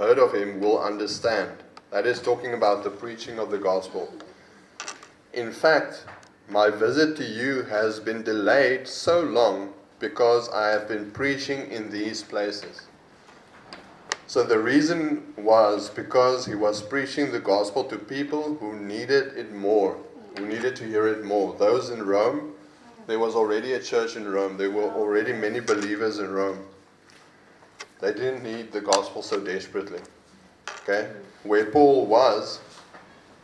heard 0.00 0.18
of 0.18 0.32
him, 0.32 0.60
will 0.60 0.80
understand. 0.80 1.50
That 1.90 2.06
is 2.06 2.22
talking 2.22 2.54
about 2.54 2.82
the 2.82 2.90
preaching 2.90 3.38
of 3.38 3.50
the 3.50 3.58
gospel. 3.58 4.10
In 5.34 5.52
fact, 5.52 6.06
my 6.48 6.70
visit 6.70 7.18
to 7.18 7.24
you 7.24 7.64
has 7.64 8.00
been 8.00 8.22
delayed 8.22 8.88
so 8.88 9.20
long 9.20 9.74
because 9.98 10.48
I 10.48 10.68
have 10.68 10.88
been 10.88 11.10
preaching 11.10 11.70
in 11.70 11.90
these 11.90 12.22
places. 12.22 12.86
So 14.26 14.42
the 14.42 14.58
reason 14.58 15.34
was 15.36 15.90
because 15.90 16.46
he 16.46 16.54
was 16.54 16.80
preaching 16.80 17.30
the 17.30 17.38
gospel 17.40 17.84
to 17.84 17.98
people 17.98 18.54
who 18.54 18.78
needed 18.78 19.36
it 19.36 19.52
more, 19.52 19.98
who 20.38 20.46
needed 20.46 20.76
to 20.76 20.86
hear 20.86 21.08
it 21.08 21.24
more. 21.24 21.54
Those 21.58 21.90
in 21.90 22.04
Rome, 22.06 22.54
there 23.06 23.18
was 23.18 23.34
already 23.34 23.74
a 23.74 23.82
church 23.82 24.16
in 24.16 24.26
Rome, 24.26 24.56
there 24.56 24.70
were 24.70 24.90
already 24.94 25.34
many 25.34 25.60
believers 25.60 26.18
in 26.18 26.30
Rome. 26.30 26.64
They 28.00 28.12
didn't 28.12 28.42
need 28.42 28.72
the 28.72 28.80
gospel 28.80 29.22
so 29.22 29.40
desperately. 29.40 30.00
Okay? 30.82 31.10
Where 31.42 31.66
Paul 31.66 32.06
was, 32.06 32.60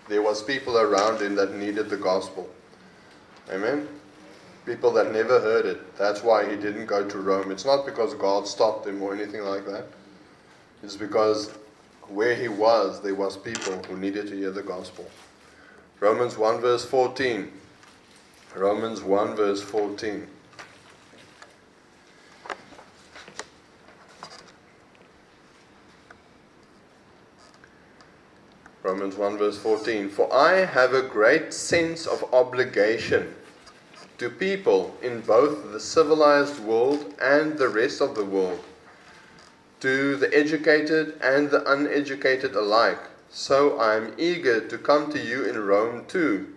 there 0.09 0.23
was 0.23 0.43
people 0.43 0.79
around 0.79 1.21
him 1.21 1.35
that 1.35 1.55
needed 1.55 1.91
the 1.91 1.97
gospel. 1.97 2.49
Amen? 3.51 3.89
People 4.65 4.93
that 4.93 5.13
never 5.13 5.41
heard 5.41 5.67
it. 5.67 5.97
That's 5.97 6.23
why 6.23 6.49
he 6.49 6.57
didn't 6.57 6.87
go 6.87 7.09
to 7.09 7.19
Rome. 7.19 7.51
It's 7.51 7.65
not 7.65 7.87
because 7.87 8.15
God 8.15 8.49
stopped 8.49 8.87
him 8.87 9.03
or 9.03 9.15
anything 9.15 9.43
like 9.43 9.67
that. 9.67 9.87
It's 10.83 10.97
because 10.97 11.51
where 12.09 12.35
he 12.35 12.49
was, 12.49 13.01
there 13.01 13.15
was 13.15 13.37
people 13.37 13.83
who 13.85 13.97
needed 13.97 14.29
to 14.29 14.37
hear 14.37 14.51
the 14.51 14.63
gospel. 14.63 15.09
Romans 16.01 16.37
1 16.37 16.61
verse 16.61 16.85
14. 16.85 17.51
Romans 18.55 19.03
1 19.03 19.37
verse 19.37 19.63
14. 19.63 20.27
Romans 28.87 29.17
1 29.17 29.37
verse 29.37 29.59
14. 29.59 30.09
For 30.09 30.33
I 30.33 30.65
have 30.65 30.95
a 30.95 31.03
great 31.03 31.53
sense 31.53 32.07
of 32.07 32.33
obligation 32.33 33.35
to 34.19 34.31
people 34.31 34.97
in 35.03 35.23
both 35.23 35.73
the 35.73 35.81
civilized 35.81 36.61
world 36.61 37.13
and 37.21 37.59
the 37.59 37.69
rest 37.69 38.01
of 38.01 38.15
the 38.15 38.25
world, 38.25 38.61
to 39.81 40.15
the 40.15 40.33
educated 40.33 41.19
and 41.21 41.51
the 41.51 41.69
uneducated 41.69 42.55
alike. 42.55 43.01
So 43.29 43.77
I 43.77 43.97
am 43.97 44.15
eager 44.19 44.61
to 44.69 44.79
come 44.79 45.11
to 45.13 45.19
you 45.19 45.45
in 45.45 45.59
Rome 45.59 46.05
too, 46.07 46.55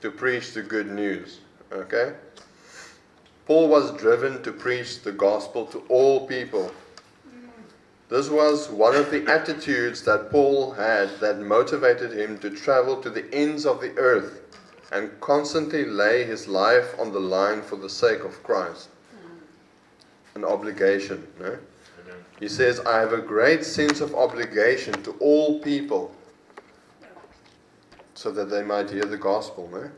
to 0.00 0.12
preach 0.12 0.52
the 0.52 0.62
good 0.62 0.88
news. 0.88 1.40
Okay? 1.72 2.12
Paul 3.46 3.68
was 3.68 3.90
driven 3.98 4.44
to 4.44 4.52
preach 4.52 5.02
the 5.02 5.12
gospel 5.12 5.66
to 5.66 5.82
all 5.88 6.28
people. 6.28 6.70
This 8.08 8.28
was 8.28 8.68
one 8.68 8.94
of 8.94 9.10
the 9.10 9.26
attitudes 9.30 10.02
that 10.02 10.30
Paul 10.30 10.72
had 10.72 11.08
that 11.20 11.40
motivated 11.40 12.12
him 12.12 12.38
to 12.38 12.50
travel 12.50 13.00
to 13.00 13.08
the 13.08 13.32
ends 13.34 13.64
of 13.64 13.80
the 13.80 13.96
earth 13.96 14.42
and 14.92 15.18
constantly 15.20 15.84
lay 15.84 16.24
his 16.24 16.46
life 16.46 16.94
on 17.00 17.12
the 17.12 17.20
line 17.20 17.62
for 17.62 17.76
the 17.76 17.88
sake 17.88 18.22
of 18.24 18.42
Christ. 18.42 18.88
An 20.34 20.44
obligation. 20.44 21.26
No? 21.40 21.58
He 22.38 22.48
says, 22.48 22.80
I 22.80 22.98
have 22.98 23.12
a 23.12 23.20
great 23.20 23.64
sense 23.64 24.00
of 24.00 24.14
obligation 24.14 25.02
to 25.04 25.12
all 25.12 25.60
people 25.60 26.14
so 28.14 28.30
that 28.32 28.50
they 28.50 28.62
might 28.62 28.90
hear 28.90 29.04
the 29.04 29.16
gospel. 29.16 29.68
No? 29.72 29.90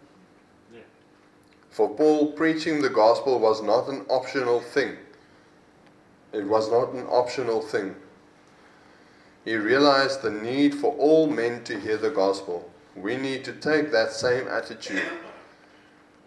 For 1.70 1.88
Paul, 1.94 2.32
preaching 2.32 2.80
the 2.80 2.88
gospel 2.88 3.38
was 3.38 3.62
not 3.62 3.88
an 3.88 4.06
optional 4.08 4.60
thing. 4.60 4.96
It 6.36 6.46
was 6.46 6.70
not 6.70 6.92
an 6.92 7.06
optional 7.08 7.62
thing. 7.62 7.96
He 9.46 9.56
realized 9.56 10.20
the 10.20 10.30
need 10.30 10.74
for 10.74 10.92
all 10.96 11.26
men 11.26 11.64
to 11.64 11.80
hear 11.80 11.96
the 11.96 12.10
gospel. 12.10 12.70
We 12.94 13.16
need 13.16 13.42
to 13.44 13.52
take 13.52 13.90
that 13.92 14.12
same 14.12 14.46
attitude. 14.46 15.08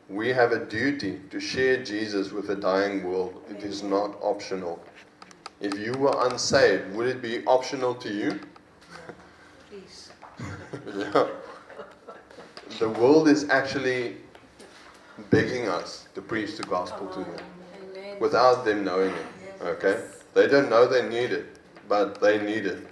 We 0.10 0.30
have 0.30 0.52
a 0.52 0.66
duty 0.66 1.22
to 1.30 1.40
share 1.40 1.84
Jesus 1.84 2.32
with 2.32 2.48
the 2.48 2.56
dying 2.56 3.04
world. 3.04 3.44
It 3.52 3.64
is 3.64 3.84
not 3.84 4.18
optional. 4.20 4.84
If 5.62 5.78
you 5.78 5.92
were 5.92 6.16
unsaved, 6.28 6.96
would 6.96 7.08
it 7.08 7.22
be 7.22 7.46
optional 7.46 7.94
to 7.96 8.10
you? 8.12 8.40
Please. 9.70 10.10
yeah. 10.98 11.28
The 12.80 12.90
world 12.90 13.28
is 13.28 13.48
actually 13.50 14.18
begging 15.30 15.68
us 15.68 16.08
to 16.16 16.22
preach 16.22 16.58
the 16.58 16.64
gospel 16.64 17.06
to 17.10 17.20
them 17.20 17.46
without 18.20 18.66
them 18.66 18.84
knowing 18.84 19.14
it. 19.14 19.39
Okay? 19.62 20.02
They 20.34 20.48
don't 20.48 20.70
know 20.70 20.88
they 20.88 21.08
need 21.08 21.32
it, 21.32 21.46
but 21.88 22.22
they 22.22 22.40
need 22.40 22.66
it. 22.66 22.88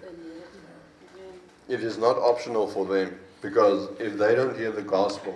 It 1.70 1.82
is 1.82 1.98
not 1.98 2.18
optional 2.18 2.68
for 2.68 2.86
them 2.86 3.18
because 3.42 3.90
if 4.00 4.18
they 4.18 4.36
don't 4.36 4.58
hear 4.58 4.72
the 4.72 4.82
gospel, 4.82 5.36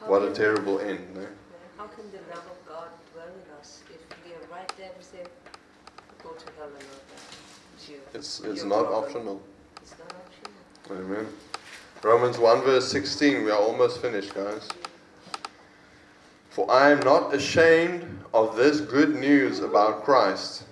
How 0.00 0.06
what 0.08 0.22
a 0.22 0.32
terrible 0.32 0.80
end. 0.80 1.00
No? 1.14 1.26
How 1.78 1.86
can 1.86 2.04
the 2.10 2.18
love 2.34 2.44
of 2.46 2.68
God 2.68 2.88
dwell 3.12 3.26
in 3.26 3.60
us 3.60 3.82
if 3.88 4.00
we 4.24 4.32
are 4.32 4.56
right 4.58 4.70
there 4.76 4.90
and 4.94 5.04
say, 5.04 5.22
go 6.22 6.30
to 6.30 6.44
hell 6.58 6.66
and? 6.66 6.84
It's 7.76 7.88
you. 7.88 7.96
It's, 8.12 8.40
it's 8.40 8.64
not 8.64 8.86
problem. 8.86 9.04
optional. 9.04 9.42
It's 9.82 9.94
not 9.98 10.12
optional. 10.12 11.04
Amen. 11.04 11.26
Romans 12.02 12.38
1 12.38 12.62
verse 12.62 12.90
16. 12.90 13.44
We 13.44 13.50
are 13.50 13.58
almost 13.58 14.02
finished, 14.02 14.34
guys. 14.34 14.68
For 16.54 16.70
I 16.70 16.90
am 16.90 17.00
not 17.00 17.34
ashamed 17.34 18.06
of 18.32 18.54
this 18.54 18.78
good 18.80 19.16
news 19.16 19.58
about 19.58 20.04
Christ. 20.04 20.62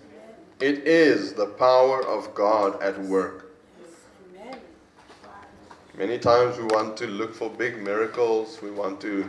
It 0.61 0.87
is 0.87 1.33
the 1.33 1.47
power 1.47 2.07
of 2.07 2.33
God 2.37 2.81
at 2.81 2.97
work. 3.03 3.51
Many 5.99 6.21
times 6.21 6.57
we 6.57 6.67
want 6.67 6.97
to 6.99 7.09
look 7.09 7.35
for 7.35 7.51
big 7.51 7.83
miracles. 7.83 8.63
We 8.63 8.71
want 8.71 9.01
to, 9.01 9.29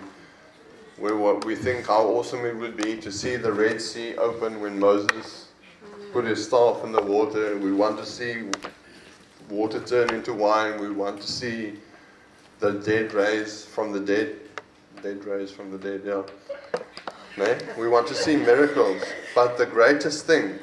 we, 0.99 1.11
we 1.11 1.55
think 1.55 1.87
how 1.87 2.03
awesome 2.03 2.45
it 2.45 2.55
would 2.55 2.77
be 2.77 2.97
to 2.97 3.11
see 3.11 3.35
the 3.35 3.51
Red 3.51 3.81
Sea 3.81 4.15
open 4.17 4.61
when 4.61 4.77
Moses 4.77 5.47
put 6.11 6.23
his 6.23 6.45
staff 6.45 6.83
in 6.83 6.91
the 6.91 7.01
water. 7.01 7.57
We 7.57 7.71
want 7.73 7.97
to 7.97 8.05
see 8.05 8.43
water 9.49 9.79
turn 9.79 10.11
into 10.11 10.33
wine. 10.33 10.79
We 10.79 10.91
want 10.91 11.19
to 11.19 11.27
see 11.27 11.79
the 12.59 12.73
dead 12.73 13.11
raised 13.13 13.69
from 13.69 13.91
the 13.91 13.99
dead. 13.99 14.35
Dead 15.03 15.25
raised 15.25 15.53
from 15.53 15.69
the 15.69 15.77
dead, 15.77 16.01
yeah. 16.05 16.21
No? 17.35 17.57
We 17.77 17.89
want 17.89 18.07
to 18.07 18.15
see 18.15 18.37
miracles. 18.37 19.03
But 19.35 19.57
the 19.57 19.65
greatest 19.65 20.25
thing, 20.25 20.59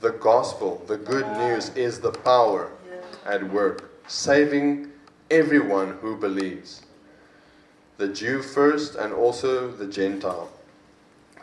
the 0.00 0.12
gospel, 0.12 0.82
the 0.86 0.96
good 0.96 1.26
news, 1.36 1.68
is 1.76 2.00
the 2.00 2.12
power 2.12 2.72
at 3.26 3.52
work, 3.52 3.90
saving 4.06 4.90
everyone 5.30 5.98
who 6.00 6.16
believes. 6.16 6.80
The 7.98 8.08
Jew 8.08 8.40
first 8.40 8.94
and 8.94 9.12
also 9.12 9.70
the 9.70 9.86
Gentile. 9.86 10.50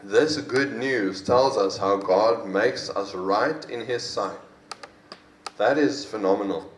This 0.03 0.38
good 0.38 0.74
news 0.74 1.22
tells 1.22 1.57
us 1.57 1.78
how 1.78 1.97
God 1.97 2.47
makes 2.47 2.89
us 2.89 3.14
right 3.14 3.70
in 3.70 3.86
His 3.86 4.01
sight. 4.01 4.39
That 5.57 5.78
is 5.78 6.05
phenomenal. 6.05 6.72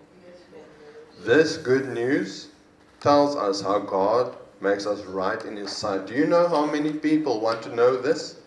This 1.22 1.56
good 1.56 1.88
news 1.88 2.50
tells 3.00 3.38
us 3.38 3.62
how 3.62 3.80
God 3.80 4.36
makes 4.64 4.88
us 4.88 5.02
right 5.02 5.44
in 5.44 5.58
His 5.58 5.72
sight. 5.72 6.08
Do 6.08 6.14
you 6.14 6.26
know 6.26 6.48
how 6.48 6.66
many 6.66 6.94
people 6.94 7.42
want 7.42 7.62
to 7.64 7.76
know 7.76 7.98
this? 7.98 8.38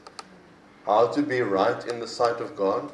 How 0.86 1.08
to 1.08 1.22
be 1.22 1.42
right 1.42 1.86
in 1.86 2.00
the 2.00 2.08
sight 2.08 2.40
of 2.40 2.56
God? 2.56 2.90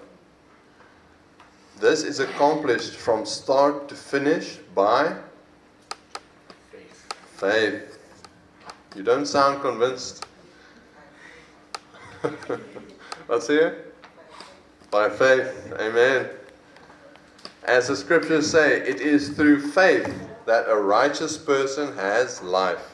This 1.79 2.03
is 2.03 2.19
accomplished 2.19 2.97
from 2.97 3.25
start 3.25 3.89
to 3.89 3.95
finish 3.95 4.59
by 4.75 5.17
Faith. 6.71 7.15
faith. 7.37 7.99
You 8.97 9.03
don't 9.03 9.27
sound 9.27 9.63
convinced. 9.63 10.27
Let's 13.29 13.47
hear. 13.47 13.87
By 14.91 15.09
faith. 15.09 15.73
Amen. 15.79 16.29
As 17.65 17.89
the 17.89 17.97
scriptures 17.97 18.51
say, 18.51 18.81
it 18.81 19.01
is 19.01 19.31
through 19.31 19.61
faith 19.61 20.13
that 20.47 20.69
a 20.69 20.77
righteous 20.77 21.39
person 21.39 21.97
has 21.97 22.43
life. 22.43 22.92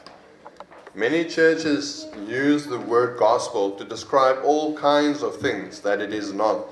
Many 0.95 1.25
churches 1.25 2.07
use 2.27 2.65
the 2.65 2.79
word 2.79 3.19
gospel 3.19 3.71
to 3.71 3.85
describe 3.85 4.39
all 4.43 4.75
kinds 4.75 5.21
of 5.21 5.37
things 5.37 5.81
that 5.81 6.01
it 6.01 6.11
is 6.11 6.33
not. 6.33 6.65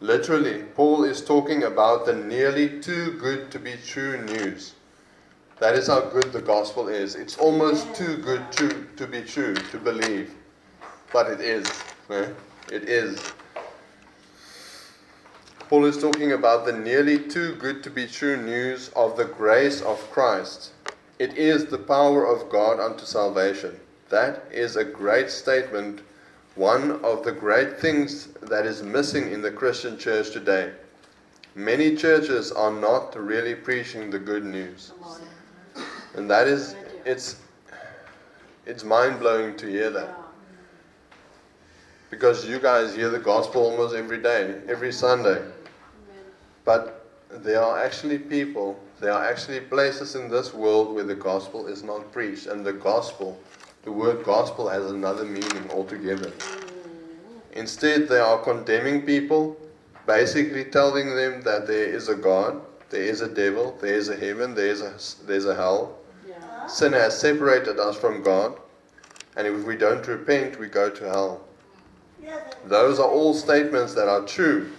Literally, 0.00 0.64
Paul 0.74 1.04
is 1.04 1.24
talking 1.24 1.62
about 1.62 2.04
the 2.04 2.14
nearly 2.14 2.80
too 2.80 3.12
good 3.20 3.50
to 3.52 3.60
be 3.60 3.74
true 3.86 4.20
news. 4.22 4.74
That 5.60 5.76
is 5.76 5.86
how 5.86 6.00
good 6.00 6.32
the 6.32 6.42
gospel 6.42 6.88
is. 6.88 7.14
It's 7.14 7.38
almost 7.38 7.94
too 7.94 8.16
good 8.16 8.50
to, 8.52 8.88
to 8.96 9.06
be 9.06 9.22
true, 9.22 9.54
to 9.54 9.78
believe. 9.78 10.34
But 11.12 11.30
it 11.30 11.40
is. 11.40 11.70
eh? 12.10 12.26
It 12.72 12.88
is. 12.88 13.22
Paul 15.68 15.84
is 15.84 15.96
talking 15.96 16.32
about 16.32 16.66
the 16.66 16.72
nearly 16.72 17.18
too 17.18 17.54
good 17.54 17.84
to 17.84 17.90
be 17.90 18.08
true 18.08 18.36
news 18.36 18.88
of 18.96 19.16
the 19.16 19.24
grace 19.24 19.80
of 19.80 19.98
Christ. 20.10 20.72
It 21.22 21.38
is 21.38 21.66
the 21.66 21.78
power 21.78 22.26
of 22.26 22.50
God 22.50 22.80
unto 22.80 23.04
salvation. 23.04 23.78
That 24.08 24.42
is 24.50 24.74
a 24.74 24.84
great 24.84 25.30
statement, 25.30 26.00
one 26.56 27.00
of 27.04 27.22
the 27.22 27.30
great 27.30 27.78
things 27.78 28.26
that 28.42 28.66
is 28.66 28.82
missing 28.82 29.30
in 29.30 29.40
the 29.40 29.52
Christian 29.52 29.96
church 29.96 30.32
today. 30.32 30.72
Many 31.54 31.94
churches 31.94 32.50
are 32.50 32.72
not 32.72 33.14
really 33.14 33.54
preaching 33.54 34.10
the 34.10 34.18
good 34.18 34.44
news. 34.44 34.90
And 36.16 36.28
that 36.28 36.48
is, 36.48 36.74
it's, 37.04 37.36
it's 38.66 38.82
mind 38.82 39.20
blowing 39.20 39.56
to 39.58 39.66
hear 39.68 39.90
that. 39.90 40.18
Because 42.10 42.48
you 42.48 42.58
guys 42.58 42.96
hear 42.96 43.10
the 43.10 43.20
gospel 43.20 43.62
almost 43.62 43.94
every 43.94 44.20
day, 44.20 44.60
every 44.66 44.90
Sunday. 44.90 45.40
But 46.64 47.01
there 47.38 47.62
are 47.62 47.82
actually 47.82 48.18
people, 48.18 48.78
there 49.00 49.12
are 49.12 49.24
actually 49.24 49.60
places 49.60 50.14
in 50.14 50.28
this 50.28 50.52
world 50.52 50.94
where 50.94 51.04
the 51.04 51.14
gospel 51.14 51.66
is 51.66 51.82
not 51.82 52.12
preached. 52.12 52.46
And 52.46 52.64
the 52.64 52.72
gospel, 52.72 53.38
the 53.82 53.92
word 53.92 54.24
gospel 54.24 54.68
has 54.68 54.90
another 54.90 55.24
meaning 55.24 55.70
altogether. 55.70 56.30
Mm. 56.30 56.60
Instead, 57.52 58.08
they 58.08 58.18
are 58.18 58.38
condemning 58.38 59.02
people, 59.02 59.56
basically 60.06 60.64
telling 60.64 61.14
them 61.16 61.42
that 61.42 61.66
there 61.66 61.86
is 61.86 62.08
a 62.08 62.14
God, 62.14 62.60
there 62.90 63.02
is 63.02 63.20
a 63.22 63.28
devil, 63.28 63.76
there 63.80 63.94
is 63.94 64.08
a 64.08 64.16
heaven, 64.16 64.54
there 64.54 64.68
is 64.68 64.82
a, 64.82 64.94
there's 65.26 65.46
a 65.46 65.54
hell. 65.54 65.98
Yeah. 66.28 66.66
Sin 66.66 66.92
has 66.92 67.18
separated 67.18 67.78
us 67.80 67.96
from 67.96 68.22
God, 68.22 68.58
and 69.36 69.46
if 69.46 69.64
we 69.64 69.76
don't 69.76 70.06
repent, 70.06 70.58
we 70.58 70.68
go 70.68 70.90
to 70.90 71.04
hell. 71.04 71.44
Those 72.66 73.00
are 73.00 73.08
all 73.08 73.34
statements 73.34 73.94
that 73.94 74.08
are 74.08 74.24
true, 74.24 74.70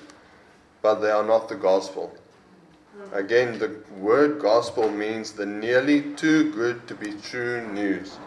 but 0.82 0.96
they 0.96 1.12
are 1.12 1.24
not 1.24 1.50
the 1.50 1.56
gospel. 1.56 2.16
Again, 3.12 3.60
the 3.60 3.76
word 3.98 4.40
gospel 4.40 4.90
means 4.90 5.32
the 5.32 5.46
nearly 5.46 6.14
too 6.16 6.52
good 6.52 6.88
to 6.88 6.96
be 6.96 7.14
true 7.14 7.68
news. 7.72 8.18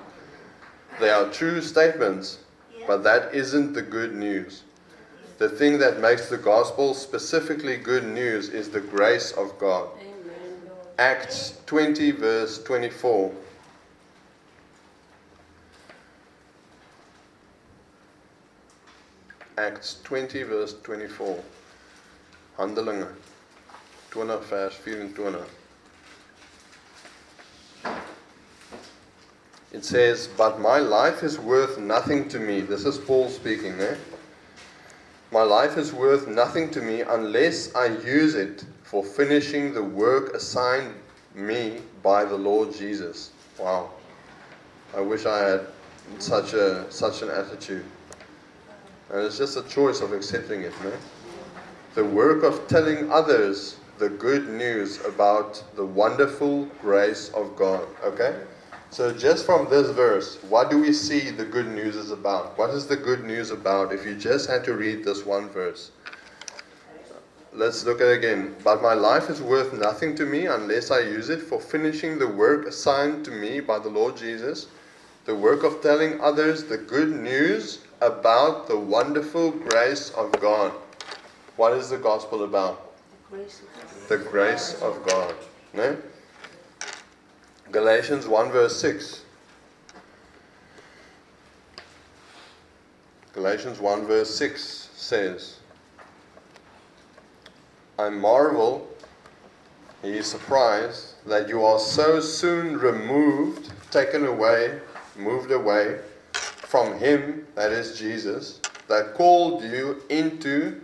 They 1.00 1.10
are 1.10 1.30
true 1.30 1.60
statements, 1.60 2.38
but 2.86 3.02
that 3.02 3.34
isn't 3.34 3.74
the 3.74 3.82
good 3.82 4.14
news. 4.14 4.62
The 5.38 5.48
thing 5.48 5.78
that 5.78 6.00
makes 6.00 6.28
the 6.28 6.38
gospel 6.38 6.94
specifically 6.94 7.76
good 7.76 8.04
news 8.04 8.48
is 8.48 8.70
the 8.70 8.80
grace 8.80 9.32
of 9.32 9.58
God. 9.58 9.88
Amen. 10.00 10.70
Acts 10.98 11.60
20, 11.66 12.12
verse 12.12 12.62
24. 12.62 13.32
Acts 19.58 19.98
20, 20.04 20.42
verse 20.44 20.74
24. 20.82 21.42
Handelinge 22.58 23.08
20, 24.16 24.46
vers 24.46 24.74
24. 24.82 25.44
It 29.72 29.84
says, 29.84 30.30
But 30.38 30.58
my 30.58 30.78
life 30.78 31.22
is 31.22 31.38
worth 31.38 31.76
nothing 31.76 32.26
to 32.30 32.38
me. 32.38 32.62
This 32.62 32.86
is 32.86 32.96
Paul 32.96 33.28
speaking, 33.28 33.78
eh? 33.78 33.94
My 35.32 35.42
life 35.42 35.76
is 35.76 35.92
worth 35.92 36.28
nothing 36.28 36.70
to 36.70 36.80
me 36.80 37.02
unless 37.02 37.74
I 37.74 37.88
use 38.06 38.34
it 38.36 38.64
for 38.84 39.04
finishing 39.04 39.74
the 39.74 39.82
work 39.82 40.32
assigned 40.32 40.94
me 41.34 41.82
by 42.02 42.24
the 42.24 42.36
Lord 42.36 42.72
Jesus. 42.74 43.32
Wow. 43.58 43.90
I 44.96 45.00
wish 45.00 45.26
I 45.26 45.40
had 45.40 45.66
such 46.18 46.54
a 46.54 46.90
such 46.90 47.20
an 47.20 47.28
attitude. 47.28 47.84
And 49.10 49.26
it's 49.26 49.36
just 49.36 49.58
a 49.58 49.62
choice 49.64 50.00
of 50.00 50.14
accepting 50.14 50.62
it, 50.62 50.72
no? 50.82 50.92
The 51.94 52.04
work 52.04 52.44
of 52.44 52.66
telling 52.66 53.12
others 53.12 53.75
the 53.98 54.08
good 54.08 54.48
news 54.48 55.04
about 55.04 55.62
the 55.74 55.84
wonderful 55.84 56.66
grace 56.80 57.30
of 57.30 57.56
God. 57.56 57.86
Okay? 58.04 58.38
So 58.90 59.12
just 59.12 59.44
from 59.44 59.68
this 59.68 59.90
verse, 59.90 60.38
what 60.48 60.70
do 60.70 60.80
we 60.80 60.92
see 60.92 61.30
the 61.30 61.44
good 61.44 61.66
news 61.66 61.96
is 61.96 62.10
about? 62.10 62.56
What 62.56 62.70
is 62.70 62.86
the 62.86 62.96
good 62.96 63.24
news 63.24 63.50
about 63.50 63.92
if 63.92 64.06
you 64.06 64.14
just 64.14 64.48
had 64.48 64.64
to 64.64 64.74
read 64.74 65.04
this 65.04 65.26
one 65.26 65.48
verse? 65.48 65.90
Let's 67.52 67.84
look 67.84 68.00
at 68.00 68.08
it 68.08 68.18
again. 68.18 68.54
But 68.62 68.82
my 68.82 68.92
life 68.92 69.30
is 69.30 69.40
worth 69.40 69.72
nothing 69.72 70.14
to 70.16 70.26
me 70.26 70.46
unless 70.46 70.90
I 70.90 71.00
use 71.00 71.30
it 71.30 71.40
for 71.40 71.60
finishing 71.60 72.18
the 72.18 72.28
work 72.28 72.66
assigned 72.66 73.24
to 73.24 73.30
me 73.30 73.60
by 73.60 73.78
the 73.78 73.88
Lord 73.88 74.16
Jesus, 74.16 74.66
the 75.24 75.34
work 75.34 75.64
of 75.64 75.80
telling 75.80 76.20
others 76.20 76.64
the 76.64 76.76
good 76.76 77.08
news 77.08 77.80
about 78.00 78.68
the 78.68 78.78
wonderful 78.78 79.50
grace 79.50 80.10
of 80.10 80.32
God. 80.40 80.70
What 81.56 81.72
is 81.72 81.88
the 81.88 81.96
gospel 81.96 82.44
about? 82.44 82.85
The 84.08 84.18
grace 84.18 84.80
of 84.80 85.04
God. 85.06 85.34
No? 85.74 85.96
Galatians 87.72 88.28
1 88.28 88.52
verse 88.52 88.80
6. 88.80 89.22
Galatians 93.32 93.80
1 93.80 94.06
verse 94.06 94.34
6 94.34 94.90
says, 94.94 95.56
I 97.98 98.08
marvel, 98.10 98.88
he 100.02 100.18
is 100.18 100.26
surprised, 100.26 101.14
that 101.26 101.48
you 101.48 101.64
are 101.64 101.78
so 101.78 102.20
soon 102.20 102.78
removed, 102.78 103.72
taken 103.90 104.26
away, 104.26 104.78
moved 105.16 105.50
away 105.50 105.98
from 106.32 106.98
him, 106.98 107.46
that 107.56 107.72
is 107.72 107.98
Jesus, 107.98 108.60
that 108.88 109.14
called 109.14 109.64
you 109.64 110.02
into 110.08 110.80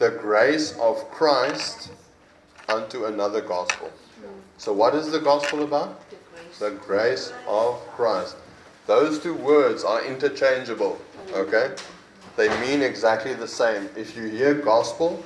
the 0.00 0.10
grace 0.10 0.72
of 0.78 1.08
Christ 1.10 1.90
unto 2.70 3.04
another 3.04 3.42
gospel. 3.42 3.92
So, 4.56 4.72
what 4.72 4.94
is 4.94 5.12
the 5.12 5.20
gospel 5.20 5.62
about? 5.62 6.02
The 6.58 6.70
grace. 6.70 7.32
Of 7.46 7.78
Christ. 7.90 8.36
Those 8.86 9.20
two 9.20 9.34
words 9.34 9.84
are 9.84 10.02
interchangeable. 10.04 10.98
Okay? 11.34 11.74
they 12.36 12.48
mean 12.60 12.80
exactly 12.80 13.34
the 13.34 13.46
same. 13.46 13.90
If 13.94 14.16
you 14.16 14.24
hear 14.24 14.54
gospel, 14.54 15.22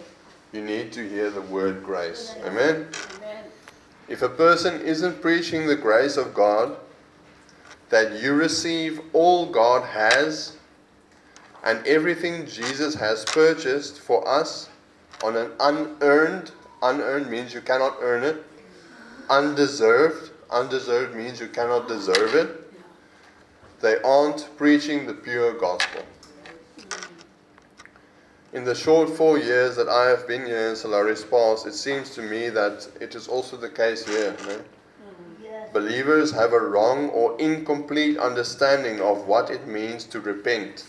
you 0.53 0.61
need 0.61 0.93
to 0.95 1.09
hear 1.09 1.31
the 1.31 1.43
word 1.43 1.85
grace. 1.85 2.35
Amen? 2.45 2.89
If 4.09 4.23
a 4.23 4.29
person 4.29 4.81
isn't 4.81 5.23
preaching 5.23 5.69
the 5.69 5.77
grace 5.77 6.17
of 6.17 6.35
God, 6.35 6.77
that 7.91 8.21
you 8.21 8.35
receive 8.35 9.01
all 9.13 9.47
God 9.47 9.85
has 9.85 10.57
and 11.65 11.85
everything 11.87 12.47
Jesus 12.47 12.95
has 12.95 13.25
purchased 13.25 13.99
for 13.99 14.27
us 14.29 14.69
on 15.23 15.37
an 15.37 15.51
unearned, 15.61 16.53
unearned 16.83 17.31
means 17.31 17.55
you 17.55 17.63
cannot 17.63 17.97
earn 18.01 18.23
it, 18.23 18.45
undeserved, 19.31 20.31
undeserved 20.51 21.17
means 21.17 21.41
you 21.41 21.49
cannot 21.49 21.89
deserve 21.89 22.35
it. 22.35 22.61
They 23.81 23.97
aren't 24.03 24.49
preaching 24.57 25.07
the 25.07 25.15
pure 25.15 25.59
gospel. 25.59 26.03
In 28.53 28.65
the 28.65 28.75
short 28.75 29.11
four 29.11 29.39
years 29.39 29.75
that 29.77 29.89
I 29.89 30.05
have 30.05 30.29
been 30.29 30.47
here 30.47 30.69
in 30.69 30.77
Sir 30.77 30.89
Lowry's 30.89 31.25
Pass, 31.25 31.67
it 31.67 31.75
seems 31.75 32.11
to 32.11 32.23
me 32.23 32.51
that 32.51 32.87
it 33.01 33.15
is 33.15 33.27
also 33.27 33.57
the 33.57 33.69
case 33.69 34.07
here. 34.07 34.37
no? 34.47 34.61
Believers 35.73 36.31
have 36.31 36.53
a 36.53 36.61
wrong 36.61 37.09
or 37.09 37.37
incomplete 37.41 38.17
understanding 38.17 39.01
of 39.01 39.27
what 39.27 39.51
it 39.51 39.67
means 39.67 40.05
to 40.05 40.21
repent. 40.21 40.85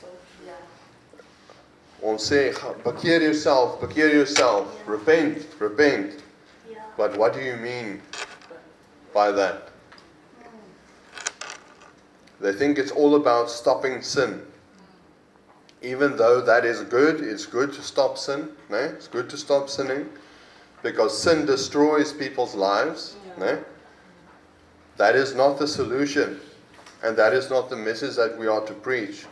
Sê, 2.13 2.53
"Ga- 2.53 2.73
bekeer 2.83 3.21
yourself, 3.21 3.79
bekeer 3.81 4.13
yourself, 4.13 4.67
repent, 4.85 5.45
repent. 5.59 6.21
Ja. 6.69 6.77
But 6.95 7.17
what 7.17 7.33
do 7.33 7.39
you 7.41 7.55
mean 7.55 8.01
by 9.13 9.31
that? 9.31 9.69
They 12.39 12.53
think 12.53 12.77
it's 12.77 12.91
all 12.91 13.15
about 13.15 13.49
stopping 13.49 14.01
sin. 14.01 14.45
Even 15.81 16.15
though 16.17 16.41
that 16.41 16.65
is 16.65 16.81
good, 16.81 17.21
it's 17.21 17.45
good 17.45 17.73
to 17.73 17.81
stop 17.81 18.17
sin. 18.17 18.49
No? 18.69 18.77
It's 18.77 19.07
good 19.07 19.29
to 19.29 19.37
stop 19.37 19.69
sinning 19.69 20.09
because 20.83 21.17
sin 21.17 21.45
destroys 21.45 22.13
people's 22.13 22.55
lives. 22.55 23.15
No? 23.37 23.57
That 24.97 25.15
is 25.15 25.33
not 25.35 25.57
the 25.57 25.67
solution. 25.67 26.39
And 27.03 27.17
that 27.17 27.33
is 27.33 27.49
not 27.49 27.69
the 27.69 27.75
message 27.75 28.15
that 28.15 28.37
we 28.37 28.47
are 28.47 28.61
to 28.61 28.73
preach 28.73 29.25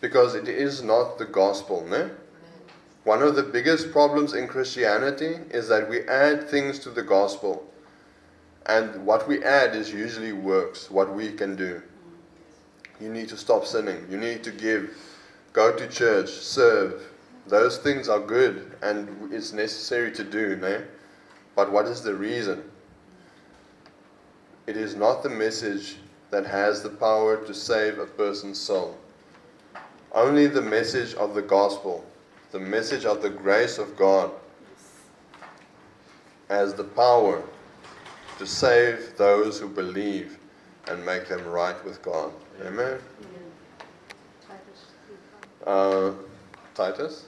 because 0.00 0.34
it 0.34 0.48
is 0.48 0.82
not 0.82 1.18
the 1.18 1.24
gospel. 1.24 1.86
No? 1.88 2.10
One 3.04 3.22
of 3.22 3.36
the 3.36 3.42
biggest 3.42 3.92
problems 3.92 4.34
in 4.34 4.48
Christianity 4.48 5.36
is 5.50 5.68
that 5.68 5.88
we 5.88 6.00
add 6.08 6.48
things 6.48 6.78
to 6.80 6.90
the 6.90 7.02
gospel. 7.02 7.64
And 8.66 9.06
what 9.06 9.28
we 9.28 9.44
add 9.44 9.76
is 9.76 9.92
usually 9.92 10.32
works, 10.32 10.90
what 10.90 11.14
we 11.14 11.32
can 11.32 11.54
do. 11.54 11.82
You 13.00 13.08
need 13.08 13.28
to 13.28 13.36
stop 13.36 13.64
sinning. 13.64 14.06
You 14.10 14.16
need 14.16 14.42
to 14.42 14.50
give, 14.50 14.96
go 15.52 15.72
to 15.76 15.86
church, 15.86 16.30
serve. 16.30 17.02
Those 17.46 17.78
things 17.78 18.08
are 18.08 18.18
good 18.18 18.76
and 18.82 19.32
it's 19.32 19.52
necessary 19.52 20.10
to 20.12 20.24
do, 20.24 20.56
no? 20.56 20.82
But 21.54 21.70
what 21.70 21.86
is 21.86 22.02
the 22.02 22.14
reason? 22.14 22.64
It 24.66 24.76
is 24.76 24.96
not 24.96 25.22
the 25.22 25.30
message 25.30 25.98
that 26.30 26.44
has 26.44 26.82
the 26.82 26.90
power 26.90 27.36
to 27.46 27.54
save 27.54 28.00
a 28.00 28.06
person's 28.06 28.60
soul. 28.60 28.98
Only 30.16 30.46
the 30.46 30.62
message 30.62 31.12
of 31.16 31.34
the 31.34 31.42
gospel, 31.42 32.02
the 32.50 32.58
message 32.58 33.04
of 33.04 33.20
the 33.20 33.28
grace 33.28 33.76
of 33.76 33.98
God, 33.98 34.30
has 36.48 36.72
the 36.72 36.84
power 36.84 37.42
to 38.38 38.46
save 38.46 39.14
those 39.18 39.60
who 39.60 39.68
believe 39.68 40.38
and 40.88 41.04
make 41.04 41.28
them 41.28 41.44
right 41.46 41.76
with 41.84 42.00
God. 42.00 42.32
Amen. 42.64 42.98
Titus 44.40 44.86
3:5. 45.66 45.66
Uh, 45.66 46.14
Titus? 46.74 47.26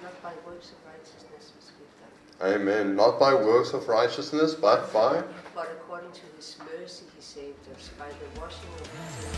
Not 0.00 0.22
by 0.22 0.32
works 0.46 0.70
of 0.70 0.78
righteousness 0.86 1.52
was 1.56 2.54
Amen. 2.54 2.94
Not 2.94 3.18
by 3.18 3.34
works 3.34 3.72
of 3.72 3.88
righteousness, 3.88 4.54
but 4.54 4.92
by. 4.92 5.24
but 5.52 5.68
according 5.72 6.12
to 6.12 6.22
his 6.36 6.56
mercy 6.78 7.06
he 7.16 7.20
saved 7.20 7.66
us 7.74 7.90
by 7.98 8.06
the 8.06 8.40
washing 8.40 8.70
of. 8.78 9.37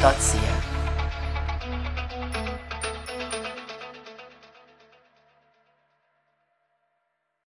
Dot 0.00 0.14